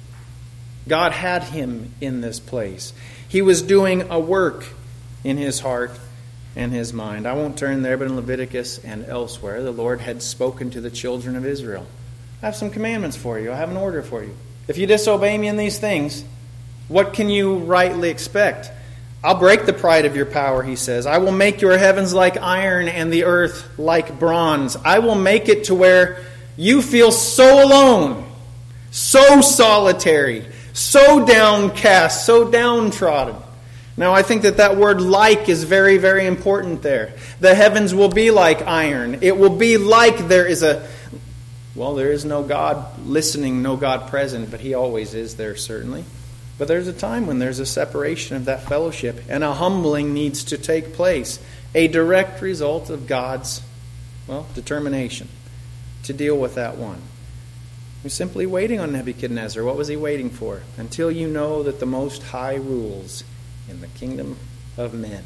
God 0.87 1.13
had 1.13 1.43
him 1.43 1.93
in 2.01 2.21
this 2.21 2.39
place. 2.39 2.93
He 3.27 3.41
was 3.41 3.61
doing 3.61 4.09
a 4.11 4.19
work 4.19 4.65
in 5.23 5.37
his 5.37 5.61
heart 5.61 5.97
and 6.55 6.71
his 6.71 6.93
mind. 6.93 7.27
I 7.27 7.33
won't 7.33 7.57
turn 7.57 7.81
there, 7.81 7.97
but 7.97 8.07
in 8.07 8.15
Leviticus 8.15 8.77
and 8.83 9.05
elsewhere, 9.05 9.61
the 9.61 9.71
Lord 9.71 10.01
had 10.01 10.21
spoken 10.21 10.69
to 10.71 10.81
the 10.81 10.89
children 10.89 11.35
of 11.35 11.45
Israel. 11.45 11.85
I 12.41 12.47
have 12.47 12.55
some 12.55 12.69
commandments 12.69 13.17
for 13.17 13.39
you, 13.39 13.51
I 13.51 13.55
have 13.55 13.69
an 13.69 13.77
order 13.77 14.01
for 14.01 14.23
you. 14.23 14.35
If 14.67 14.77
you 14.77 14.87
disobey 14.87 15.37
me 15.37 15.47
in 15.47 15.57
these 15.57 15.79
things, 15.79 16.23
what 16.87 17.13
can 17.13 17.29
you 17.29 17.57
rightly 17.57 18.09
expect? 18.09 18.71
I'll 19.23 19.39
break 19.39 19.65
the 19.65 19.73
pride 19.73 20.05
of 20.05 20.15
your 20.15 20.27
power, 20.27 20.61
he 20.61 20.75
says. 20.75 21.07
I 21.07 21.17
will 21.17 21.31
make 21.31 21.59
your 21.59 21.77
heavens 21.77 22.13
like 22.13 22.37
iron 22.37 22.87
and 22.87 23.11
the 23.11 23.23
earth 23.23 23.67
like 23.79 24.19
bronze. 24.19 24.75
I 24.75 24.99
will 24.99 25.15
make 25.15 25.49
it 25.49 25.65
to 25.65 25.75
where 25.75 26.23
you 26.57 26.83
feel 26.83 27.11
so 27.11 27.65
alone, 27.65 28.29
so 28.91 29.41
solitary, 29.41 30.45
so 30.73 31.25
downcast, 31.25 32.25
so 32.25 32.51
downtrodden. 32.51 33.35
Now, 33.97 34.13
I 34.13 34.23
think 34.23 34.41
that 34.41 34.57
that 34.57 34.75
word 34.75 35.01
like 35.01 35.47
is 35.47 35.63
very, 35.63 35.97
very 35.97 36.25
important 36.25 36.81
there. 36.81 37.13
The 37.39 37.55
heavens 37.55 37.93
will 37.93 38.09
be 38.09 38.29
like 38.29 38.61
iron. 38.61 39.19
It 39.21 39.37
will 39.37 39.55
be 39.55 39.77
like 39.77 40.27
there 40.27 40.45
is 40.45 40.63
a, 40.63 40.87
well, 41.75 41.95
there 41.95 42.11
is 42.11 42.25
no 42.25 42.43
God 42.43 43.05
listening, 43.05 43.61
no 43.61 43.77
God 43.77 44.09
present, 44.09 44.51
but 44.51 44.59
He 44.59 44.73
always 44.73 45.13
is 45.13 45.37
there, 45.37 45.55
certainly. 45.55 46.03
But 46.57 46.67
there's 46.67 46.87
a 46.87 46.93
time 46.93 47.25
when 47.25 47.39
there's 47.39 47.59
a 47.59 47.65
separation 47.65 48.35
of 48.35 48.45
that 48.45 48.63
fellowship, 48.63 49.21
and 49.29 49.43
a 49.43 49.53
humbling 49.53 50.13
needs 50.13 50.43
to 50.45 50.57
take 50.57 50.93
place. 50.93 51.39
A 51.73 51.87
direct 51.87 52.41
result 52.41 52.89
of 52.89 53.07
God's, 53.07 53.61
well, 54.27 54.47
determination 54.55 55.29
to 56.03 56.13
deal 56.13 56.37
with 56.37 56.55
that 56.55 56.77
one 56.77 57.01
was 58.05 58.13
simply 58.13 58.45
waiting 58.45 58.79
on 58.79 58.91
Nebuchadnezzar. 58.91 59.63
What 59.63 59.77
was 59.77 59.87
he 59.87 59.95
waiting 59.95 60.29
for? 60.29 60.61
Until 60.77 61.09
you 61.09 61.27
know 61.27 61.63
that 61.63 61.79
the 61.79 61.87
Most 61.87 62.21
High 62.21 62.53
rules 62.53 63.23
in 63.69 63.81
the 63.81 63.87
kingdom 63.87 64.37
of 64.77 64.93
men. 64.93 65.23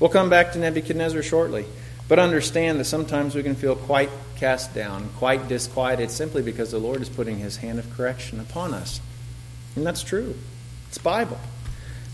We'll 0.00 0.10
come 0.10 0.30
back 0.30 0.52
to 0.52 0.58
Nebuchadnezzar 0.58 1.22
shortly, 1.22 1.64
but 2.06 2.18
understand 2.18 2.78
that 2.80 2.84
sometimes 2.84 3.34
we 3.34 3.42
can 3.42 3.54
feel 3.54 3.74
quite 3.74 4.10
cast 4.36 4.74
down, 4.74 5.08
quite 5.16 5.48
disquieted, 5.48 6.10
simply 6.10 6.42
because 6.42 6.70
the 6.70 6.78
Lord 6.78 7.02
is 7.02 7.08
putting 7.08 7.38
his 7.38 7.56
hand 7.56 7.78
of 7.78 7.90
correction 7.96 8.38
upon 8.40 8.74
us. 8.74 9.00
And 9.74 9.84
that's 9.84 10.02
true. 10.02 10.34
It's 10.88 10.98
Bible. 10.98 11.38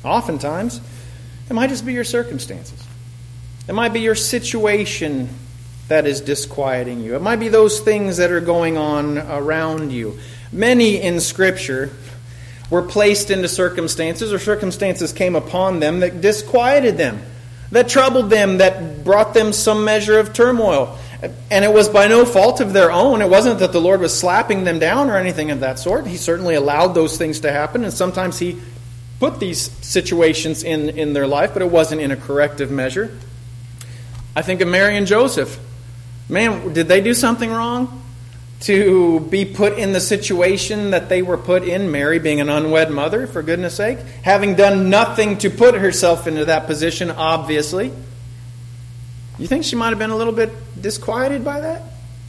Oftentimes, 0.03 0.81
it 1.49 1.53
might 1.53 1.69
just 1.69 1.85
be 1.85 1.93
your 1.93 2.05
circumstances. 2.05 2.83
It 3.69 3.75
might 3.75 3.93
be 3.93 4.01
your 4.01 4.15
situation 4.15 5.29
that 5.89 6.07
is 6.07 6.21
disquieting 6.21 7.01
you. 7.01 7.15
It 7.15 7.23
might 7.23 7.37
be 7.37 7.49
those 7.49 7.81
things 7.81 8.17
that 8.17 8.31
are 8.31 8.41
going 8.41 8.79
on 8.79 9.19
around 9.19 9.93
you. 9.93 10.19
Many 10.51 11.01
in 11.01 11.21
Scripture 11.21 11.91
were 12.75 12.83
placed 12.83 13.31
into 13.31 13.47
circumstances, 13.47 14.33
or 14.33 14.39
circumstances 14.41 15.13
came 15.13 15.37
upon 15.37 15.79
them 15.79 16.01
that 16.01 16.21
disquieted 16.21 16.97
them, 16.97 17.23
that 17.71 17.89
troubled 17.89 18.31
them, 18.31 18.59
that 18.59 19.05
brought 19.05 19.33
them 19.33 19.53
some 19.53 19.85
measure 19.85 20.19
of 20.19 20.33
turmoil. 20.33 20.99
And 21.53 21.65
it 21.65 21.73
was 21.73 21.89
by 21.89 22.09
no 22.09 22.25
fault 22.25 22.61
of 22.61 22.73
their 22.73 22.91
own. 22.91 23.23
It 23.23 23.31
wasn't 23.31 23.61
that 23.61 23.71
the 23.71 23.81
Lord 23.81 24.01
was 24.01 24.19
slapping 24.19 24.65
them 24.65 24.81
down 24.81 25.09
or 25.09 25.17
anything 25.17 25.53
of 25.53 25.61
that 25.61 25.79
sort. 25.79 26.05
He 26.09 26.17
certainly 26.17 26.57
allowed 26.57 26.89
those 26.89 27.17
things 27.17 27.39
to 27.41 27.53
happen, 27.53 27.85
and 27.85 27.93
sometimes 27.93 28.41
He 28.41 28.61
put 29.21 29.39
these 29.39 29.71
situations 29.87 30.65
in, 30.65 30.89
in 30.89 31.13
their 31.13 31.29
life, 31.29 31.53
but 31.53 31.63
it 31.63 31.71
wasn't 31.71 32.01
in 32.01 32.11
a 32.11 32.17
corrective 32.17 32.73
measure. 32.73 33.17
I 34.35 34.43
think 34.43 34.63
of 34.63 34.67
Mary 34.67 34.97
and 34.97 35.07
Joseph. 35.07 35.61
Man, 36.29 36.73
did 36.73 36.89
they 36.89 37.01
do 37.01 37.15
something 37.15 37.53
wrong? 37.53 38.04
To 38.61 39.21
be 39.21 39.45
put 39.45 39.79
in 39.79 39.93
the 39.93 40.01
situation 40.01 40.93
that 40.93 41.09
they 41.09 41.21
were 41.21 41.37
put 41.37 41.65
in, 41.65 41.91
Mary 41.91 42.19
being 42.19 42.41
an 42.41 42.49
unwed 42.49 42.91
mother, 42.91 43.27
for 43.27 43.43
goodness 43.43 43.75
sake, 43.75 43.99
having 44.23 44.55
done 44.55 44.89
nothing 44.89 45.37
to 45.39 45.51
put 45.51 45.75
herself 45.75 46.27
into 46.27 46.47
that 46.47 46.67
position, 46.67 47.11
obviously. 47.11 47.93
You 49.39 49.47
think 49.47 49.65
she 49.65 49.77
might 49.77 49.91
have 49.91 49.99
been 49.99 50.11
a 50.11 50.17
little 50.17 50.33
bit 50.33 50.51
disquieted 50.81 51.45
by 51.45 51.61
that? 51.61 51.83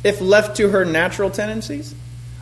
If 0.04 0.20
left 0.22 0.58
to 0.58 0.70
her 0.70 0.84
natural 0.84 1.30
tendencies? 1.30 1.96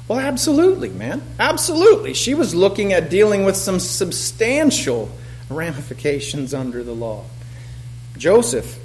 Well, 0.07 0.19
absolutely, 0.19 0.89
man. 0.89 1.21
Absolutely. 1.39 2.13
She 2.13 2.33
was 2.33 2.53
looking 2.53 2.93
at 2.93 3.09
dealing 3.09 3.45
with 3.45 3.55
some 3.55 3.79
substantial 3.79 5.09
ramifications 5.49 6.53
under 6.53 6.83
the 6.83 6.93
law. 6.93 7.23
Joseph, 8.17 8.77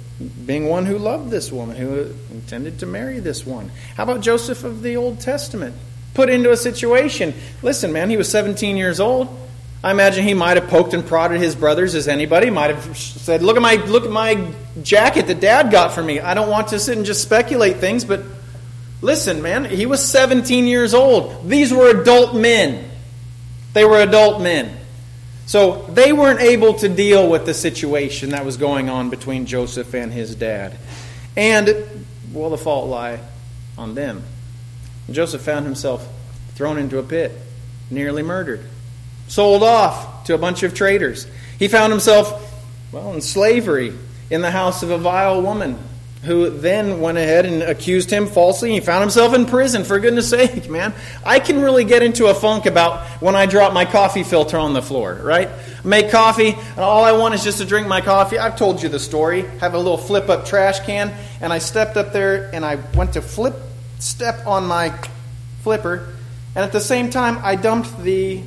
being 0.45 0.67
one 0.67 0.85
who 0.85 0.97
loved 0.97 1.29
this 1.29 1.51
woman, 1.51 1.75
who 1.77 2.13
intended 2.31 2.79
to 2.79 2.85
marry 2.85 3.19
this 3.19 3.45
one. 3.45 3.71
How 3.95 4.03
about 4.03 4.21
Joseph 4.21 4.63
of 4.63 4.81
the 4.81 4.97
Old 4.97 5.19
Testament? 5.19 5.75
Put 6.13 6.29
into 6.29 6.51
a 6.51 6.57
situation. 6.57 7.33
Listen, 7.61 7.93
man, 7.93 8.09
he 8.09 8.17
was 8.17 8.29
17 8.29 8.75
years 8.75 8.99
old. 8.99 9.29
I 9.81 9.91
imagine 9.91 10.25
he 10.25 10.33
might 10.33 10.57
have 10.57 10.69
poked 10.69 10.93
and 10.93 11.05
prodded 11.05 11.39
his 11.39 11.55
brothers 11.55 11.95
as 11.95 12.09
anybody. 12.09 12.49
Might 12.49 12.75
have 12.75 12.97
said, 12.97 13.41
"Look 13.41 13.55
at 13.55 13.61
my 13.61 13.75
look 13.75 14.03
at 14.03 14.11
my 14.11 14.45
jacket 14.83 15.27
that 15.27 15.39
Dad 15.39 15.71
got 15.71 15.93
for 15.93 16.03
me." 16.03 16.19
I 16.19 16.33
don't 16.33 16.49
want 16.49 16.69
to 16.69 16.79
sit 16.79 16.97
and 16.97 17.05
just 17.05 17.21
speculate 17.21 17.77
things, 17.77 18.03
but 18.03 18.21
listen, 19.01 19.41
man, 19.41 19.63
he 19.63 19.85
was 19.85 20.03
17 20.03 20.67
years 20.67 20.93
old. 20.93 21.47
These 21.47 21.71
were 21.71 21.89
adult 22.01 22.35
men. 22.35 22.89
They 23.71 23.85
were 23.85 24.01
adult 24.01 24.41
men. 24.41 24.69
So 25.49 25.81
they 25.89 26.13
weren't 26.13 26.41
able 26.41 26.75
to 26.75 26.87
deal 26.87 27.27
with 27.27 27.47
the 27.47 27.55
situation 27.55 28.29
that 28.29 28.45
was 28.45 28.55
going 28.55 28.87
on 28.87 29.09
between 29.09 29.47
Joseph 29.47 29.95
and 29.95 30.13
his 30.13 30.35
dad. 30.35 30.77
And, 31.35 32.05
well, 32.31 32.51
the 32.51 32.57
fault 32.59 32.87
lie 32.87 33.19
on 33.75 33.95
them. 33.95 34.21
Joseph 35.09 35.41
found 35.41 35.65
himself 35.65 36.07
thrown 36.53 36.77
into 36.77 36.99
a 36.99 37.03
pit, 37.03 37.31
nearly 37.89 38.21
murdered, 38.21 38.63
sold 39.27 39.63
off 39.63 40.23
to 40.25 40.35
a 40.35 40.37
bunch 40.37 40.61
of 40.61 40.75
traders. 40.75 41.25
He 41.57 41.67
found 41.67 41.91
himself, 41.91 42.53
well, 42.91 43.11
in 43.15 43.21
slavery 43.21 43.91
in 44.29 44.43
the 44.43 44.51
house 44.51 44.83
of 44.83 44.91
a 44.91 44.99
vile 44.99 45.41
woman 45.41 45.79
who 46.23 46.49
then 46.49 46.99
went 46.99 47.17
ahead 47.17 47.45
and 47.45 47.63
accused 47.63 48.09
him 48.11 48.27
falsely. 48.27 48.73
He 48.73 48.79
found 48.81 49.01
himself 49.01 49.33
in 49.33 49.45
prison, 49.45 49.85
for 49.85 49.99
goodness 49.99 50.29
sake, 50.29 50.69
man. 50.69 50.93
I 51.23 51.39
can 51.39 51.61
really 51.61 51.85
get 51.85 52.03
into 52.03 52.27
a 52.27 52.33
funk 52.33 52.65
about 52.65 53.07
when 53.21 53.35
I 53.35 53.45
drop 53.45 53.73
my 53.73 53.85
coffee 53.85 54.23
filter 54.23 54.57
on 54.57 54.73
the 54.73 54.81
floor, 54.81 55.19
right? 55.23 55.49
Make 55.85 56.11
coffee, 56.11 56.49
and 56.49 56.79
all 56.79 57.05
I 57.05 57.13
want 57.13 57.35
is 57.35 57.43
just 57.43 57.59
to 57.59 57.65
drink 57.65 57.87
my 57.87 58.01
coffee. 58.01 58.37
I've 58.37 58.57
told 58.57 58.83
you 58.83 58.89
the 58.89 58.99
story. 58.99 59.43
Have 59.59 59.73
a 59.73 59.77
little 59.77 59.97
flip 59.97 60.27
up 60.29 60.45
trash 60.45 60.81
can, 60.81 61.13
and 61.39 61.53
I 61.53 61.59
stepped 61.59 61.95
up 61.95 62.11
there 62.11 62.53
and 62.53 62.65
I 62.65 62.75
went 62.95 63.13
to 63.13 63.21
flip 63.21 63.55
step 63.99 64.45
on 64.45 64.65
my 64.65 64.93
flipper, 65.61 66.15
and 66.55 66.65
at 66.65 66.71
the 66.71 66.81
same 66.81 67.09
time 67.09 67.39
I 67.43 67.55
dumped 67.55 68.01
the 68.03 68.41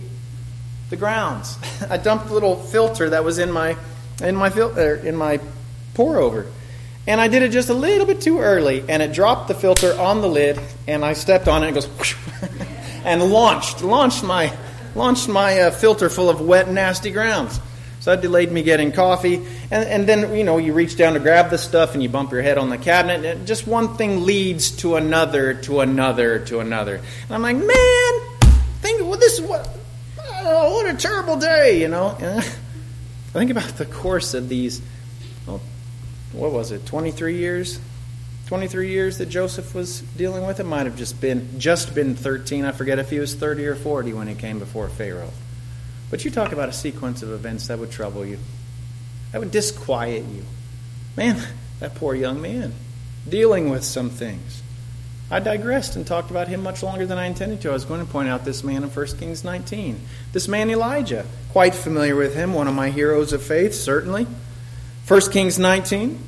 the 0.90 0.96
grounds. 0.96 1.58
I 1.90 1.96
dumped 1.96 2.28
the 2.28 2.34
little 2.34 2.56
filter 2.56 3.10
that 3.10 3.24
was 3.24 3.38
in 3.38 3.50
my 3.50 3.76
in 4.22 4.36
my 4.36 4.50
filter 4.50 4.96
in 4.96 5.16
my 5.16 5.40
pour 5.94 6.18
over. 6.18 6.46
And 7.06 7.20
I 7.20 7.28
did 7.28 7.42
it 7.42 7.50
just 7.50 7.68
a 7.68 7.74
little 7.74 8.06
bit 8.06 8.20
too 8.20 8.38
early, 8.38 8.84
and 8.88 9.02
it 9.02 9.12
dropped 9.12 9.48
the 9.48 9.54
filter 9.54 9.98
on 9.98 10.20
the 10.20 10.28
lid, 10.28 10.60
and 10.86 11.04
I 11.04 11.14
stepped 11.14 11.48
on 11.48 11.64
it, 11.64 11.68
and 11.68 11.76
it 11.76 11.80
goes 11.80 12.14
and 13.04 13.22
launched, 13.32 13.82
launched 13.82 14.22
my, 14.22 14.52
launched 14.94 15.28
my 15.28 15.62
uh, 15.62 15.70
filter 15.70 16.08
full 16.08 16.30
of 16.30 16.40
wet, 16.40 16.70
nasty 16.70 17.10
grounds. 17.10 17.58
So 18.02 18.10
that 18.10 18.20
delayed 18.20 18.50
me 18.50 18.64
getting 18.64 18.90
coffee. 18.90 19.36
And, 19.70 19.88
and 19.88 20.08
then, 20.08 20.34
you 20.34 20.42
know, 20.42 20.58
you 20.58 20.72
reach 20.72 20.96
down 20.96 21.12
to 21.14 21.20
grab 21.20 21.50
the 21.50 21.58
stuff 21.58 21.94
and 21.94 22.02
you 22.02 22.08
bump 22.08 22.32
your 22.32 22.42
head 22.42 22.58
on 22.58 22.68
the 22.68 22.76
cabinet. 22.76 23.24
And 23.24 23.46
just 23.46 23.64
one 23.64 23.96
thing 23.96 24.26
leads 24.26 24.72
to 24.78 24.96
another, 24.96 25.54
to 25.54 25.80
another, 25.80 26.40
to 26.46 26.58
another. 26.58 26.96
And 26.96 27.30
I'm 27.30 27.42
like, 27.42 27.56
man, 27.56 28.32
think, 28.80 29.02
well, 29.02 29.18
this, 29.20 29.40
what, 29.40 29.68
oh, 30.20 30.74
what 30.74 30.92
a 30.92 30.98
terrible 30.98 31.36
day, 31.36 31.80
you 31.80 31.86
know. 31.86 32.16
I 32.20 32.40
think 33.32 33.52
about 33.52 33.78
the 33.78 33.86
course 33.86 34.34
of 34.34 34.48
these, 34.48 34.82
what 36.32 36.52
was 36.52 36.72
it, 36.72 36.86
23 36.86 37.36
years? 37.36 37.80
23 38.46 38.90
years 38.90 39.18
that 39.18 39.26
Joseph 39.26 39.74
was 39.74 40.00
dealing 40.00 40.46
with. 40.46 40.60
It 40.60 40.64
might 40.64 40.86
have 40.86 40.96
just 40.96 41.20
been 41.20 41.58
just 41.58 41.94
been 41.94 42.14
13. 42.14 42.64
I 42.64 42.72
forget 42.72 42.98
if 42.98 43.08
he 43.08 43.18
was 43.18 43.34
30 43.34 43.66
or 43.66 43.74
40 43.74 44.12
when 44.12 44.28
he 44.28 44.34
came 44.34 44.58
before 44.58 44.88
Pharaoh. 44.88 45.30
But 46.10 46.24
you 46.24 46.30
talk 46.30 46.52
about 46.52 46.68
a 46.68 46.72
sequence 46.72 47.22
of 47.22 47.30
events 47.30 47.68
that 47.68 47.78
would 47.78 47.90
trouble 47.90 48.26
you. 48.26 48.38
That 49.30 49.40
would 49.40 49.50
disquiet 49.50 50.24
you. 50.26 50.44
Man, 51.16 51.42
that 51.80 51.94
poor 51.94 52.14
young 52.14 52.42
man 52.42 52.74
dealing 53.28 53.70
with 53.70 53.84
some 53.84 54.10
things. 54.10 54.62
I 55.30 55.40
digressed 55.40 55.96
and 55.96 56.06
talked 56.06 56.30
about 56.30 56.48
him 56.48 56.62
much 56.62 56.82
longer 56.82 57.06
than 57.06 57.16
I 57.16 57.26
intended 57.26 57.62
to. 57.62 57.70
I 57.70 57.72
was 57.72 57.86
going 57.86 58.04
to 58.04 58.12
point 58.12 58.28
out 58.28 58.44
this 58.44 58.62
man 58.62 58.82
in 58.82 58.90
1 58.90 59.06
Kings 59.18 59.44
19. 59.44 59.98
This 60.32 60.46
man 60.46 60.68
Elijah, 60.68 61.24
quite 61.52 61.74
familiar 61.74 62.14
with 62.14 62.34
him, 62.34 62.52
one 62.52 62.68
of 62.68 62.74
my 62.74 62.90
heroes 62.90 63.32
of 63.32 63.42
faith, 63.42 63.74
certainly. 63.74 64.26
1 65.06 65.20
Kings 65.32 65.58
19. 65.58 66.18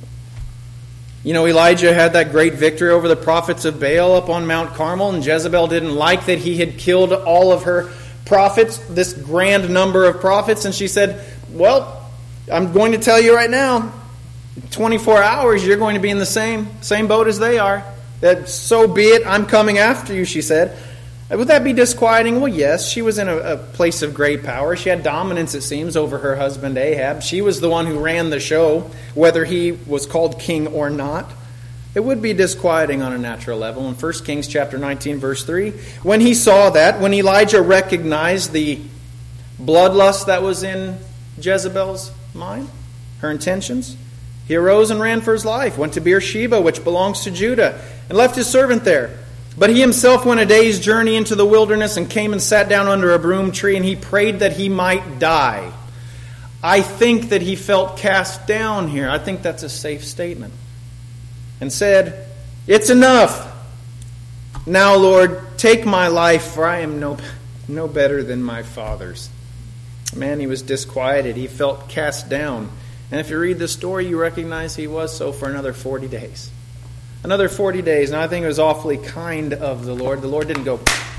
You 1.23 1.33
know, 1.33 1.47
Elijah 1.47 1.95
had 1.95 2.13
that 2.13 2.33
great 2.33 2.55
victory 2.55 2.91
over 2.91 3.09
the 3.09 3.17
prophets 3.17 3.65
of 3.65 3.81
Baal 3.81 4.15
up 4.15 4.29
on 4.29 4.47
Mount 4.47 4.75
Carmel, 4.75 5.11
and 5.11 5.25
Jezebel 5.25 5.69
didn't 5.69 5.95
like 5.95 6.27
that 6.27 6.39
he 6.39 6.59
had 6.59 6.77
killed 6.77 7.13
all 7.13 7.51
of 7.51 7.63
her 7.63 7.91
prophets, 8.27 8.79
this 8.89 9.13
grand 9.13 9.71
number 9.71 10.05
of 10.05 10.21
prophets, 10.21 10.65
and 10.65 10.75
she 10.75 10.89
said, 10.89 11.25
Well, 11.51 12.11
I'm 12.53 12.73
going 12.73 12.93
to 12.93 12.99
tell 12.99 13.21
you 13.21 13.35
right 13.35 13.49
now, 13.49 13.93
24 14.71 15.23
hours, 15.23 15.67
you're 15.67 15.79
going 15.79 15.95
to 15.95 16.01
be 16.01 16.11
in 16.11 16.19
the 16.19 16.27
same, 16.27 16.69
same 16.83 17.09
boat 17.09 17.27
as 17.27 17.39
they 17.39 17.59
are. 17.59 17.85
That 18.21 18.49
so 18.49 18.87
be 18.87 19.05
it, 19.05 19.27
I'm 19.27 19.47
coming 19.47 19.79
after 19.79 20.15
you, 20.15 20.25
she 20.25 20.43
said. 20.43 20.79
Uh, 21.31 21.39
would 21.39 21.49
that 21.49 21.65
be 21.65 21.73
disquieting? 21.73 22.41
Well, 22.41 22.53
yes. 22.53 22.91
She 22.91 23.01
was 23.03 23.19
in 23.19 23.29
a, 23.29 23.37
a, 23.37 23.57
place 23.57 24.03
of 24.03 24.13
great 24.13 24.43
power. 24.43 24.77
She 24.77 24.91
had 24.91 25.03
dominance, 25.03 25.55
it 25.55 25.63
seems, 25.63 25.97
over 25.97 26.19
her 26.19 26.37
husband 26.37 26.77
Ahab. 26.77 27.23
She 27.23 27.41
was 27.41 27.61
the 27.61 27.71
one 27.71 27.87
who 27.87 27.99
ran 27.99 28.31
the 28.31 28.41
show, 28.41 28.91
whether 29.15 29.45
he 29.45 29.73
was 29.73 30.07
called 30.07 30.39
king 30.39 30.67
or 30.67 30.91
not. 30.91 31.31
It 31.95 32.01
would 32.01 32.21
be 32.21 32.33
disquieting 32.33 33.03
on 33.03 33.13
a 33.13 33.19
natural 33.19 33.59
level. 33.59 33.89
In 33.89 33.95
1 33.95 34.13
Kings 34.25 34.49
chapter 34.49 34.79
19, 34.79 35.19
verse 35.19 35.45
3, 35.45 35.71
when 36.03 36.21
he 36.21 36.35
saw 36.35 36.71
that, 36.71 37.01
when 37.01 37.15
Elijah 37.15 37.63
recognized 37.63 38.53
the 38.53 38.81
bloodlust 39.61 40.27
that 40.27 40.43
was 40.43 40.63
in 40.63 40.99
Jezebel's 41.41 42.11
mind, 42.35 42.69
her 43.21 43.31
intentions, 43.31 43.97
he 44.47 44.57
arose 44.57 44.91
and 44.91 45.01
ran 45.01 45.21
for 45.21 45.33
his 45.33 45.45
life, 45.45 45.79
went 45.79 45.95
to 45.95 46.01
Beersheba, 46.01 46.61
which 46.61 46.85
belongs 46.85 47.23
to 47.25 47.31
Judah, 47.31 47.81
and 48.09 48.19
left 48.19 48.37
his 48.37 48.49
servant 48.49 48.85
there. 48.85 49.24
But 49.57 49.71
he 49.71 49.81
himself 49.81 50.25
went 50.25 50.41
a 50.41 50.47
day's 50.47 50.81
journey 50.81 51.15
into 51.15 51.37
the 51.37 51.47
wilderness 51.47 51.97
and 51.97 52.11
came 52.11 52.33
and 52.33 52.43
sat 52.43 52.69
down 52.69 52.89
under 52.89 53.13
a 53.13 53.19
broom 53.19 53.53
tree, 53.53 53.77
and 53.77 53.85
he 53.85 53.95
prayed 53.95 54.41
that 54.41 54.53
he 54.55 54.69
might 54.69 55.19
die. 55.19 55.73
I 56.63 56.81
think 56.81 57.29
that 57.29 57.43
he 57.43 57.55
felt 57.57 57.99
cast 57.99 58.47
down 58.47 58.89
here. 58.89 59.09
I 59.09 59.19
think 59.19 59.43
that's 59.43 59.63
a 59.63 59.69
safe 59.69 60.05
statement. 60.05 60.55
And 61.61 61.73
said, 61.73 62.27
It's 62.67 62.91
enough. 62.91 63.53
Now, 64.67 64.97
Lord, 64.97 65.59
take 65.59 65.85
my 65.85 66.09
life, 66.09 66.55
for 66.55 66.67
I 66.67 66.81
am 66.81 66.99
no, 66.99 67.19
no 67.69 67.87
better 67.87 68.23
than 68.25 68.43
my 68.43 68.63
father's. 68.63 69.29
Man, 70.17 70.41
he 70.41 70.47
was 70.47 70.63
disquieted. 70.63 71.37
He 71.37 71.47
felt 71.47 71.89
cast 71.89 72.29
down. 72.29 72.71
And 73.11 73.21
if 73.21 73.31
you 73.31 73.39
read 73.39 73.59
the 73.59 73.69
story, 73.69 74.09
you 74.09 74.19
recognize 74.19 74.75
he 74.75 74.87
was 74.87 75.17
so 75.17 75.33
for 75.33 75.49
another 75.49 75.73
40 75.73 76.09
days 76.09 76.51
another 77.25 77.49
40 77.49 77.83
days. 77.83 78.11
And 78.11 78.21
I 78.21 78.29
think 78.29 78.45
it 78.45 78.47
was 78.47 78.61
awfully 78.61 78.99
kind 78.99 79.55
of 79.55 79.85
the 79.85 79.95
Lord. 79.95 80.23
The 80.23 80.29
Lord 80.29 80.47
didn't 80.47 80.65
go, 80.65 80.79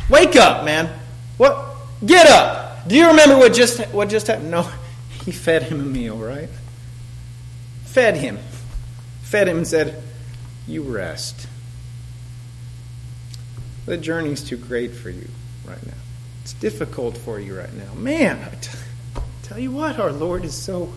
Wake 0.09 0.35
up, 0.35 0.63
man. 0.63 0.89
What? 1.37 1.75
Get 2.05 2.27
up. 2.27 2.87
Do 2.87 2.95
you 2.95 3.07
remember 3.07 3.37
what 3.37 3.53
just, 3.53 3.81
what 3.87 4.07
just 4.07 4.27
happened? 4.27 4.51
No, 4.51 4.69
he 5.25 5.31
fed 5.31 5.63
him 5.63 5.81
a 5.81 5.83
meal, 5.83 6.15
right? 6.15 6.49
Fed 7.85 8.15
him. 8.15 8.37
Fed 9.23 9.47
him 9.47 9.57
and 9.57 9.67
said, 9.67 10.01
You 10.67 10.83
rest. 10.83 11.47
The 13.85 13.97
journey's 13.97 14.43
too 14.43 14.57
great 14.57 14.93
for 14.93 15.09
you 15.09 15.27
right 15.65 15.83
now. 15.85 15.93
It's 16.43 16.53
difficult 16.53 17.17
for 17.17 17.39
you 17.39 17.57
right 17.57 17.73
now. 17.73 17.93
Man, 17.95 18.37
I 18.43 18.55
t- 18.55 18.77
tell 19.43 19.59
you 19.59 19.71
what, 19.71 19.99
our 19.99 20.11
Lord 20.11 20.45
is 20.45 20.53
so 20.53 20.93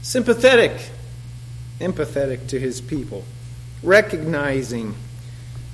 sympathetic, 0.00 0.72
empathetic 1.80 2.48
to 2.48 2.58
his 2.58 2.80
people 2.80 3.24
recognizing, 3.82 4.94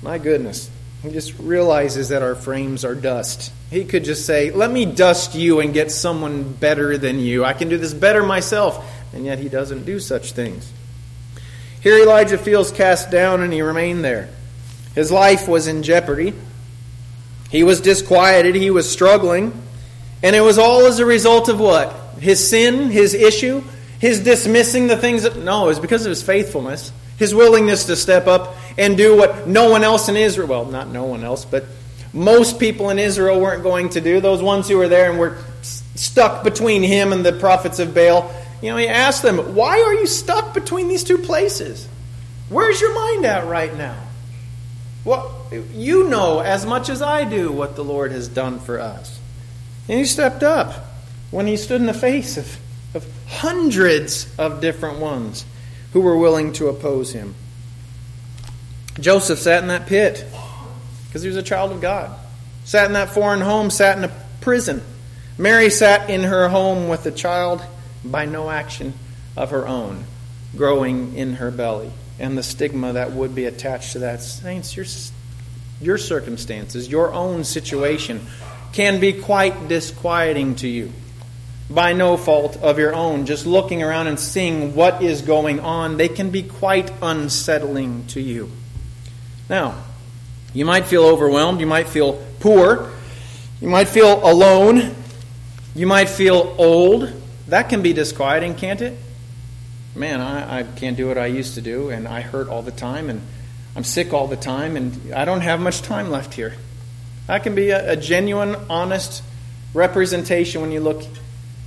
my 0.01 0.17
goodness, 0.17 0.69
he 1.03 1.11
just 1.11 1.37
realizes 1.39 2.09
that 2.09 2.21
our 2.21 2.35
frames 2.35 2.83
are 2.83 2.95
dust. 2.95 3.53
He 3.69 3.85
could 3.85 4.03
just 4.03 4.25
say, 4.25 4.51
Let 4.51 4.69
me 4.69 4.85
dust 4.85 5.35
you 5.35 5.59
and 5.59 5.73
get 5.73 5.91
someone 5.91 6.51
better 6.53 6.97
than 6.97 7.19
you. 7.19 7.45
I 7.45 7.53
can 7.53 7.69
do 7.69 7.77
this 7.77 7.93
better 7.93 8.23
myself. 8.23 8.85
And 9.13 9.25
yet 9.25 9.39
he 9.39 9.49
doesn't 9.49 9.85
do 9.85 9.99
such 9.99 10.33
things. 10.33 10.71
Here 11.81 11.97
Elijah 11.97 12.37
feels 12.37 12.71
cast 12.71 13.09
down 13.09 13.41
and 13.41 13.53
he 13.53 13.61
remained 13.61 14.03
there. 14.03 14.29
His 14.93 15.11
life 15.11 15.47
was 15.47 15.67
in 15.67 15.83
jeopardy. 15.83 16.33
He 17.49 17.63
was 17.63 17.79
disquieted. 17.79 18.55
He 18.55 18.69
was 18.69 18.91
struggling. 18.91 19.53
And 20.21 20.35
it 20.35 20.41
was 20.41 20.57
all 20.57 20.85
as 20.85 20.99
a 20.99 21.05
result 21.05 21.47
of 21.47 21.59
what? 21.59 21.93
His 22.19 22.45
sin, 22.45 22.89
his 22.89 23.13
issue, 23.13 23.63
his 23.99 24.19
dismissing 24.19 24.87
the 24.87 24.97
things 24.97 25.23
that. 25.23 25.37
No, 25.37 25.63
it 25.65 25.67
was 25.67 25.79
because 25.79 26.05
of 26.05 26.09
his 26.09 26.21
faithfulness 26.21 26.91
his 27.19 27.35
willingness 27.35 27.85
to 27.85 27.95
step 27.95 28.25
up 28.25 28.55
and 28.77 28.97
do 28.97 29.15
what 29.15 29.45
no 29.45 29.69
one 29.69 29.83
else 29.83 30.07
in 30.09 30.15
Israel, 30.15 30.47
well, 30.47 30.65
not 30.65 30.87
no 30.87 31.03
one 31.03 31.23
else, 31.23 31.45
but 31.45 31.65
most 32.13 32.59
people 32.59 32.89
in 32.89 32.97
Israel 32.97 33.39
weren't 33.39 33.61
going 33.61 33.89
to 33.89 34.01
do. 34.01 34.21
Those 34.21 34.41
ones 34.41 34.67
who 34.67 34.77
were 34.77 34.87
there 34.87 35.11
and 35.11 35.19
were 35.19 35.37
stuck 35.61 36.43
between 36.43 36.81
him 36.81 37.11
and 37.11 37.23
the 37.23 37.33
prophets 37.33 37.77
of 37.79 37.93
Baal. 37.93 38.33
You 38.61 38.71
know, 38.71 38.77
he 38.77 38.87
asked 38.87 39.21
them, 39.21 39.53
Why 39.53 39.81
are 39.81 39.93
you 39.93 40.07
stuck 40.07 40.53
between 40.53 40.87
these 40.87 41.03
two 41.03 41.17
places? 41.17 41.87
Where's 42.47 42.81
your 42.81 42.95
mind 42.95 43.25
at 43.25 43.45
right 43.45 43.75
now? 43.75 43.97
Well, 45.05 45.45
you 45.73 46.09
know 46.09 46.39
as 46.39 46.65
much 46.65 46.89
as 46.89 47.01
I 47.01 47.25
do 47.25 47.51
what 47.51 47.75
the 47.75 47.83
Lord 47.83 48.11
has 48.11 48.27
done 48.27 48.59
for 48.59 48.79
us. 48.79 49.19
And 49.87 49.99
he 49.99 50.05
stepped 50.05 50.43
up 50.43 50.73
when 51.31 51.47
he 51.47 51.57
stood 51.57 51.81
in 51.81 51.87
the 51.87 51.93
face 51.93 52.37
of, 52.37 52.57
of 52.93 53.07
hundreds 53.27 54.33
of 54.37 54.61
different 54.61 54.99
ones 54.99 55.45
who 55.93 56.01
were 56.01 56.17
willing 56.17 56.53
to 56.53 56.67
oppose 56.67 57.13
him. 57.13 57.35
Joseph 58.99 59.39
sat 59.39 59.61
in 59.61 59.69
that 59.69 59.87
pit 59.87 60.25
because 61.07 61.21
he 61.21 61.27
was 61.27 61.37
a 61.37 61.43
child 61.43 61.71
of 61.71 61.81
God. 61.81 62.17
Sat 62.65 62.85
in 62.85 62.93
that 62.93 63.09
foreign 63.09 63.41
home, 63.41 63.69
sat 63.69 63.97
in 63.97 64.03
a 64.03 64.11
prison. 64.41 64.81
Mary 65.37 65.69
sat 65.69 66.09
in 66.09 66.23
her 66.23 66.49
home 66.49 66.87
with 66.89 67.05
a 67.05 67.11
child 67.11 67.63
by 68.03 68.25
no 68.25 68.49
action 68.49 68.93
of 69.37 69.51
her 69.51 69.67
own 69.67 70.05
growing 70.55 71.15
in 71.15 71.35
her 71.35 71.51
belly. 71.51 71.91
And 72.19 72.37
the 72.37 72.43
stigma 72.43 72.93
that 72.93 73.13
would 73.13 73.33
be 73.33 73.45
attached 73.45 73.93
to 73.93 73.99
that. 73.99 74.21
Saints, 74.21 74.75
your, 74.75 74.85
your 75.81 75.97
circumstances, 75.97 76.89
your 76.89 77.13
own 77.13 77.43
situation 77.43 78.21
can 78.73 78.99
be 78.99 79.13
quite 79.13 79.67
disquieting 79.67 80.55
to 80.55 80.67
you 80.67 80.91
by 81.69 81.93
no 81.93 82.17
fault 82.17 82.57
of 82.57 82.79
your 82.79 82.95
own, 82.95 83.25
just 83.25 83.45
looking 83.45 83.83
around 83.83 84.07
and 84.07 84.19
seeing 84.19 84.73
what 84.73 85.03
is 85.03 85.21
going 85.21 85.59
on, 85.59 85.97
they 85.97 86.09
can 86.09 86.31
be 86.31 86.41
quite 86.41 86.91
unsettling 87.01 88.07
to 88.07 88.21
you. 88.21 88.49
Now, 89.49 89.75
you 90.53 90.65
might 90.65 90.87
feel 90.87 91.03
overwhelmed, 91.03 91.59
you 91.59 91.67
might 91.67 91.87
feel 91.87 92.23
poor, 92.39 92.91
you 93.61 93.67
might 93.67 93.87
feel 93.87 94.27
alone, 94.27 94.95
you 95.75 95.85
might 95.85 96.09
feel 96.09 96.55
old. 96.57 97.11
That 97.47 97.69
can 97.69 97.83
be 97.83 97.93
disquieting, 97.93 98.55
can't 98.55 98.81
it? 98.81 98.97
Man, 99.95 100.21
I, 100.21 100.59
I 100.59 100.63
can't 100.63 100.97
do 100.97 101.07
what 101.07 101.17
I 101.17 101.27
used 101.27 101.55
to 101.55 101.61
do, 101.61 101.89
and 101.89 102.07
I 102.07 102.21
hurt 102.21 102.47
all 102.47 102.63
the 102.63 102.71
time, 102.71 103.09
and 103.09 103.21
I'm 103.75 103.83
sick 103.83 104.11
all 104.11 104.27
the 104.27 104.37
time, 104.37 104.75
and 104.75 105.13
I 105.13 105.25
don't 105.25 105.41
have 105.41 105.59
much 105.59 105.81
time 105.81 106.09
left 106.09 106.33
here. 106.33 106.55
That 107.27 107.43
can 107.43 107.53
be 107.53 107.69
a, 107.69 107.91
a 107.91 107.95
genuine, 107.95 108.55
honest 108.71 109.21
representation 109.73 110.61
when 110.61 110.71
you 110.71 110.79
look 110.79 111.03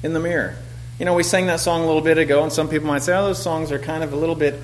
in 0.02 0.12
the 0.12 0.20
mirror. 0.20 0.56
You 0.98 1.04
know, 1.04 1.14
we 1.14 1.22
sang 1.22 1.46
that 1.46 1.60
song 1.60 1.82
a 1.82 1.86
little 1.86 2.02
bit 2.02 2.18
ago, 2.18 2.42
and 2.42 2.52
some 2.52 2.68
people 2.68 2.86
might 2.88 3.02
say, 3.02 3.16
oh, 3.16 3.26
those 3.26 3.42
songs 3.42 3.72
are 3.72 3.78
kind 3.78 4.04
of 4.04 4.12
a 4.12 4.16
little 4.16 4.34
bit 4.34 4.60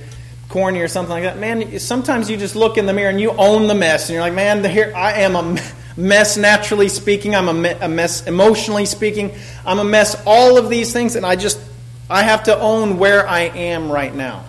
corny 0.49 0.81
or 0.81 0.89
something 0.89 1.11
like 1.11 1.25
that. 1.25 1.39
Man, 1.39 1.79
sometimes 1.79 2.31
you 2.31 2.37
just 2.37 2.57
look 2.57 2.79
in 2.79 2.87
the 2.87 2.93
mirror 2.93 3.11
and 3.11 3.21
you 3.21 3.31
own 3.33 3.67
the 3.67 3.75
mess, 3.75 4.09
and 4.09 4.15
you're 4.15 4.23
like, 4.23 4.35
man, 4.35 4.65
here 4.65 4.93
I 4.95 5.21
am 5.23 5.37
a 5.37 5.61
mess 5.97 6.37
naturally 6.37 6.89
speaking. 6.89 7.35
I'm 7.35 7.49
a 7.49 7.89
mess 7.89 8.27
emotionally 8.27 8.87
speaking. 8.87 9.35
I'm 9.67 9.79
a 9.79 9.85
mess. 9.85 10.21
All 10.27 10.57
of 10.57 10.71
these 10.71 10.93
things, 10.93 11.17
and 11.17 11.27
I 11.27 11.37
just 11.37 11.61
I 12.09 12.23
have 12.23 12.45
to 12.45 12.59
own 12.59 12.99
where 12.99 13.29
I 13.29 13.41
am 13.41 13.91
right 13.91 14.15
now 14.15 14.45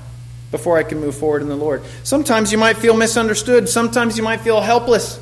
before 0.51 0.77
I 0.77 0.83
can 0.83 0.99
move 0.99 1.15
forward 1.15 1.41
in 1.41 1.49
the 1.49 1.55
Lord. 1.55 1.83
Sometimes 2.03 2.51
you 2.51 2.57
might 2.57 2.77
feel 2.77 2.95
misunderstood. 2.95 3.67
Sometimes 3.67 4.17
you 4.17 4.23
might 4.23 4.41
feel 4.41 4.61
helpless. 4.61 5.19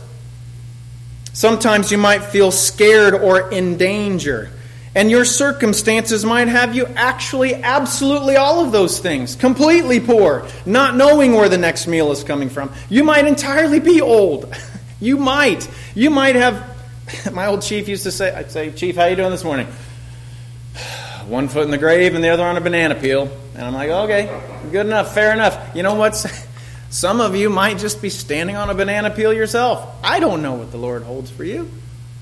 Sometimes 1.33 1.91
you 1.91 1.97
might 1.97 2.23
feel 2.23 2.51
scared 2.51 3.13
or 3.13 3.51
in 3.51 3.77
danger. 3.77 4.51
And 4.95 5.11
your 5.11 5.25
circumstances 5.25 6.25
might 6.25 6.47
have 6.47 6.75
you 6.75 6.87
actually 6.87 7.55
absolutely 7.55 8.35
all 8.35 8.65
of 8.65 8.71
those 8.71 8.99
things. 8.99 9.35
Completely 9.35 9.99
poor, 9.99 10.47
not 10.65 10.95
knowing 10.95 11.33
where 11.33 11.49
the 11.49 11.57
next 11.57 11.87
meal 11.87 12.11
is 12.11 12.23
coming 12.23 12.49
from. 12.49 12.73
You 12.89 13.03
might 13.03 13.27
entirely 13.27 13.79
be 13.79 14.01
old. 14.01 14.53
You 14.99 15.17
might. 15.17 15.69
You 15.93 16.09
might 16.09 16.35
have 16.35 16.75
My 17.33 17.47
old 17.47 17.61
chief 17.61 17.87
used 17.87 18.03
to 18.03 18.11
say, 18.11 18.33
I'd 18.33 18.51
say, 18.51 18.71
Chief, 18.71 18.95
how 18.95 19.05
you 19.05 19.15
doing 19.15 19.31
this 19.31 19.43
morning? 19.43 19.67
One 21.27 21.47
foot 21.47 21.63
in 21.63 21.71
the 21.71 21.77
grave 21.77 22.15
and 22.15 22.23
the 22.23 22.29
other 22.29 22.43
on 22.43 22.57
a 22.57 22.61
banana 22.61 22.95
peel. 22.95 23.29
And 23.55 23.65
I'm 23.65 23.73
like, 23.73 23.89
okay, 23.89 24.41
good 24.71 24.85
enough, 24.85 25.13
fair 25.13 25.33
enough. 25.33 25.75
You 25.75 25.83
know 25.83 25.95
what? 25.95 26.15
Some 26.89 27.19
of 27.19 27.35
you 27.35 27.49
might 27.49 27.79
just 27.79 28.01
be 28.01 28.09
standing 28.09 28.55
on 28.55 28.69
a 28.69 28.73
banana 28.73 29.09
peel 29.09 29.33
yourself. 29.33 29.85
I 30.03 30.19
don't 30.19 30.41
know 30.41 30.53
what 30.53 30.71
the 30.71 30.77
Lord 30.77 31.03
holds 31.03 31.29
for 31.29 31.43
you. 31.43 31.69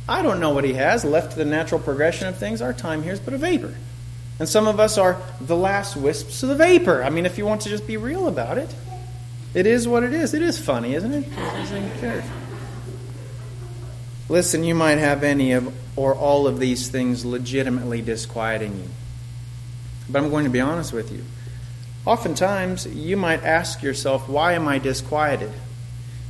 I 0.08 0.22
don't 0.22 0.39
know 0.39 0.51
what 0.51 0.64
He 0.64 0.74
has. 0.74 1.03
Left 1.03 1.32
to 1.32 1.38
the 1.38 1.45
natural 1.45 1.80
progression 1.80 2.28
of 2.28 2.38
things, 2.38 2.62
our 2.62 2.74
time 2.74 3.03
here 3.03 3.14
is 3.14 3.20
but 3.20 3.34
a 3.34 3.38
vapor. 3.38 3.74
And 4.39 4.49
some 4.49 4.68
of 4.68 4.80
us 4.80 4.97
are 4.97 5.22
the 5.39 5.56
last 5.56 5.95
wisps 5.95 6.43
of 6.43 6.49
the 6.49 6.56
vapor. 6.56 7.03
I 7.03 7.10
mean, 7.10 7.26
if 7.26 7.38
you 7.38 7.45
want 7.45 7.62
to 7.62 7.70
just 7.70 7.88
be 7.88 7.97
real 7.97 8.28
about 8.28 8.58
it, 8.58 8.74
it 9.53 9.66
is 9.66 9.88
what 9.88 10.03
it 10.03 10.14
is. 10.14 10.34
It 10.34 10.41
is 10.41 10.60
funny, 10.60 10.93
isn't 10.93 11.14
it? 11.14 11.26
Listen, 14.28 14.64
you 14.64 14.76
might 14.76 14.97
have 14.97 15.24
any 15.24 15.53
of 15.53 15.74
or 15.95 16.14
all 16.14 16.47
of 16.47 16.60
these 16.60 16.89
things 16.89 17.24
legitimately 17.24 18.01
disquieting 18.01 18.76
you. 18.78 18.89
But 20.10 20.24
I'm 20.24 20.30
going 20.30 20.43
to 20.43 20.49
be 20.49 20.60
honest 20.60 20.91
with 20.91 21.12
you. 21.12 21.24
Oftentimes, 22.06 22.86
you 22.86 23.16
might 23.16 23.43
ask 23.43 23.82
yourself, 23.82 24.28
why 24.28 24.53
am 24.53 24.68
I 24.68 24.78
disquieted? 24.78 25.51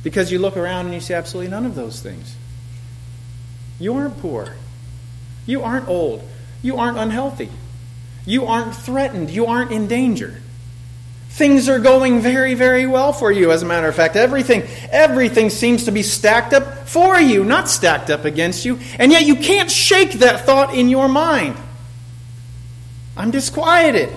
Because 0.04 0.30
you 0.30 0.38
look 0.38 0.56
around 0.56 0.86
and 0.86 0.94
you 0.94 1.00
see 1.00 1.14
absolutely 1.14 1.50
none 1.50 1.66
of 1.66 1.74
those 1.74 2.00
things. 2.00 2.36
You 3.78 3.94
aren't 3.94 4.18
poor. 4.20 4.54
You 5.46 5.62
aren't 5.62 5.88
old. 5.88 6.22
You 6.62 6.76
aren't 6.76 6.98
unhealthy. 6.98 7.50
You 8.24 8.46
aren't 8.46 8.74
threatened. 8.74 9.30
You 9.30 9.46
aren't 9.46 9.70
in 9.70 9.86
danger. 9.86 10.40
Things 11.30 11.68
are 11.68 11.78
going 11.78 12.20
very, 12.20 12.54
very 12.54 12.86
well 12.86 13.12
for 13.12 13.30
you, 13.30 13.52
as 13.52 13.62
a 13.62 13.66
matter 13.66 13.86
of 13.88 13.94
fact. 13.94 14.16
Everything, 14.16 14.62
everything 14.90 15.50
seems 15.50 15.84
to 15.84 15.92
be 15.92 16.02
stacked 16.02 16.54
up 16.54 16.88
for 16.88 17.20
you, 17.20 17.44
not 17.44 17.68
stacked 17.68 18.08
up 18.08 18.24
against 18.24 18.64
you. 18.64 18.78
And 18.98 19.12
yet 19.12 19.26
you 19.26 19.36
can't 19.36 19.70
shake 19.70 20.12
that 20.14 20.46
thought 20.46 20.74
in 20.74 20.88
your 20.88 21.08
mind. 21.08 21.56
I'm 23.16 23.30
disquieted. 23.30 24.08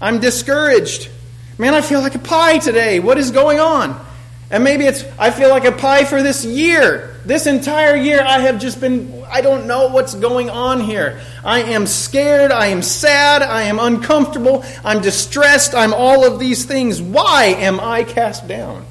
I'm 0.00 0.20
discouraged. 0.20 1.08
Man, 1.56 1.72
I 1.72 1.80
feel 1.80 2.00
like 2.00 2.16
a 2.16 2.20
pie 2.20 2.58
today. 2.58 3.00
What 3.00 3.16
is 3.16 3.30
going 3.30 3.60
on? 3.60 4.04
And 4.50 4.62
maybe 4.62 4.84
it's, 4.84 5.04
I 5.18 5.30
feel 5.30 5.48
like 5.48 5.64
a 5.64 5.72
pie 5.72 6.04
for 6.04 6.22
this 6.22 6.44
year. 6.44 7.15
This 7.26 7.48
entire 7.48 7.96
year, 7.96 8.22
I 8.22 8.38
have 8.38 8.60
just 8.60 8.80
been, 8.80 9.24
I 9.28 9.40
don't 9.40 9.66
know 9.66 9.88
what's 9.88 10.14
going 10.14 10.48
on 10.48 10.80
here. 10.80 11.20
I 11.44 11.62
am 11.62 11.86
scared. 11.86 12.52
I 12.52 12.68
am 12.68 12.82
sad. 12.82 13.42
I 13.42 13.62
am 13.62 13.80
uncomfortable. 13.80 14.64
I'm 14.84 15.02
distressed. 15.02 15.74
I'm 15.74 15.92
all 15.92 16.24
of 16.24 16.38
these 16.38 16.64
things. 16.64 17.02
Why 17.02 17.46
am 17.46 17.80
I 17.80 18.04
cast 18.04 18.46
down? 18.46 18.86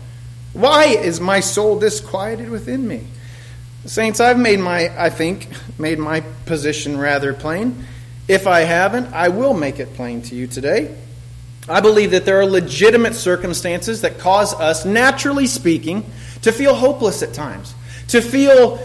Why 0.52 0.84
is 0.84 1.22
my 1.22 1.40
soul 1.40 1.80
disquieted 1.80 2.50
within 2.50 2.86
me? 2.86 3.08
Saints, 3.86 4.20
I've 4.20 4.38
made 4.38 4.60
my, 4.60 4.92
I 5.02 5.10
think, 5.10 5.48
made 5.80 5.98
my 5.98 6.20
position 6.46 6.98
rather 6.98 7.34
plain. 7.34 7.86
If 8.28 8.48
I 8.48 8.62
haven't, 8.62 9.14
I 9.14 9.30
will 9.30 9.54
make 9.54 9.80
it 9.80 9.94
plain 9.94 10.22
to 10.24 10.36
you 10.36 10.48
today. 10.48 10.94
I 11.70 11.80
believe 11.80 12.12
that 12.12 12.26
there 12.26 12.40
are 12.40 12.46
legitimate 12.46 13.16
circumstances 13.16 14.02
that 14.02 14.20
cause 14.20 14.54
us, 14.54 14.86
naturally 14.86 15.48
speaking, 15.48 16.06
to 16.42 16.52
feel 16.52 16.76
hopeless 16.76 17.24
at 17.24 17.34
times, 17.34 17.74
to 18.10 18.22
feel 18.22 18.80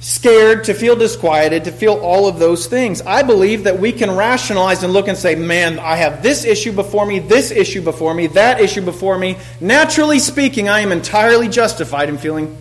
scared, 0.00 0.64
to 0.64 0.74
feel 0.74 0.96
disquieted, 0.96 1.64
to 1.64 1.72
feel 1.72 1.94
all 1.94 2.26
of 2.26 2.38
those 2.38 2.66
things. 2.66 3.02
I 3.02 3.22
believe 3.22 3.64
that 3.64 3.78
we 3.78 3.92
can 3.92 4.10
rationalize 4.10 4.82
and 4.82 4.92
look 4.92 5.08
and 5.08 5.16
say, 5.16 5.34
man, 5.34 5.78
I 5.78 5.96
have 5.96 6.22
this 6.22 6.44
issue 6.44 6.72
before 6.72 7.04
me, 7.04 7.18
this 7.18 7.50
issue 7.50 7.82
before 7.82 8.14
me, 8.14 8.28
that 8.28 8.60
issue 8.60 8.80
before 8.80 9.18
me. 9.18 9.36
Naturally 9.60 10.18
speaking, 10.18 10.68
I 10.68 10.80
am 10.80 10.90
entirely 10.90 11.48
justified 11.48 12.08
in 12.08 12.16
feeling 12.16 12.56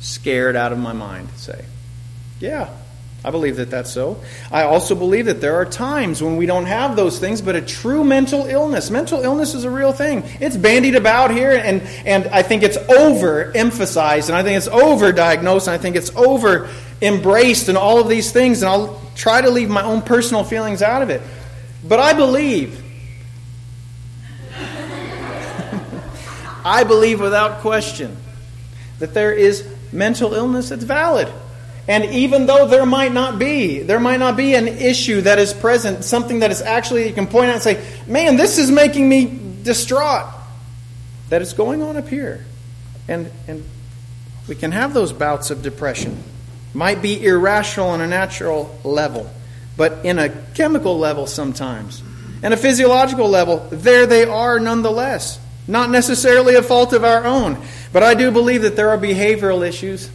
scared 0.00 0.54
out 0.54 0.72
of 0.72 0.78
my 0.78 0.92
mind, 0.92 1.28
say. 1.36 1.64
Yeah, 2.38 2.68
I 3.26 3.30
believe 3.32 3.56
that 3.56 3.70
that's 3.70 3.90
so. 3.90 4.22
I 4.52 4.62
also 4.62 4.94
believe 4.94 5.26
that 5.26 5.40
there 5.40 5.56
are 5.56 5.64
times 5.64 6.22
when 6.22 6.36
we 6.36 6.46
don't 6.46 6.66
have 6.66 6.94
those 6.94 7.18
things, 7.18 7.42
but 7.42 7.56
a 7.56 7.60
true 7.60 8.04
mental 8.04 8.46
illness. 8.46 8.88
Mental 8.88 9.20
illness 9.20 9.52
is 9.52 9.64
a 9.64 9.70
real 9.70 9.92
thing. 9.92 10.22
It's 10.38 10.56
bandied 10.56 10.94
about 10.94 11.32
here, 11.32 11.50
and, 11.50 11.82
and 12.06 12.28
I 12.28 12.42
think 12.42 12.62
it's 12.62 12.76
over 12.76 13.50
emphasized, 13.56 14.28
and 14.28 14.38
I 14.38 14.44
think 14.44 14.56
it's 14.56 14.68
over 14.68 15.10
diagnosed, 15.10 15.66
and 15.66 15.74
I 15.74 15.78
think 15.78 15.96
it's 15.96 16.14
over 16.14 16.70
embraced, 17.02 17.68
and 17.68 17.76
all 17.76 17.98
of 17.98 18.08
these 18.08 18.30
things, 18.30 18.62
and 18.62 18.68
I'll 18.68 19.02
try 19.16 19.40
to 19.40 19.50
leave 19.50 19.68
my 19.68 19.82
own 19.82 20.02
personal 20.02 20.44
feelings 20.44 20.80
out 20.80 21.02
of 21.02 21.10
it. 21.10 21.20
But 21.82 21.98
I 21.98 22.12
believe, 22.12 22.80
I 26.64 26.84
believe 26.84 27.20
without 27.20 27.58
question, 27.58 28.16
that 29.00 29.14
there 29.14 29.32
is 29.32 29.66
mental 29.90 30.32
illness 30.32 30.68
that's 30.68 30.84
valid. 30.84 31.26
And 31.88 32.04
even 32.06 32.46
though 32.46 32.66
there 32.66 32.86
might 32.86 33.12
not 33.12 33.38
be, 33.38 33.80
there 33.80 34.00
might 34.00 34.18
not 34.18 34.36
be 34.36 34.54
an 34.54 34.66
issue 34.66 35.20
that 35.20 35.38
is 35.38 35.52
present, 35.52 36.04
something 36.04 36.40
that 36.40 36.50
is 36.50 36.60
actually, 36.60 37.06
you 37.06 37.14
can 37.14 37.28
point 37.28 37.48
out 37.48 37.54
and 37.54 37.62
say, 37.62 37.84
man, 38.08 38.36
this 38.36 38.58
is 38.58 38.70
making 38.70 39.08
me 39.08 39.38
distraught, 39.62 40.26
that 41.28 41.42
is 41.42 41.52
going 41.52 41.82
on 41.82 41.96
up 41.96 42.08
here. 42.08 42.44
And, 43.08 43.30
and 43.46 43.64
we 44.48 44.56
can 44.56 44.72
have 44.72 44.94
those 44.94 45.12
bouts 45.12 45.50
of 45.50 45.62
depression. 45.62 46.22
Might 46.74 47.02
be 47.02 47.24
irrational 47.24 47.88
on 47.88 48.00
a 48.00 48.06
natural 48.06 48.76
level, 48.82 49.30
but 49.76 50.04
in 50.04 50.18
a 50.18 50.28
chemical 50.54 50.98
level 50.98 51.26
sometimes. 51.26 52.02
And 52.42 52.52
a 52.52 52.56
physiological 52.56 53.28
level, 53.28 53.66
there 53.70 54.06
they 54.06 54.24
are 54.24 54.58
nonetheless. 54.58 55.40
Not 55.68 55.90
necessarily 55.90 56.54
a 56.54 56.62
fault 56.62 56.92
of 56.92 57.02
our 57.04 57.24
own. 57.24 57.60
But 57.92 58.02
I 58.02 58.14
do 58.14 58.30
believe 58.30 58.62
that 58.62 58.76
there 58.76 58.90
are 58.90 58.98
behavioral 58.98 59.66
issues 59.66 60.10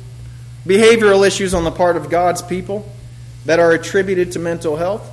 behavioral 0.65 1.25
issues 1.25 1.53
on 1.53 1.63
the 1.63 1.71
part 1.71 1.97
of 1.97 2.09
God's 2.09 2.41
people 2.41 2.89
that 3.45 3.59
are 3.59 3.71
attributed 3.71 4.31
to 4.33 4.39
mental 4.39 4.77
health, 4.77 5.09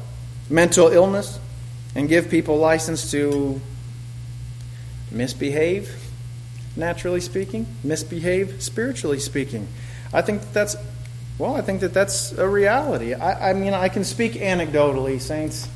mental 0.50 0.88
illness, 0.88 1.38
and 1.94 2.08
give 2.08 2.28
people 2.28 2.58
license 2.58 3.10
to 3.10 3.60
misbehave, 5.10 6.10
naturally 6.76 7.20
speaking, 7.20 7.66
misbehave, 7.82 8.62
spiritually 8.62 9.18
speaking. 9.18 9.66
I 10.12 10.22
think 10.22 10.42
that 10.42 10.52
that's, 10.52 10.76
well, 11.38 11.54
I 11.54 11.62
think 11.62 11.80
that 11.80 11.94
that's 11.94 12.32
a 12.32 12.46
reality. 12.46 13.14
I, 13.14 13.50
I 13.50 13.52
mean, 13.54 13.72
I 13.72 13.88
can 13.88 14.04
speak 14.04 14.34
anecdotally, 14.34 15.20
saints. 15.20 15.68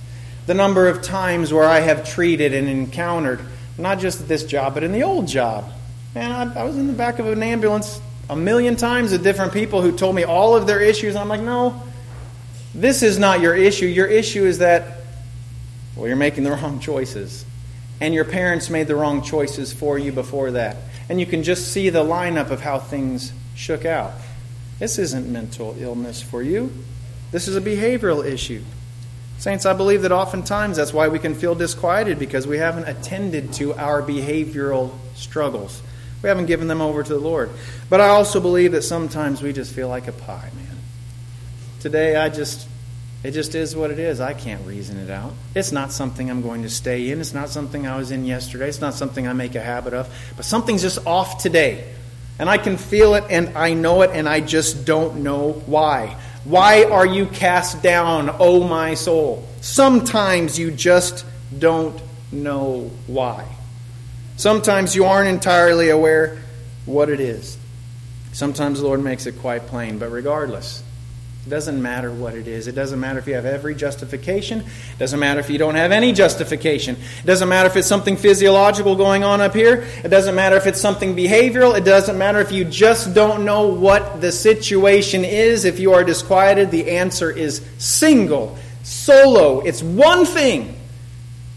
The 0.46 0.54
number 0.54 0.88
of 0.88 1.02
times 1.02 1.52
where 1.52 1.68
I 1.68 1.80
have 1.80 2.08
treated 2.08 2.52
and 2.52 2.68
encountered, 2.68 3.40
not 3.78 4.00
just 4.00 4.20
at 4.20 4.28
this 4.28 4.44
job, 4.44 4.74
but 4.74 4.82
in 4.82 4.92
the 4.92 5.02
old 5.02 5.28
job. 5.28 5.72
Man, 6.14 6.30
I, 6.30 6.60
I 6.60 6.64
was 6.64 6.76
in 6.76 6.88
the 6.88 6.92
back 6.92 7.18
of 7.18 7.26
an 7.26 7.42
ambulance 7.42 8.00
a 8.32 8.36
million 8.36 8.76
times 8.76 9.12
with 9.12 9.22
different 9.22 9.52
people 9.52 9.82
who 9.82 9.92
told 9.92 10.16
me 10.16 10.24
all 10.24 10.56
of 10.56 10.66
their 10.66 10.80
issues. 10.80 11.16
I'm 11.16 11.28
like, 11.28 11.42
no, 11.42 11.82
this 12.74 13.02
is 13.02 13.18
not 13.18 13.40
your 13.40 13.54
issue. 13.54 13.86
Your 13.86 14.06
issue 14.06 14.44
is 14.44 14.58
that, 14.58 15.02
well, 15.94 16.06
you're 16.06 16.16
making 16.16 16.44
the 16.44 16.50
wrong 16.62 16.80
choices. 16.80 17.44
And 18.00 18.14
your 18.14 18.24
parents 18.24 18.70
made 18.70 18.88
the 18.88 18.96
wrong 18.96 19.22
choices 19.22 19.72
for 19.72 19.98
you 19.98 20.12
before 20.12 20.52
that. 20.52 20.76
And 21.08 21.20
you 21.20 21.26
can 21.26 21.42
just 21.42 21.72
see 21.72 21.90
the 21.90 22.02
lineup 22.02 22.50
of 22.50 22.62
how 22.62 22.78
things 22.78 23.32
shook 23.54 23.84
out. 23.84 24.12
This 24.78 24.98
isn't 24.98 25.30
mental 25.30 25.76
illness 25.78 26.22
for 26.22 26.42
you, 26.42 26.72
this 27.30 27.48
is 27.48 27.56
a 27.56 27.60
behavioral 27.60 28.24
issue. 28.24 28.62
Saints, 29.38 29.66
I 29.66 29.72
believe 29.72 30.02
that 30.02 30.12
oftentimes 30.12 30.76
that's 30.76 30.92
why 30.92 31.08
we 31.08 31.18
can 31.18 31.34
feel 31.34 31.54
disquieted 31.54 32.18
because 32.18 32.46
we 32.46 32.58
haven't 32.58 32.84
attended 32.88 33.52
to 33.54 33.74
our 33.74 34.00
behavioral 34.00 34.92
struggles. 35.16 35.82
We 36.22 36.28
haven't 36.28 36.46
given 36.46 36.68
them 36.68 36.80
over 36.80 37.02
to 37.02 37.12
the 37.12 37.20
Lord. 37.20 37.50
But 37.90 38.00
I 38.00 38.08
also 38.08 38.40
believe 38.40 38.72
that 38.72 38.82
sometimes 38.82 39.42
we 39.42 39.52
just 39.52 39.74
feel 39.74 39.88
like 39.88 40.06
a 40.06 40.12
pie, 40.12 40.50
man. 40.54 40.78
Today, 41.80 42.14
I 42.14 42.28
just, 42.28 42.68
it 43.24 43.32
just 43.32 43.56
is 43.56 43.74
what 43.74 43.90
it 43.90 43.98
is. 43.98 44.20
I 44.20 44.32
can't 44.32 44.64
reason 44.64 44.98
it 44.98 45.10
out. 45.10 45.32
It's 45.56 45.72
not 45.72 45.90
something 45.90 46.30
I'm 46.30 46.40
going 46.40 46.62
to 46.62 46.70
stay 46.70 47.10
in. 47.10 47.20
It's 47.20 47.34
not 47.34 47.48
something 47.48 47.88
I 47.88 47.96
was 47.96 48.12
in 48.12 48.24
yesterday. 48.24 48.68
It's 48.68 48.80
not 48.80 48.94
something 48.94 49.26
I 49.26 49.32
make 49.32 49.56
a 49.56 49.60
habit 49.60 49.94
of. 49.94 50.08
But 50.36 50.44
something's 50.44 50.82
just 50.82 51.04
off 51.06 51.42
today. 51.42 51.92
And 52.38 52.48
I 52.48 52.56
can 52.56 52.76
feel 52.76 53.14
it 53.14 53.24
and 53.28 53.56
I 53.58 53.74
know 53.74 54.02
it 54.02 54.10
and 54.14 54.28
I 54.28 54.40
just 54.40 54.84
don't 54.84 55.22
know 55.22 55.52
why. 55.66 56.16
Why 56.44 56.84
are 56.84 57.06
you 57.06 57.26
cast 57.26 57.82
down, 57.82 58.30
O 58.30 58.36
oh 58.38 58.64
my 58.68 58.94
soul? 58.94 59.46
Sometimes 59.60 60.58
you 60.58 60.70
just 60.70 61.24
don't 61.56 62.00
know 62.32 62.90
why. 63.06 63.46
Sometimes 64.36 64.94
you 64.96 65.04
aren't 65.04 65.28
entirely 65.28 65.90
aware 65.90 66.38
what 66.86 67.08
it 67.08 67.20
is. 67.20 67.58
Sometimes 68.32 68.80
the 68.80 68.86
Lord 68.86 69.02
makes 69.02 69.26
it 69.26 69.38
quite 69.40 69.66
plain, 69.66 69.98
but 69.98 70.10
regardless, 70.10 70.82
it 71.46 71.50
doesn't 71.50 71.82
matter 71.82 72.12
what 72.12 72.34
it 72.34 72.46
is. 72.46 72.68
It 72.68 72.74
doesn't 72.74 73.00
matter 73.00 73.18
if 73.18 73.26
you 73.26 73.34
have 73.34 73.44
every 73.44 73.74
justification. 73.74 74.60
It 74.60 74.98
doesn't 74.98 75.18
matter 75.18 75.40
if 75.40 75.50
you 75.50 75.58
don't 75.58 75.74
have 75.74 75.90
any 75.90 76.12
justification. 76.12 76.94
It 76.94 77.26
doesn't 77.26 77.48
matter 77.48 77.68
if 77.68 77.76
it's 77.76 77.88
something 77.88 78.16
physiological 78.16 78.94
going 78.94 79.24
on 79.24 79.40
up 79.40 79.52
here. 79.52 79.84
It 80.04 80.08
doesn't 80.08 80.36
matter 80.36 80.56
if 80.56 80.68
it's 80.68 80.80
something 80.80 81.16
behavioral. 81.16 81.76
It 81.76 81.84
doesn't 81.84 82.16
matter 82.16 82.38
if 82.38 82.52
you 82.52 82.64
just 82.64 83.12
don't 83.12 83.44
know 83.44 83.66
what 83.66 84.20
the 84.20 84.30
situation 84.30 85.24
is. 85.24 85.64
If 85.64 85.80
you 85.80 85.94
are 85.94 86.04
disquieted, 86.04 86.70
the 86.70 86.92
answer 86.92 87.28
is 87.30 87.60
single, 87.78 88.56
solo. 88.84 89.60
It's 89.60 89.82
one 89.82 90.24
thing, 90.24 90.68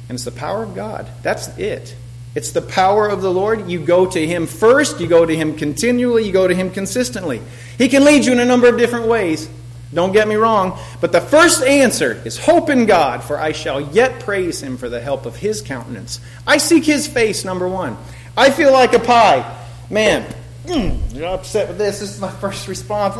and 0.09 0.15
it's 0.15 0.25
the 0.25 0.31
power 0.31 0.63
of 0.63 0.73
God. 0.73 1.07
That's 1.21 1.47
it. 1.59 1.95
It's 2.35 2.51
the 2.51 2.61
power 2.61 3.07
of 3.07 3.21
the 3.21 3.31
Lord. 3.31 3.69
You 3.69 3.79
go 3.79 4.05
to 4.05 4.27
Him 4.27 4.45
first, 4.45 4.99
you 4.99 5.07
go 5.07 5.25
to 5.25 5.35
Him 5.35 5.55
continually, 5.55 6.25
you 6.25 6.33
go 6.33 6.47
to 6.47 6.53
Him 6.53 6.69
consistently. 6.69 7.41
He 7.77 7.87
can 7.87 8.03
lead 8.03 8.25
you 8.25 8.33
in 8.33 8.39
a 8.39 8.45
number 8.45 8.67
of 8.67 8.77
different 8.77 9.07
ways. 9.07 9.49
Don't 9.93 10.11
get 10.11 10.27
me 10.27 10.35
wrong. 10.35 10.77
But 10.99 11.13
the 11.13 11.21
first 11.21 11.63
answer 11.63 12.21
is 12.25 12.37
hope 12.37 12.69
in 12.69 12.85
God, 12.85 13.23
for 13.23 13.39
I 13.39 13.53
shall 13.53 13.79
yet 13.79 14.19
praise 14.19 14.61
Him 14.61 14.75
for 14.75 14.89
the 14.89 14.99
help 14.99 15.25
of 15.25 15.37
His 15.37 15.61
countenance. 15.61 16.19
I 16.45 16.57
seek 16.57 16.83
His 16.83 17.07
face, 17.07 17.45
number 17.45 17.69
one. 17.69 17.97
I 18.35 18.51
feel 18.51 18.73
like 18.73 18.93
a 18.93 18.99
pie. 18.99 19.65
Man, 19.89 20.25
mm, 20.65 21.15
you're 21.15 21.27
upset 21.27 21.69
with 21.69 21.77
this. 21.77 22.01
This 22.01 22.15
is 22.15 22.19
my 22.19 22.31
first 22.31 22.67
response. 22.67 23.15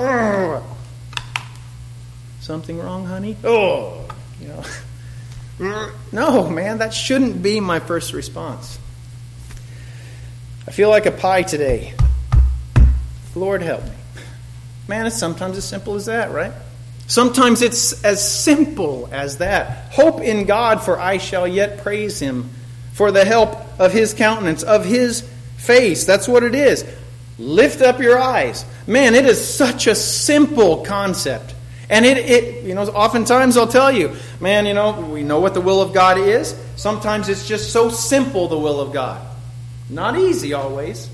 Something 2.41 2.78
wrong, 2.80 3.05
honey? 3.05 3.38
Oh, 3.45 4.05
you 4.41 4.49
know. 4.49 4.63
No, 6.11 6.49
man, 6.49 6.80
that 6.80 6.93
shouldn't 6.93 7.41
be 7.41 7.61
my 7.61 7.80
first 7.80 8.11
response. 8.11 8.78
I 10.68 10.72
feel 10.72 10.89
like 10.89 11.05
a 11.05 11.11
pie 11.11 11.43
today. 11.43 11.93
Lord 13.36 13.61
help 13.61 13.84
me. 13.84 13.91
Man, 14.88 15.05
it's 15.05 15.18
sometimes 15.18 15.57
as 15.57 15.66
simple 15.66 15.95
as 15.95 16.05
that, 16.05 16.32
right? 16.32 16.53
Sometimes 17.07 17.61
it's 17.61 18.03
as 18.03 18.28
simple 18.43 19.09
as 19.11 19.38
that. 19.38 19.91
Hope 19.91 20.22
in 20.22 20.45
God, 20.45 20.82
for 20.82 20.99
I 20.99 21.18
shall 21.18 21.47
yet 21.47 21.80
praise 21.80 22.20
him 22.20 22.49
for 22.93 23.11
the 23.11 23.26
help 23.26 23.57
of 23.80 23.91
his 23.91 24.13
countenance, 24.13 24.63
of 24.63 24.86
his 24.86 25.22
face. 25.57 26.05
That's 26.05 26.28
what 26.28 26.43
it 26.43 26.55
is. 26.55 26.86
Lift 27.38 27.82
up 27.82 27.99
your 27.99 28.18
eyes. 28.18 28.66
Man, 28.88 29.13
it 29.13 29.26
is 29.26 29.45
such 29.45 29.88
a 29.88 29.93
simple 29.93 30.84
concept. 30.84 31.53
And 31.89 32.05
it, 32.05 32.18
it, 32.18 32.63
you 32.63 32.74
know, 32.74 32.84
oftentimes 32.84 33.57
I'll 33.57 33.68
tell 33.68 33.91
you, 33.91 34.16
man, 34.39 34.66
you 34.66 34.74
know, 34.74 34.99
we 35.01 35.22
know 35.22 35.39
what 35.39 35.53
the 35.53 35.61
will 35.61 35.82
of 35.82 35.93
God 35.93 36.18
is. 36.18 36.59
Sometimes 36.76 37.30
it's 37.30 37.47
just 37.47 37.72
so 37.72 37.89
simple, 37.89 38.47
the 38.47 38.57
will 38.57 38.80
of 38.80 38.93
God. 38.93 39.34
Not 39.89 40.17
easy 40.17 40.53
always, 40.53 41.09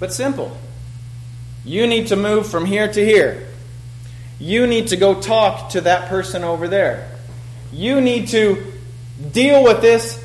but 0.00 0.12
simple. 0.12 0.56
You 1.64 1.86
need 1.86 2.08
to 2.08 2.16
move 2.16 2.48
from 2.48 2.64
here 2.64 2.90
to 2.90 3.04
here. 3.04 3.46
You 4.38 4.66
need 4.66 4.88
to 4.88 4.96
go 4.96 5.20
talk 5.20 5.70
to 5.70 5.82
that 5.82 6.08
person 6.08 6.44
over 6.44 6.68
there. 6.68 7.10
You 7.72 8.00
need 8.00 8.28
to 8.28 8.72
deal 9.32 9.64
with 9.64 9.80
this. 9.80 10.24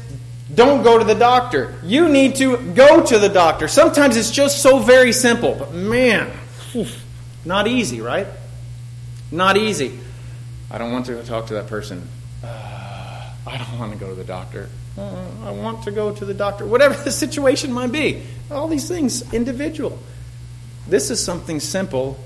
Don't 0.54 0.84
go 0.84 1.00
to 1.00 1.04
the 1.04 1.16
doctor. 1.16 1.76
You 1.84 2.08
need 2.08 2.36
to 2.36 2.58
go 2.74 3.04
to 3.04 3.20
the 3.20 3.30
doctor. 3.30 3.68
Sometimes 3.68 4.16
it's 4.16 4.32
just 4.32 4.62
so 4.62 4.80
very 4.80 5.12
simple, 5.12 5.56
but 5.56 5.74
man, 5.74 6.32
not 7.44 7.68
easy, 7.68 8.02
right? 8.02 8.28
Not 9.32 9.58
easy. 9.58 10.00
I 10.70 10.78
don't 10.78 10.92
want 10.92 11.08
to 11.08 11.22
talk 11.24 11.48
to 11.48 11.56
that 11.56 11.68
person. 11.68 12.08
Uh, 12.44 13.32
I 13.48 13.58
don't 13.58 13.80
want 13.80 13.92
to 13.94 13.98
go 13.98 14.10
to 14.10 14.16
the 14.16 14.24
doctor. 14.24 14.70
Uh, 14.98 15.26
I 15.44 15.52
want 15.52 15.84
to 15.84 15.92
go 15.92 16.14
to 16.14 16.26
the 16.26 16.34
doctor. 16.34 16.66
Whatever 16.66 16.94
the 17.04 17.12
situation 17.12 17.72
might 17.72 17.92
be. 17.92 18.24
All 18.52 18.68
these 18.68 18.88
things, 18.88 19.34
individual. 19.34 19.98
This 20.88 21.10
is 21.10 21.24
something 21.24 21.60
simple 21.60 22.18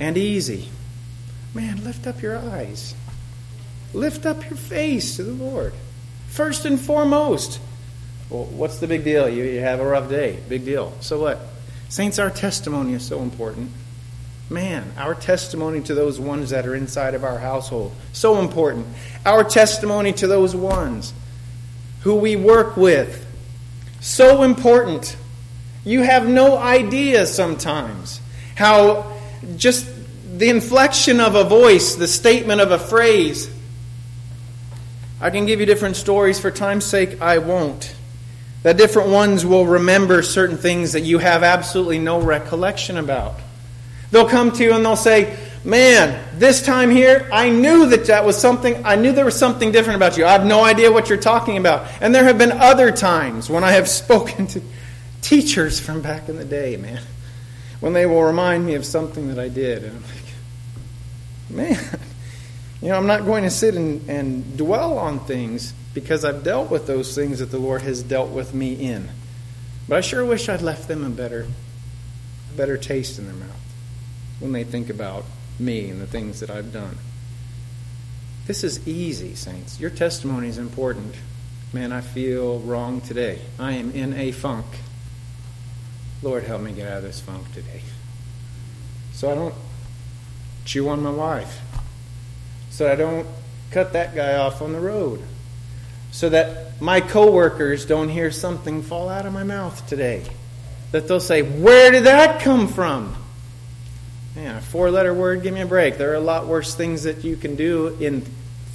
and 0.00 0.16
easy. 0.16 0.68
Man, 1.54 1.82
lift 1.84 2.06
up 2.06 2.22
your 2.22 2.38
eyes. 2.38 2.94
Lift 3.92 4.26
up 4.26 4.42
your 4.44 4.56
face 4.56 5.16
to 5.16 5.22
the 5.22 5.32
Lord. 5.32 5.72
First 6.28 6.64
and 6.64 6.78
foremost. 6.78 7.60
Well, 8.30 8.44
what's 8.44 8.78
the 8.78 8.86
big 8.86 9.04
deal? 9.04 9.28
You, 9.28 9.44
you 9.44 9.60
have 9.60 9.80
a 9.80 9.86
rough 9.86 10.08
day. 10.08 10.38
Big 10.48 10.64
deal. 10.64 10.92
So 11.00 11.20
what? 11.20 11.40
Saints, 11.88 12.18
our 12.18 12.30
testimony 12.30 12.94
is 12.94 13.04
so 13.04 13.22
important. 13.22 13.70
Man, 14.50 14.92
our 14.96 15.14
testimony 15.14 15.80
to 15.82 15.94
those 15.94 16.20
ones 16.20 16.50
that 16.50 16.66
are 16.66 16.74
inside 16.74 17.14
of 17.14 17.24
our 17.24 17.38
household, 17.38 17.92
so 18.12 18.38
important. 18.38 18.86
Our 19.24 19.42
testimony 19.42 20.12
to 20.14 20.26
those 20.26 20.54
ones 20.54 21.12
who 22.06 22.14
we 22.14 22.36
work 22.36 22.76
with, 22.76 23.26
so 24.00 24.44
important. 24.44 25.16
You 25.84 26.02
have 26.02 26.28
no 26.28 26.56
idea 26.56 27.26
sometimes 27.26 28.20
how 28.54 29.12
just 29.56 29.88
the 30.38 30.48
inflection 30.48 31.18
of 31.18 31.34
a 31.34 31.42
voice, 31.42 31.96
the 31.96 32.06
statement 32.06 32.60
of 32.60 32.70
a 32.70 32.78
phrase. 32.78 33.50
I 35.20 35.30
can 35.30 35.46
give 35.46 35.58
you 35.58 35.66
different 35.66 35.96
stories. 35.96 36.38
For 36.38 36.52
time's 36.52 36.84
sake, 36.84 37.20
I 37.20 37.38
won't. 37.38 37.92
That 38.62 38.76
different 38.76 39.08
ones 39.08 39.44
will 39.44 39.66
remember 39.66 40.22
certain 40.22 40.58
things 40.58 40.92
that 40.92 41.00
you 41.00 41.18
have 41.18 41.42
absolutely 41.42 41.98
no 41.98 42.20
recollection 42.20 42.98
about. 42.98 43.34
They'll 44.12 44.28
come 44.28 44.52
to 44.52 44.62
you 44.62 44.74
and 44.74 44.84
they'll 44.84 44.94
say, 44.94 45.36
Man, 45.66 46.24
this 46.38 46.62
time 46.62 46.90
here, 46.90 47.28
I 47.32 47.50
knew 47.50 47.88
that 47.88 48.06
that 48.06 48.24
was 48.24 48.40
something, 48.40 48.86
I 48.86 48.94
knew 48.94 49.10
there 49.10 49.24
was 49.24 49.36
something 49.36 49.72
different 49.72 49.96
about 49.96 50.16
you. 50.16 50.24
I 50.24 50.30
have 50.30 50.46
no 50.46 50.64
idea 50.64 50.92
what 50.92 51.08
you're 51.08 51.18
talking 51.18 51.56
about. 51.56 51.88
And 52.00 52.14
there 52.14 52.22
have 52.22 52.38
been 52.38 52.52
other 52.52 52.92
times 52.92 53.50
when 53.50 53.64
I 53.64 53.72
have 53.72 53.88
spoken 54.04 54.46
to 54.46 54.62
teachers 55.22 55.80
from 55.80 56.02
back 56.02 56.28
in 56.28 56.36
the 56.36 56.44
day, 56.44 56.76
man, 56.76 57.02
when 57.80 57.94
they 57.94 58.06
will 58.06 58.22
remind 58.22 58.64
me 58.64 58.76
of 58.76 58.86
something 58.86 59.26
that 59.26 59.40
I 59.40 59.48
did. 59.48 59.82
And 59.82 59.96
I'm 59.96 60.02
like, 60.02 61.74
man, 61.74 62.00
you 62.80 62.88
know, 62.90 62.96
I'm 62.96 63.08
not 63.08 63.24
going 63.24 63.42
to 63.42 63.50
sit 63.50 63.74
and, 63.74 64.08
and 64.08 64.56
dwell 64.56 64.98
on 64.98 65.18
things 65.18 65.72
because 65.94 66.24
I've 66.24 66.44
dealt 66.44 66.70
with 66.70 66.86
those 66.86 67.12
things 67.12 67.40
that 67.40 67.50
the 67.50 67.58
Lord 67.58 67.82
has 67.82 68.04
dealt 68.04 68.30
with 68.30 68.54
me 68.54 68.74
in. 68.74 69.08
But 69.88 69.98
I 69.98 70.00
sure 70.00 70.24
wish 70.24 70.48
I'd 70.48 70.62
left 70.62 70.86
them 70.86 71.04
a 71.04 71.10
better, 71.10 71.48
a 72.52 72.56
better 72.56 72.76
taste 72.76 73.18
in 73.18 73.26
their 73.26 73.34
mouth 73.34 73.50
when 74.38 74.52
they 74.52 74.62
think 74.62 74.90
about 74.90 75.24
me 75.58 75.88
and 75.90 76.00
the 76.00 76.06
things 76.06 76.40
that 76.40 76.50
I've 76.50 76.72
done. 76.72 76.98
This 78.46 78.62
is 78.62 78.86
easy, 78.86 79.34
saints. 79.34 79.80
Your 79.80 79.90
testimony 79.90 80.48
is 80.48 80.58
important. 80.58 81.14
Man, 81.72 81.92
I 81.92 82.00
feel 82.00 82.60
wrong 82.60 83.00
today. 83.00 83.40
I 83.58 83.72
am 83.72 83.90
in 83.90 84.14
a 84.14 84.30
funk. 84.32 84.66
Lord, 86.22 86.44
help 86.44 86.62
me 86.62 86.72
get 86.72 86.88
out 86.88 86.98
of 86.98 87.02
this 87.02 87.20
funk 87.20 87.52
today. 87.52 87.82
So 89.12 89.30
I 89.30 89.34
don't 89.34 89.54
chew 90.64 90.88
on 90.88 91.02
my 91.02 91.10
wife. 91.10 91.60
So 92.70 92.90
I 92.90 92.94
don't 92.94 93.26
cut 93.70 93.94
that 93.94 94.14
guy 94.14 94.36
off 94.36 94.62
on 94.62 94.72
the 94.72 94.80
road. 94.80 95.22
So 96.12 96.28
that 96.28 96.80
my 96.80 97.00
coworkers 97.00 97.84
don't 97.84 98.08
hear 98.08 98.30
something 98.30 98.82
fall 98.82 99.08
out 99.08 99.26
of 99.26 99.32
my 99.32 99.44
mouth 99.44 99.86
today. 99.88 100.24
That 100.92 101.08
they'll 101.08 101.20
say, 101.20 101.42
Where 101.42 101.90
did 101.90 102.04
that 102.04 102.40
come 102.42 102.68
from? 102.68 103.16
Man, 104.36 104.54
a 104.54 104.60
four 104.60 104.90
letter 104.90 105.14
word, 105.14 105.42
give 105.42 105.54
me 105.54 105.62
a 105.62 105.66
break. 105.66 105.96
There 105.96 106.12
are 106.12 106.16
a 106.16 106.20
lot 106.20 106.46
worse 106.46 106.74
things 106.74 107.04
that 107.04 107.24
you 107.24 107.36
can 107.36 107.56
do 107.56 107.96
in 107.98 108.20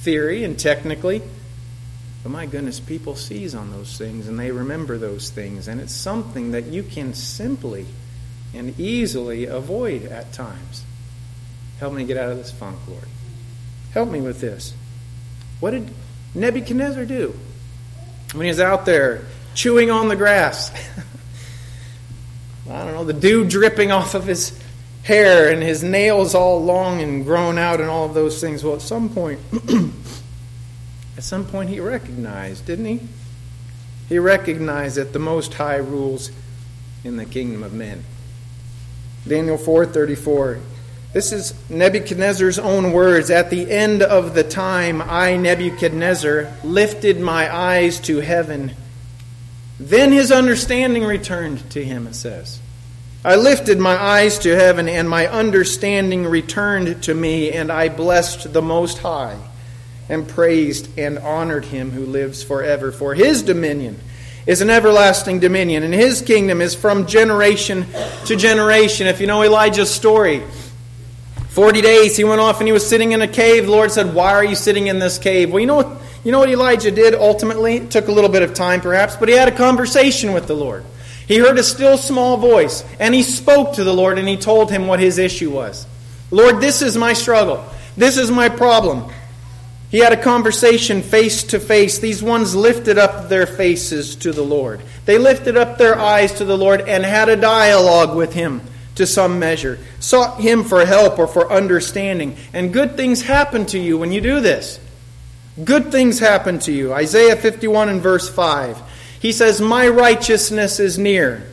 theory 0.00 0.42
and 0.42 0.58
technically. 0.58 1.22
But 2.24 2.30
my 2.30 2.46
goodness, 2.46 2.80
people 2.80 3.14
seize 3.14 3.54
on 3.54 3.70
those 3.70 3.96
things 3.96 4.26
and 4.26 4.36
they 4.36 4.50
remember 4.50 4.98
those 4.98 5.30
things. 5.30 5.68
And 5.68 5.80
it's 5.80 5.94
something 5.94 6.50
that 6.50 6.64
you 6.64 6.82
can 6.82 7.14
simply 7.14 7.86
and 8.52 8.78
easily 8.80 9.46
avoid 9.46 10.04
at 10.06 10.32
times. 10.32 10.82
Help 11.78 11.94
me 11.94 12.04
get 12.04 12.16
out 12.16 12.32
of 12.32 12.38
this 12.38 12.50
funk, 12.50 12.78
Lord. 12.88 13.06
Help 13.92 14.10
me 14.10 14.20
with 14.20 14.40
this. 14.40 14.74
What 15.60 15.70
did 15.70 15.88
Nebuchadnezzar 16.34 17.04
do 17.04 17.38
when 18.32 18.46
he 18.46 18.48
was 18.48 18.58
out 18.58 18.84
there 18.84 19.26
chewing 19.54 19.92
on 19.92 20.08
the 20.08 20.16
grass? 20.16 20.72
I 22.68 22.84
don't 22.84 22.94
know, 22.94 23.04
the 23.04 23.12
dew 23.12 23.44
dripping 23.44 23.92
off 23.92 24.14
of 24.14 24.26
his 24.26 24.58
hair 25.02 25.50
and 25.50 25.62
his 25.62 25.82
nails 25.82 26.34
all 26.34 26.62
long 26.62 27.00
and 27.00 27.24
grown 27.24 27.58
out 27.58 27.80
and 27.80 27.90
all 27.90 28.06
of 28.06 28.14
those 28.14 28.40
things. 28.40 28.62
Well, 28.62 28.74
at 28.74 28.82
some 28.82 29.08
point, 29.08 29.40
At 31.22 31.26
some 31.26 31.44
point, 31.44 31.70
he 31.70 31.78
recognized, 31.78 32.66
didn't 32.66 32.86
he? 32.86 33.00
He 34.08 34.18
recognized 34.18 34.96
that 34.96 35.12
the 35.12 35.18
Most 35.18 35.54
High 35.54 35.76
rules 35.76 36.30
in 37.04 37.16
the 37.16 37.24
kingdom 37.24 37.62
of 37.62 37.72
men. 37.72 38.04
Daniel 39.28 39.58
4:34. 39.58 40.60
This 41.12 41.30
is 41.32 41.54
Nebuchadnezzar's 41.68 42.58
own 42.58 42.92
words. 42.92 43.30
At 43.30 43.50
the 43.50 43.70
end 43.70 44.02
of 44.02 44.34
the 44.34 44.42
time, 44.42 45.02
I, 45.02 45.36
Nebuchadnezzar, 45.36 46.50
lifted 46.64 47.20
my 47.20 47.54
eyes 47.54 48.00
to 48.00 48.20
heaven. 48.20 48.72
Then 49.78 50.10
his 50.10 50.32
understanding 50.32 51.04
returned 51.04 51.70
to 51.70 51.84
him, 51.84 52.06
it 52.06 52.14
says. 52.14 52.58
I 53.24 53.36
lifted 53.36 53.78
my 53.78 53.96
eyes 53.96 54.40
to 54.40 54.56
heaven, 54.56 54.88
and 54.88 55.08
my 55.08 55.28
understanding 55.28 56.26
returned 56.26 57.04
to 57.04 57.14
me, 57.14 57.52
and 57.52 57.70
I 57.70 57.88
blessed 57.88 58.52
the 58.52 58.62
Most 58.62 58.98
High 58.98 59.38
and 60.08 60.26
praised 60.26 60.98
and 60.98 61.20
honored 61.20 61.66
him 61.66 61.92
who 61.92 62.04
lives 62.04 62.42
forever. 62.42 62.90
For 62.90 63.14
his 63.14 63.44
dominion 63.44 64.00
is 64.44 64.60
an 64.60 64.70
everlasting 64.70 65.38
dominion, 65.38 65.84
and 65.84 65.94
his 65.94 66.20
kingdom 66.20 66.60
is 66.60 66.74
from 66.74 67.06
generation 67.06 67.86
to 68.26 68.34
generation. 68.34 69.06
If 69.06 69.20
you 69.20 69.28
know 69.28 69.44
Elijah's 69.44 69.90
story, 69.90 70.42
40 71.50 71.80
days 71.80 72.16
he 72.16 72.24
went 72.24 72.40
off 72.40 72.58
and 72.58 72.66
he 72.66 72.72
was 72.72 72.84
sitting 72.84 73.12
in 73.12 73.22
a 73.22 73.28
cave. 73.28 73.66
The 73.66 73.70
Lord 73.70 73.92
said, 73.92 74.14
Why 74.14 74.32
are 74.32 74.44
you 74.44 74.56
sitting 74.56 74.88
in 74.88 74.98
this 74.98 75.18
cave? 75.18 75.52
Well, 75.52 75.60
you 75.60 75.66
know 75.66 75.76
what, 75.76 76.02
you 76.24 76.32
know 76.32 76.40
what 76.40 76.48
Elijah 76.48 76.90
did 76.90 77.14
ultimately? 77.14 77.76
It 77.76 77.92
took 77.92 78.08
a 78.08 78.12
little 78.12 78.30
bit 78.30 78.42
of 78.42 78.52
time 78.52 78.80
perhaps, 78.80 79.14
but 79.14 79.28
he 79.28 79.36
had 79.36 79.46
a 79.46 79.56
conversation 79.56 80.32
with 80.32 80.48
the 80.48 80.56
Lord. 80.56 80.84
He 81.32 81.38
heard 81.38 81.58
a 81.58 81.64
still 81.64 81.96
small 81.96 82.36
voice, 82.36 82.84
and 83.00 83.14
he 83.14 83.22
spoke 83.22 83.76
to 83.76 83.84
the 83.84 83.94
Lord 83.94 84.18
and 84.18 84.28
he 84.28 84.36
told 84.36 84.70
him 84.70 84.86
what 84.86 85.00
his 85.00 85.16
issue 85.16 85.50
was. 85.50 85.86
Lord, 86.30 86.60
this 86.60 86.82
is 86.82 86.94
my 86.94 87.14
struggle. 87.14 87.64
This 87.96 88.18
is 88.18 88.30
my 88.30 88.50
problem. 88.50 89.10
He 89.90 90.00
had 90.00 90.12
a 90.12 90.22
conversation 90.22 91.00
face 91.00 91.42
to 91.44 91.58
face. 91.58 91.98
These 91.98 92.22
ones 92.22 92.54
lifted 92.54 92.98
up 92.98 93.30
their 93.30 93.46
faces 93.46 94.14
to 94.16 94.32
the 94.32 94.42
Lord. 94.42 94.82
They 95.06 95.16
lifted 95.16 95.56
up 95.56 95.78
their 95.78 95.98
eyes 95.98 96.32
to 96.32 96.44
the 96.44 96.58
Lord 96.58 96.82
and 96.82 97.02
had 97.02 97.30
a 97.30 97.36
dialogue 97.36 98.14
with 98.14 98.34
him 98.34 98.60
to 98.96 99.06
some 99.06 99.38
measure, 99.38 99.78
sought 100.00 100.38
him 100.38 100.64
for 100.64 100.84
help 100.84 101.18
or 101.18 101.26
for 101.26 101.50
understanding. 101.50 102.36
And 102.52 102.74
good 102.74 102.98
things 102.98 103.22
happen 103.22 103.64
to 103.66 103.78
you 103.78 103.96
when 103.96 104.12
you 104.12 104.20
do 104.20 104.40
this. 104.40 104.78
Good 105.64 105.90
things 105.90 106.18
happen 106.18 106.58
to 106.58 106.72
you. 106.72 106.92
Isaiah 106.92 107.36
51 107.36 107.88
and 107.88 108.02
verse 108.02 108.28
5. 108.28 108.91
He 109.22 109.30
says, 109.30 109.60
My 109.60 109.86
righteousness 109.86 110.80
is 110.80 110.98
near. 110.98 111.46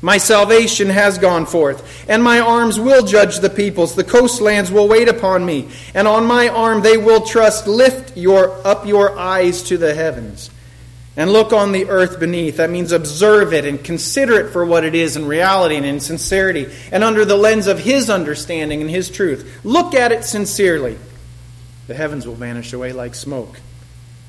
My 0.00 0.16
salvation 0.16 0.88
has 0.88 1.18
gone 1.18 1.44
forth, 1.44 2.08
and 2.08 2.22
my 2.22 2.40
arms 2.40 2.80
will 2.80 3.04
judge 3.04 3.40
the 3.40 3.50
peoples. 3.50 3.94
The 3.94 4.04
coastlands 4.04 4.72
will 4.72 4.88
wait 4.88 5.08
upon 5.08 5.44
me, 5.44 5.68
and 5.94 6.08
on 6.08 6.24
my 6.24 6.48
arm 6.48 6.80
they 6.80 6.96
will 6.96 7.20
trust. 7.20 7.66
Lift 7.66 8.16
your, 8.16 8.66
up 8.66 8.86
your 8.86 9.18
eyes 9.18 9.62
to 9.64 9.76
the 9.76 9.94
heavens 9.94 10.50
and 11.16 11.32
look 11.32 11.52
on 11.52 11.72
the 11.72 11.88
earth 11.88 12.18
beneath. 12.18 12.58
That 12.58 12.70
means 12.70 12.92
observe 12.92 13.52
it 13.52 13.66
and 13.66 13.82
consider 13.82 14.40
it 14.40 14.52
for 14.52 14.64
what 14.64 14.84
it 14.84 14.94
is 14.94 15.16
in 15.16 15.26
reality 15.26 15.76
and 15.76 15.86
in 15.86 16.00
sincerity 16.00 16.70
and 16.92 17.02
under 17.02 17.24
the 17.24 17.36
lens 17.36 17.66
of 17.66 17.78
His 17.78 18.08
understanding 18.08 18.80
and 18.80 18.90
His 18.90 19.10
truth. 19.10 19.60
Look 19.64 19.94
at 19.94 20.12
it 20.12 20.24
sincerely. 20.24 20.98
The 21.88 21.94
heavens 21.94 22.26
will 22.26 22.34
vanish 22.34 22.72
away 22.72 22.92
like 22.92 23.14
smoke. 23.14 23.60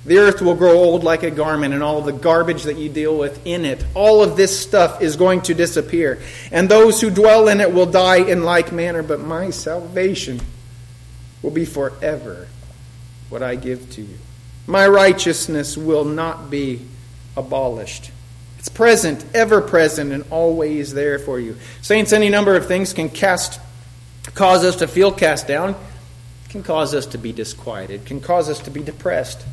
The 0.06 0.20
earth 0.20 0.42
will 0.42 0.56
grow 0.56 0.72
old 0.72 1.04
like 1.04 1.24
a 1.24 1.32
garment, 1.32 1.74
and 1.74 1.84
all 1.84 2.02
the 2.02 2.14
garbage 2.14 2.64
that 2.64 2.78
you 2.78 2.88
deal 2.88 3.18
with 3.18 3.46
in 3.46 3.66
it, 3.66 3.86
all 3.94 4.24
of 4.24 4.38
this 4.38 4.58
stuff 4.58 5.02
is 5.02 5.18
going 5.18 5.42
to 5.42 5.54
disappear. 5.54 6.22
And 6.52 6.70
those 6.70 7.02
who 7.02 7.10
dwell 7.10 7.50
in 7.50 7.60
it 7.60 7.74
will 7.74 7.86
die 7.86 8.18
in 8.18 8.44
like 8.44 8.72
manner, 8.72 9.04
but 9.04 9.20
my 9.20 9.50
salvation 9.50 10.40
will 11.42 11.52
be 11.52 11.66
forever 11.66 12.48
what 13.30 13.44
I 13.44 13.56
give 13.56 13.90
to 13.92 14.02
you. 14.02 14.18
My 14.66 14.88
righteousness 14.88 15.78
will 15.78 16.06
not 16.06 16.50
be 16.50 16.86
abolished. 17.36 18.12
It's 18.60 18.70
present, 18.70 19.24
ever 19.34 19.62
present, 19.62 20.12
and 20.12 20.26
always 20.32 20.94
there 20.94 21.20
for 21.20 21.40
you. 21.40 21.58
Saints, 21.82 22.12
any 22.12 22.30
number 22.30 22.56
of 22.56 22.68
things 22.68 22.94
can 22.94 23.10
cast, 23.10 23.60
cause 24.34 24.66
us 24.66 24.78
to 24.78 24.88
feel 24.88 25.12
cast 25.12 25.48
down, 25.48 25.76
can 26.50 26.64
cause 26.64 26.94
us 26.94 27.06
to 27.08 27.18
be 27.18 27.32
disquieted, 27.32 28.06
can 28.06 28.20
cause 28.20 28.50
us 28.50 28.60
to 28.62 28.72
be 28.72 28.82
depressed, 28.82 29.46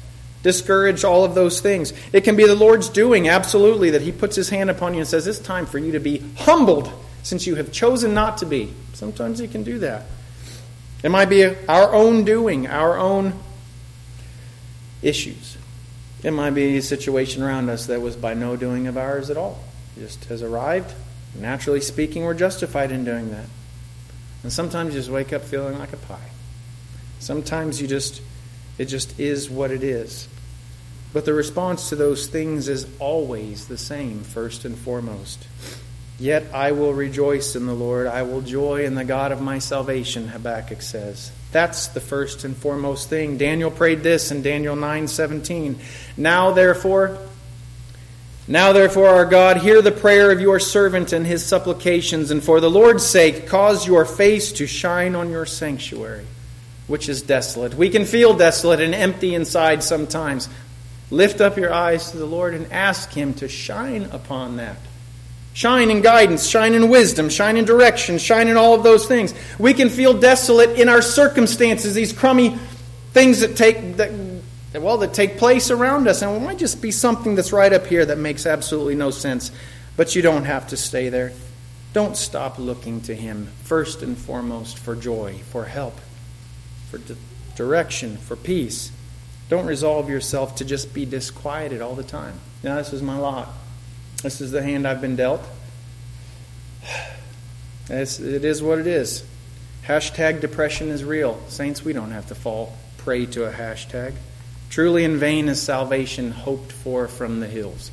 discouraged, 0.44 1.04
all 1.04 1.24
of 1.24 1.34
those 1.34 1.60
things. 1.60 1.92
It 2.12 2.22
can 2.22 2.36
be 2.36 2.46
the 2.46 2.54
Lord's 2.54 2.88
doing, 2.88 3.28
absolutely, 3.28 3.90
that 3.90 4.02
He 4.02 4.12
puts 4.12 4.36
His 4.36 4.50
hand 4.50 4.70
upon 4.70 4.94
you 4.94 5.00
and 5.00 5.08
says, 5.08 5.26
It's 5.26 5.40
time 5.40 5.66
for 5.66 5.78
you 5.78 5.90
to 5.92 5.98
be 6.00 6.22
humbled 6.36 6.92
since 7.24 7.48
you 7.48 7.56
have 7.56 7.72
chosen 7.72 8.14
not 8.14 8.38
to 8.38 8.46
be. 8.46 8.72
Sometimes 8.92 9.40
He 9.40 9.48
can 9.48 9.64
do 9.64 9.80
that. 9.80 10.04
It 11.02 11.10
might 11.10 11.28
be 11.28 11.44
our 11.44 11.92
own 11.92 12.24
doing, 12.24 12.68
our 12.68 12.96
own 12.96 13.34
issues. 15.02 15.56
It 16.22 16.30
might 16.30 16.50
be 16.50 16.76
a 16.76 16.82
situation 16.82 17.42
around 17.42 17.68
us 17.68 17.86
that 17.86 18.00
was 18.00 18.16
by 18.16 18.34
no 18.34 18.56
doing 18.56 18.86
of 18.86 18.96
ours 18.96 19.28
at 19.28 19.36
all. 19.36 19.62
It 19.96 20.00
just 20.00 20.24
has 20.26 20.42
arrived. 20.42 20.94
Naturally 21.34 21.80
speaking, 21.80 22.22
we're 22.24 22.34
justified 22.34 22.92
in 22.92 23.04
doing 23.04 23.30
that. 23.30 23.46
And 24.42 24.52
sometimes 24.52 24.94
you 24.94 25.00
just 25.00 25.10
wake 25.10 25.32
up 25.32 25.42
feeling 25.42 25.78
like 25.78 25.92
a 25.92 25.98
pie. 25.98 26.30
Sometimes 27.18 27.80
you 27.80 27.88
just, 27.88 28.22
it 28.78 28.86
just 28.86 29.18
is 29.18 29.50
what 29.50 29.70
it 29.70 29.82
is. 29.82 30.28
But 31.14 31.24
the 31.24 31.32
response 31.32 31.88
to 31.88 31.96
those 31.96 32.26
things 32.26 32.68
is 32.68 32.86
always 32.98 33.68
the 33.68 33.78
same, 33.78 34.22
first 34.22 34.66
and 34.66 34.76
foremost. 34.76 35.46
Yet 36.18 36.44
I 36.52 36.72
will 36.72 36.92
rejoice 36.92 37.56
in 37.56 37.66
the 37.66 37.74
Lord. 37.74 38.08
I 38.08 38.22
will 38.22 38.40
joy 38.40 38.84
in 38.84 38.96
the 38.96 39.04
God 39.04 39.32
of 39.32 39.40
my 39.40 39.58
salvation, 39.60 40.28
Habakkuk 40.28 40.82
says. 40.82 41.30
That's 41.52 41.86
the 41.88 42.00
first 42.00 42.44
and 42.44 42.56
foremost 42.56 43.08
thing. 43.08 43.38
Daniel 43.38 43.70
prayed 43.70 44.02
this 44.02 44.32
in 44.32 44.42
Daniel 44.42 44.74
9:17. 44.74 45.76
Now 46.16 46.50
therefore, 46.50 47.16
now 48.48 48.72
therefore 48.72 49.08
our 49.08 49.24
God, 49.24 49.58
hear 49.58 49.80
the 49.80 49.92
prayer 49.92 50.32
of 50.32 50.40
your 50.40 50.58
servant 50.58 51.12
and 51.12 51.26
his 51.26 51.46
supplications, 51.46 52.32
and 52.32 52.42
for 52.42 52.60
the 52.60 52.70
Lord's 52.70 53.06
sake 53.06 53.46
cause 53.46 53.86
your 53.86 54.04
face 54.04 54.50
to 54.52 54.66
shine 54.66 55.14
on 55.14 55.30
your 55.30 55.46
sanctuary, 55.46 56.26
which 56.88 57.08
is 57.08 57.22
desolate. 57.22 57.74
We 57.74 57.88
can 57.88 58.04
feel 58.04 58.34
desolate 58.34 58.80
and 58.80 58.94
empty 58.94 59.34
inside 59.34 59.84
sometimes. 59.84 60.48
Lift 61.10 61.40
up 61.40 61.56
your 61.56 61.72
eyes 61.72 62.10
to 62.10 62.16
the 62.16 62.26
Lord 62.26 62.54
and 62.54 62.72
ask 62.72 63.12
him 63.12 63.34
to 63.34 63.48
shine 63.48 64.04
upon 64.04 64.56
that. 64.56 64.78
Shine 65.52 65.90
in 65.90 66.00
guidance, 66.00 66.46
shine 66.46 66.74
in 66.74 66.88
wisdom, 66.88 67.28
shine 67.28 67.56
in 67.56 67.64
direction, 67.64 68.18
shine 68.18 68.48
in 68.48 68.56
all 68.56 68.74
of 68.74 68.82
those 68.82 69.06
things. 69.06 69.32
We 69.58 69.72
can 69.72 69.88
feel 69.88 70.12
desolate 70.12 70.80
in 70.80 70.88
our 70.88 71.02
circumstances, 71.02 71.94
these 71.94 72.12
crummy 72.12 72.58
things 73.12 73.40
that 73.40 73.56
take 73.56 73.96
that 73.96 74.10
well 74.74 74.98
that 74.98 75.14
take 75.14 75.38
place 75.38 75.70
around 75.70 76.08
us, 76.08 76.22
and 76.22 76.36
it 76.36 76.44
might 76.44 76.58
just 76.58 76.82
be 76.82 76.90
something 76.90 77.36
that's 77.36 77.52
right 77.52 77.72
up 77.72 77.86
here 77.86 78.04
that 78.04 78.18
makes 78.18 78.46
absolutely 78.46 78.96
no 78.96 79.10
sense. 79.10 79.52
But 79.96 80.16
you 80.16 80.22
don't 80.22 80.44
have 80.44 80.68
to 80.68 80.76
stay 80.76 81.08
there. 81.08 81.32
Don't 81.92 82.16
stop 82.16 82.58
looking 82.58 83.00
to 83.02 83.14
Him 83.14 83.46
first 83.62 84.02
and 84.02 84.18
foremost 84.18 84.78
for 84.78 84.96
joy, 84.96 85.38
for 85.50 85.64
help, 85.64 85.94
for 86.90 86.98
di- 86.98 87.14
direction, 87.54 88.16
for 88.16 88.34
peace. 88.34 88.90
Don't 89.48 89.66
resolve 89.66 90.08
yourself 90.08 90.56
to 90.56 90.64
just 90.64 90.94
be 90.94 91.04
disquieted 91.04 91.82
all 91.82 91.94
the 91.94 92.02
time. 92.02 92.40
Now, 92.62 92.76
this 92.76 92.92
is 92.92 93.02
my 93.02 93.18
lot. 93.18 93.50
This 94.22 94.40
is 94.40 94.50
the 94.50 94.62
hand 94.62 94.86
I've 94.86 95.00
been 95.00 95.16
dealt. 95.16 95.42
It's, 97.86 98.18
it 98.18 98.46
is 98.46 98.62
what 98.62 98.78
it 98.78 98.86
is. 98.86 99.22
Hashtag 99.84 100.40
depression 100.40 100.88
is 100.88 101.04
real. 101.04 101.38
Saints, 101.48 101.84
we 101.84 101.92
don't 101.92 102.12
have 102.12 102.28
to 102.28 102.34
fall 102.34 102.74
prey 102.96 103.26
to 103.26 103.44
a 103.44 103.52
hashtag. 103.52 104.14
Truly 104.70 105.04
in 105.04 105.18
vain 105.18 105.48
is 105.50 105.60
salvation 105.60 106.30
hoped 106.30 106.72
for 106.72 107.06
from 107.06 107.40
the 107.40 107.46
hills 107.46 107.90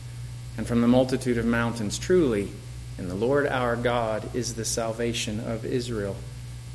and 0.57 0.65
from 0.65 0.79
the 0.79 0.87
multitude 0.87 1.37
of 1.37 1.45
mountains. 1.45 1.99
Truly, 1.99 2.49
in 2.97 3.09
the 3.09 3.15
Lord 3.15 3.45
our 3.45 3.75
God 3.75 4.33
is 4.33 4.55
the 4.55 4.63
salvation 4.63 5.41
of 5.41 5.65
Israel 5.65 6.15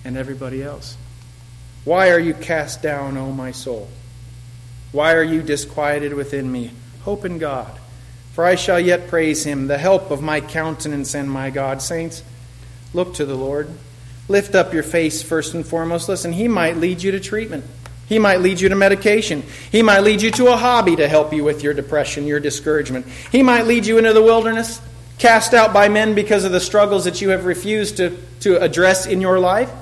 and 0.05 0.19
everybody 0.19 0.63
else. 0.63 0.99
Why 1.85 2.11
are 2.11 2.21
you 2.21 2.35
cast 2.35 2.83
down, 2.83 3.17
O 3.17 3.33
my 3.33 3.53
soul? 3.53 3.89
Why 4.97 5.15
are 5.15 5.23
you 5.23 5.43
disquieted 5.43 6.15
within 6.15 6.51
me? 6.51 6.73
Hope 7.03 7.25
in 7.25 7.39
God 7.39 7.79
for 8.37 8.45
I 8.45 8.55
shall 8.55 8.79
yet 8.79 9.09
praise 9.09 9.45
him, 9.45 9.67
the 9.67 9.79
help 9.79 10.11
of 10.11 10.21
my 10.21 10.43
countenance 10.43 11.15
and 11.15 11.31
my 11.31 11.49
God. 11.49 11.81
Saints, 11.81 12.23
look 12.93 13.15
to 13.15 13.25
the 13.25 13.35
Lord. 13.35 13.71
Lift 14.29 14.55
up 14.55 14.75
your 14.75 14.83
face 14.83 15.23
first 15.23 15.55
and 15.55 15.67
foremost. 15.67 16.07
Listen, 16.07 16.35
he 16.35 16.47
might 16.47 16.77
lead 16.77 17.03
you 17.03 17.13
to 17.13 17.19
treatment. 17.19 17.65
He 18.07 18.19
might 18.19 18.43
lead 18.43 18.61
you 18.61 18.69
to 18.69 18.77
medication. 18.77 19.43
He 19.73 19.81
might 19.81 20.01
lead 20.01 20.21
you 20.21 20.31
to 20.33 20.49
a 20.49 20.57
hobby 20.59 20.97
to 20.97 21.09
help 21.09 21.33
you 21.33 21.45
with 21.45 21.63
your 21.63 21.73
depression, 21.73 22.27
your 22.27 22.39
discouragement. 22.39 23.07
He 23.33 23.43
might 23.43 23.65
lead 23.65 23.87
you 23.87 23.97
into 23.97 24.13
the 24.13 24.23
wilderness, 24.23 24.83
cast 25.17 25.55
out 25.55 25.73
by 25.73 25.89
men 25.89 26.15
because 26.15 26.45
of 26.45 26.53
the 26.53 26.61
struggles 26.61 27.07
that 27.07 27.23
you 27.23 27.31
have 27.31 27.47
refused 27.47 27.97
to, 27.97 28.19
to 28.41 28.61
address 28.61 29.07
in 29.07 29.23
your 29.23 29.41
life. 29.41 29.73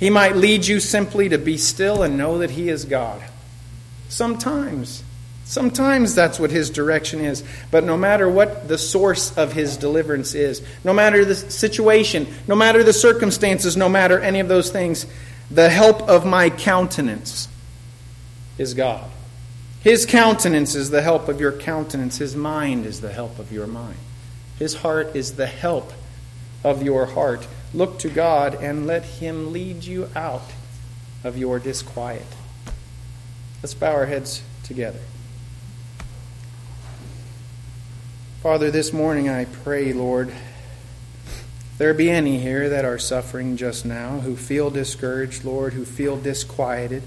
He 0.00 0.08
might 0.08 0.36
lead 0.36 0.66
you 0.66 0.80
simply 0.80 1.28
to 1.28 1.36
be 1.36 1.58
still 1.58 2.02
and 2.02 2.16
know 2.16 2.38
that 2.38 2.52
He 2.52 2.70
is 2.70 2.86
God. 2.86 3.22
Sometimes 4.08 5.02
Sometimes 5.48 6.14
that's 6.14 6.38
what 6.38 6.50
his 6.50 6.68
direction 6.68 7.20
is. 7.20 7.42
But 7.70 7.82
no 7.82 7.96
matter 7.96 8.28
what 8.28 8.68
the 8.68 8.76
source 8.76 9.34
of 9.38 9.54
his 9.54 9.78
deliverance 9.78 10.34
is, 10.34 10.62
no 10.84 10.92
matter 10.92 11.24
the 11.24 11.34
situation, 11.34 12.26
no 12.46 12.54
matter 12.54 12.84
the 12.84 12.92
circumstances, 12.92 13.74
no 13.74 13.88
matter 13.88 14.20
any 14.20 14.40
of 14.40 14.48
those 14.48 14.70
things, 14.70 15.06
the 15.50 15.70
help 15.70 16.02
of 16.02 16.26
my 16.26 16.50
countenance 16.50 17.48
is 18.58 18.74
God. 18.74 19.10
His 19.80 20.04
countenance 20.04 20.74
is 20.74 20.90
the 20.90 21.00
help 21.00 21.28
of 21.28 21.40
your 21.40 21.52
countenance. 21.52 22.18
His 22.18 22.36
mind 22.36 22.84
is 22.84 23.00
the 23.00 23.12
help 23.12 23.38
of 23.38 23.50
your 23.50 23.66
mind. 23.66 23.96
His 24.58 24.74
heart 24.74 25.16
is 25.16 25.36
the 25.36 25.46
help 25.46 25.94
of 26.62 26.82
your 26.82 27.06
heart. 27.06 27.46
Look 27.72 27.98
to 28.00 28.10
God 28.10 28.54
and 28.56 28.86
let 28.86 29.04
Him 29.04 29.50
lead 29.50 29.84
you 29.84 30.10
out 30.14 30.50
of 31.24 31.38
your 31.38 31.58
disquiet. 31.58 32.26
Let's 33.60 33.74
bow 33.74 33.92
our 33.92 34.06
heads 34.06 34.40
together. 34.62 35.00
Father, 38.40 38.70
this 38.70 38.92
morning 38.92 39.28
I 39.28 39.46
pray, 39.46 39.92
Lord, 39.92 40.32
there 41.76 41.92
be 41.92 42.08
any 42.08 42.38
here 42.38 42.68
that 42.68 42.84
are 42.84 43.00
suffering 43.00 43.56
just 43.56 43.84
now, 43.84 44.20
who 44.20 44.36
feel 44.36 44.70
discouraged, 44.70 45.44
Lord, 45.44 45.72
who 45.72 45.84
feel 45.84 46.16
disquieted, 46.16 47.02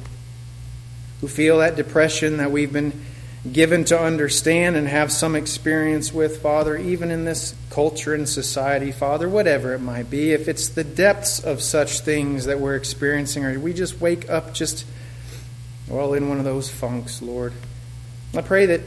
who 1.21 1.29
feel 1.29 1.59
that 1.59 1.77
depression 1.77 2.35
that 2.35 2.51
we've 2.51 2.73
been 2.73 3.01
given 3.49 3.85
to 3.85 3.97
understand 3.97 4.75
and 4.75 4.89
have 4.89 5.09
some 5.09 5.37
experience 5.37 6.11
with, 6.11 6.41
Father, 6.41 6.75
even 6.75 7.11
in 7.11 7.23
this 7.23 7.55
culture 7.69 8.13
and 8.13 8.27
society, 8.27 8.91
Father, 8.91 9.29
whatever 9.29 9.73
it 9.73 9.79
might 9.79 10.09
be, 10.09 10.33
if 10.33 10.49
it's 10.49 10.67
the 10.67 10.83
depths 10.83 11.41
of 11.41 11.61
such 11.61 12.01
things 12.01 12.43
that 12.43 12.59
we're 12.59 12.75
experiencing, 12.75 13.45
or 13.45 13.57
we 13.57 13.73
just 13.73 14.01
wake 14.01 14.29
up 14.29 14.53
just, 14.53 14.85
well, 15.91 16.13
in 16.13 16.29
one 16.29 16.39
of 16.39 16.45
those 16.45 16.69
funks, 16.69 17.21
Lord, 17.21 17.53
I 18.33 18.41
pray 18.41 18.65
that 18.67 18.81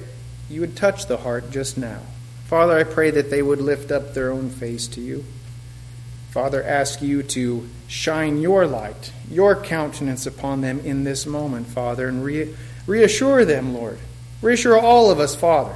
you 0.49 0.63
would 0.63 0.75
touch 0.75 1.07
the 1.07 1.19
heart 1.19 1.51
just 1.51 1.77
now. 1.77 2.01
Father, 2.47 2.79
I 2.79 2.85
pray 2.85 3.11
that 3.11 3.31
they 3.31 3.43
would 3.43 3.61
lift 3.61 3.91
up 3.91 4.15
their 4.15 4.31
own 4.31 4.49
face 4.49 4.87
to 4.89 5.03
you. 5.03 5.25
Father, 6.31 6.63
ask 6.63 7.03
you 7.03 7.23
to 7.23 7.69
shine 7.87 8.41
your 8.41 8.67
light, 8.67 9.13
your 9.31 9.55
countenance 9.55 10.25
upon 10.25 10.63
them 10.63 10.81
in 10.81 11.05
this 11.05 11.27
moment, 11.27 11.67
Father, 11.67 12.09
and 12.09 12.25
re- 12.25 12.55
reassure 12.87 13.45
them, 13.45 13.75
Lord. 13.75 13.99
Reassure 14.43 14.79
all 14.79 15.11
of 15.11 15.21
us, 15.21 15.35
Father, 15.35 15.75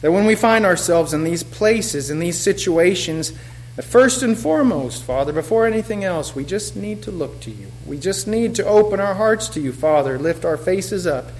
That 0.00 0.12
when 0.12 0.24
we 0.24 0.34
find 0.34 0.64
ourselves 0.64 1.12
in 1.12 1.24
these 1.24 1.42
places, 1.42 2.08
in 2.08 2.20
these 2.20 2.38
situations, 2.38 3.34
first 3.76 4.22
and 4.22 4.38
foremost, 4.38 5.04
Father, 5.04 5.32
before 5.32 5.66
anything 5.66 6.04
else, 6.04 6.34
we 6.34 6.44
just 6.44 6.76
need 6.76 7.02
to 7.02 7.10
look 7.10 7.40
to 7.40 7.50
you. 7.50 7.68
We 7.86 7.98
just 7.98 8.26
need 8.26 8.54
to 8.56 8.66
open 8.66 9.00
our 9.00 9.14
hearts 9.14 9.48
to 9.50 9.60
you, 9.60 9.72
Father, 9.72 10.18
lift 10.18 10.44
our 10.44 10.56
faces 10.56 11.06
up, 11.06 11.30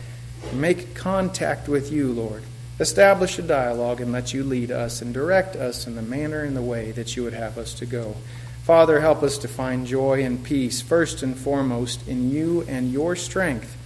make 0.53 0.95
contact 0.95 1.69
with 1.69 1.93
you, 1.93 2.13
Lord. 2.13 2.45
Establish 2.79 3.39
a 3.39 3.43
dialogue 3.43 4.01
and 4.01 4.11
let 4.11 4.33
you 4.33 4.43
lead 4.43 4.71
us 4.71 5.03
and 5.03 5.13
direct 5.13 5.55
us 5.55 5.87
in 5.87 5.97
the 5.97 6.03
manner 6.03 6.43
and 6.43 6.57
the 6.57 6.63
way 6.63 6.93
that 6.93 7.15
you 7.15 7.23
would 7.23 7.35
have 7.35 7.59
us 7.59 7.75
to 7.75 7.85
go. 7.85 8.17
Father, 8.63 9.01
help 9.01 9.23
us 9.23 9.37
to 9.39 9.49
find 9.49 9.87
joy 9.87 10.25
and 10.25 10.43
peace, 10.43 10.81
first 10.81 11.23
and 11.23 11.37
foremost, 11.37 12.07
in 12.09 12.31
you 12.31 12.63
and 12.69 12.91
your 12.91 13.17
strength. 13.17 13.77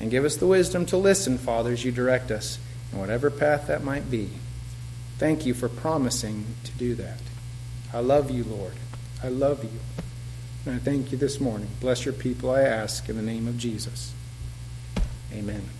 And 0.00 0.10
give 0.10 0.24
us 0.24 0.36
the 0.36 0.46
wisdom 0.46 0.86
to 0.86 0.96
listen, 0.96 1.36
Father, 1.36 1.72
as 1.72 1.84
you 1.84 1.92
direct 1.92 2.30
us 2.30 2.58
in 2.92 2.98
whatever 2.98 3.30
path 3.30 3.66
that 3.66 3.84
might 3.84 4.10
be. 4.10 4.30
Thank 5.18 5.44
you 5.44 5.52
for 5.52 5.68
promising 5.68 6.46
to 6.64 6.72
do 6.72 6.94
that. 6.94 7.18
I 7.92 8.00
love 8.00 8.30
you, 8.30 8.44
Lord. 8.44 8.74
I 9.22 9.28
love 9.28 9.64
you. 9.64 9.80
And 10.66 10.76
I 10.76 10.78
thank 10.78 11.10
you 11.10 11.18
this 11.18 11.40
morning. 11.40 11.68
Bless 11.80 12.04
your 12.04 12.14
people, 12.14 12.50
I 12.50 12.62
ask, 12.62 13.08
in 13.08 13.16
the 13.16 13.22
name 13.22 13.48
of 13.48 13.56
Jesus. 13.56 14.12
Amen. 15.32 15.70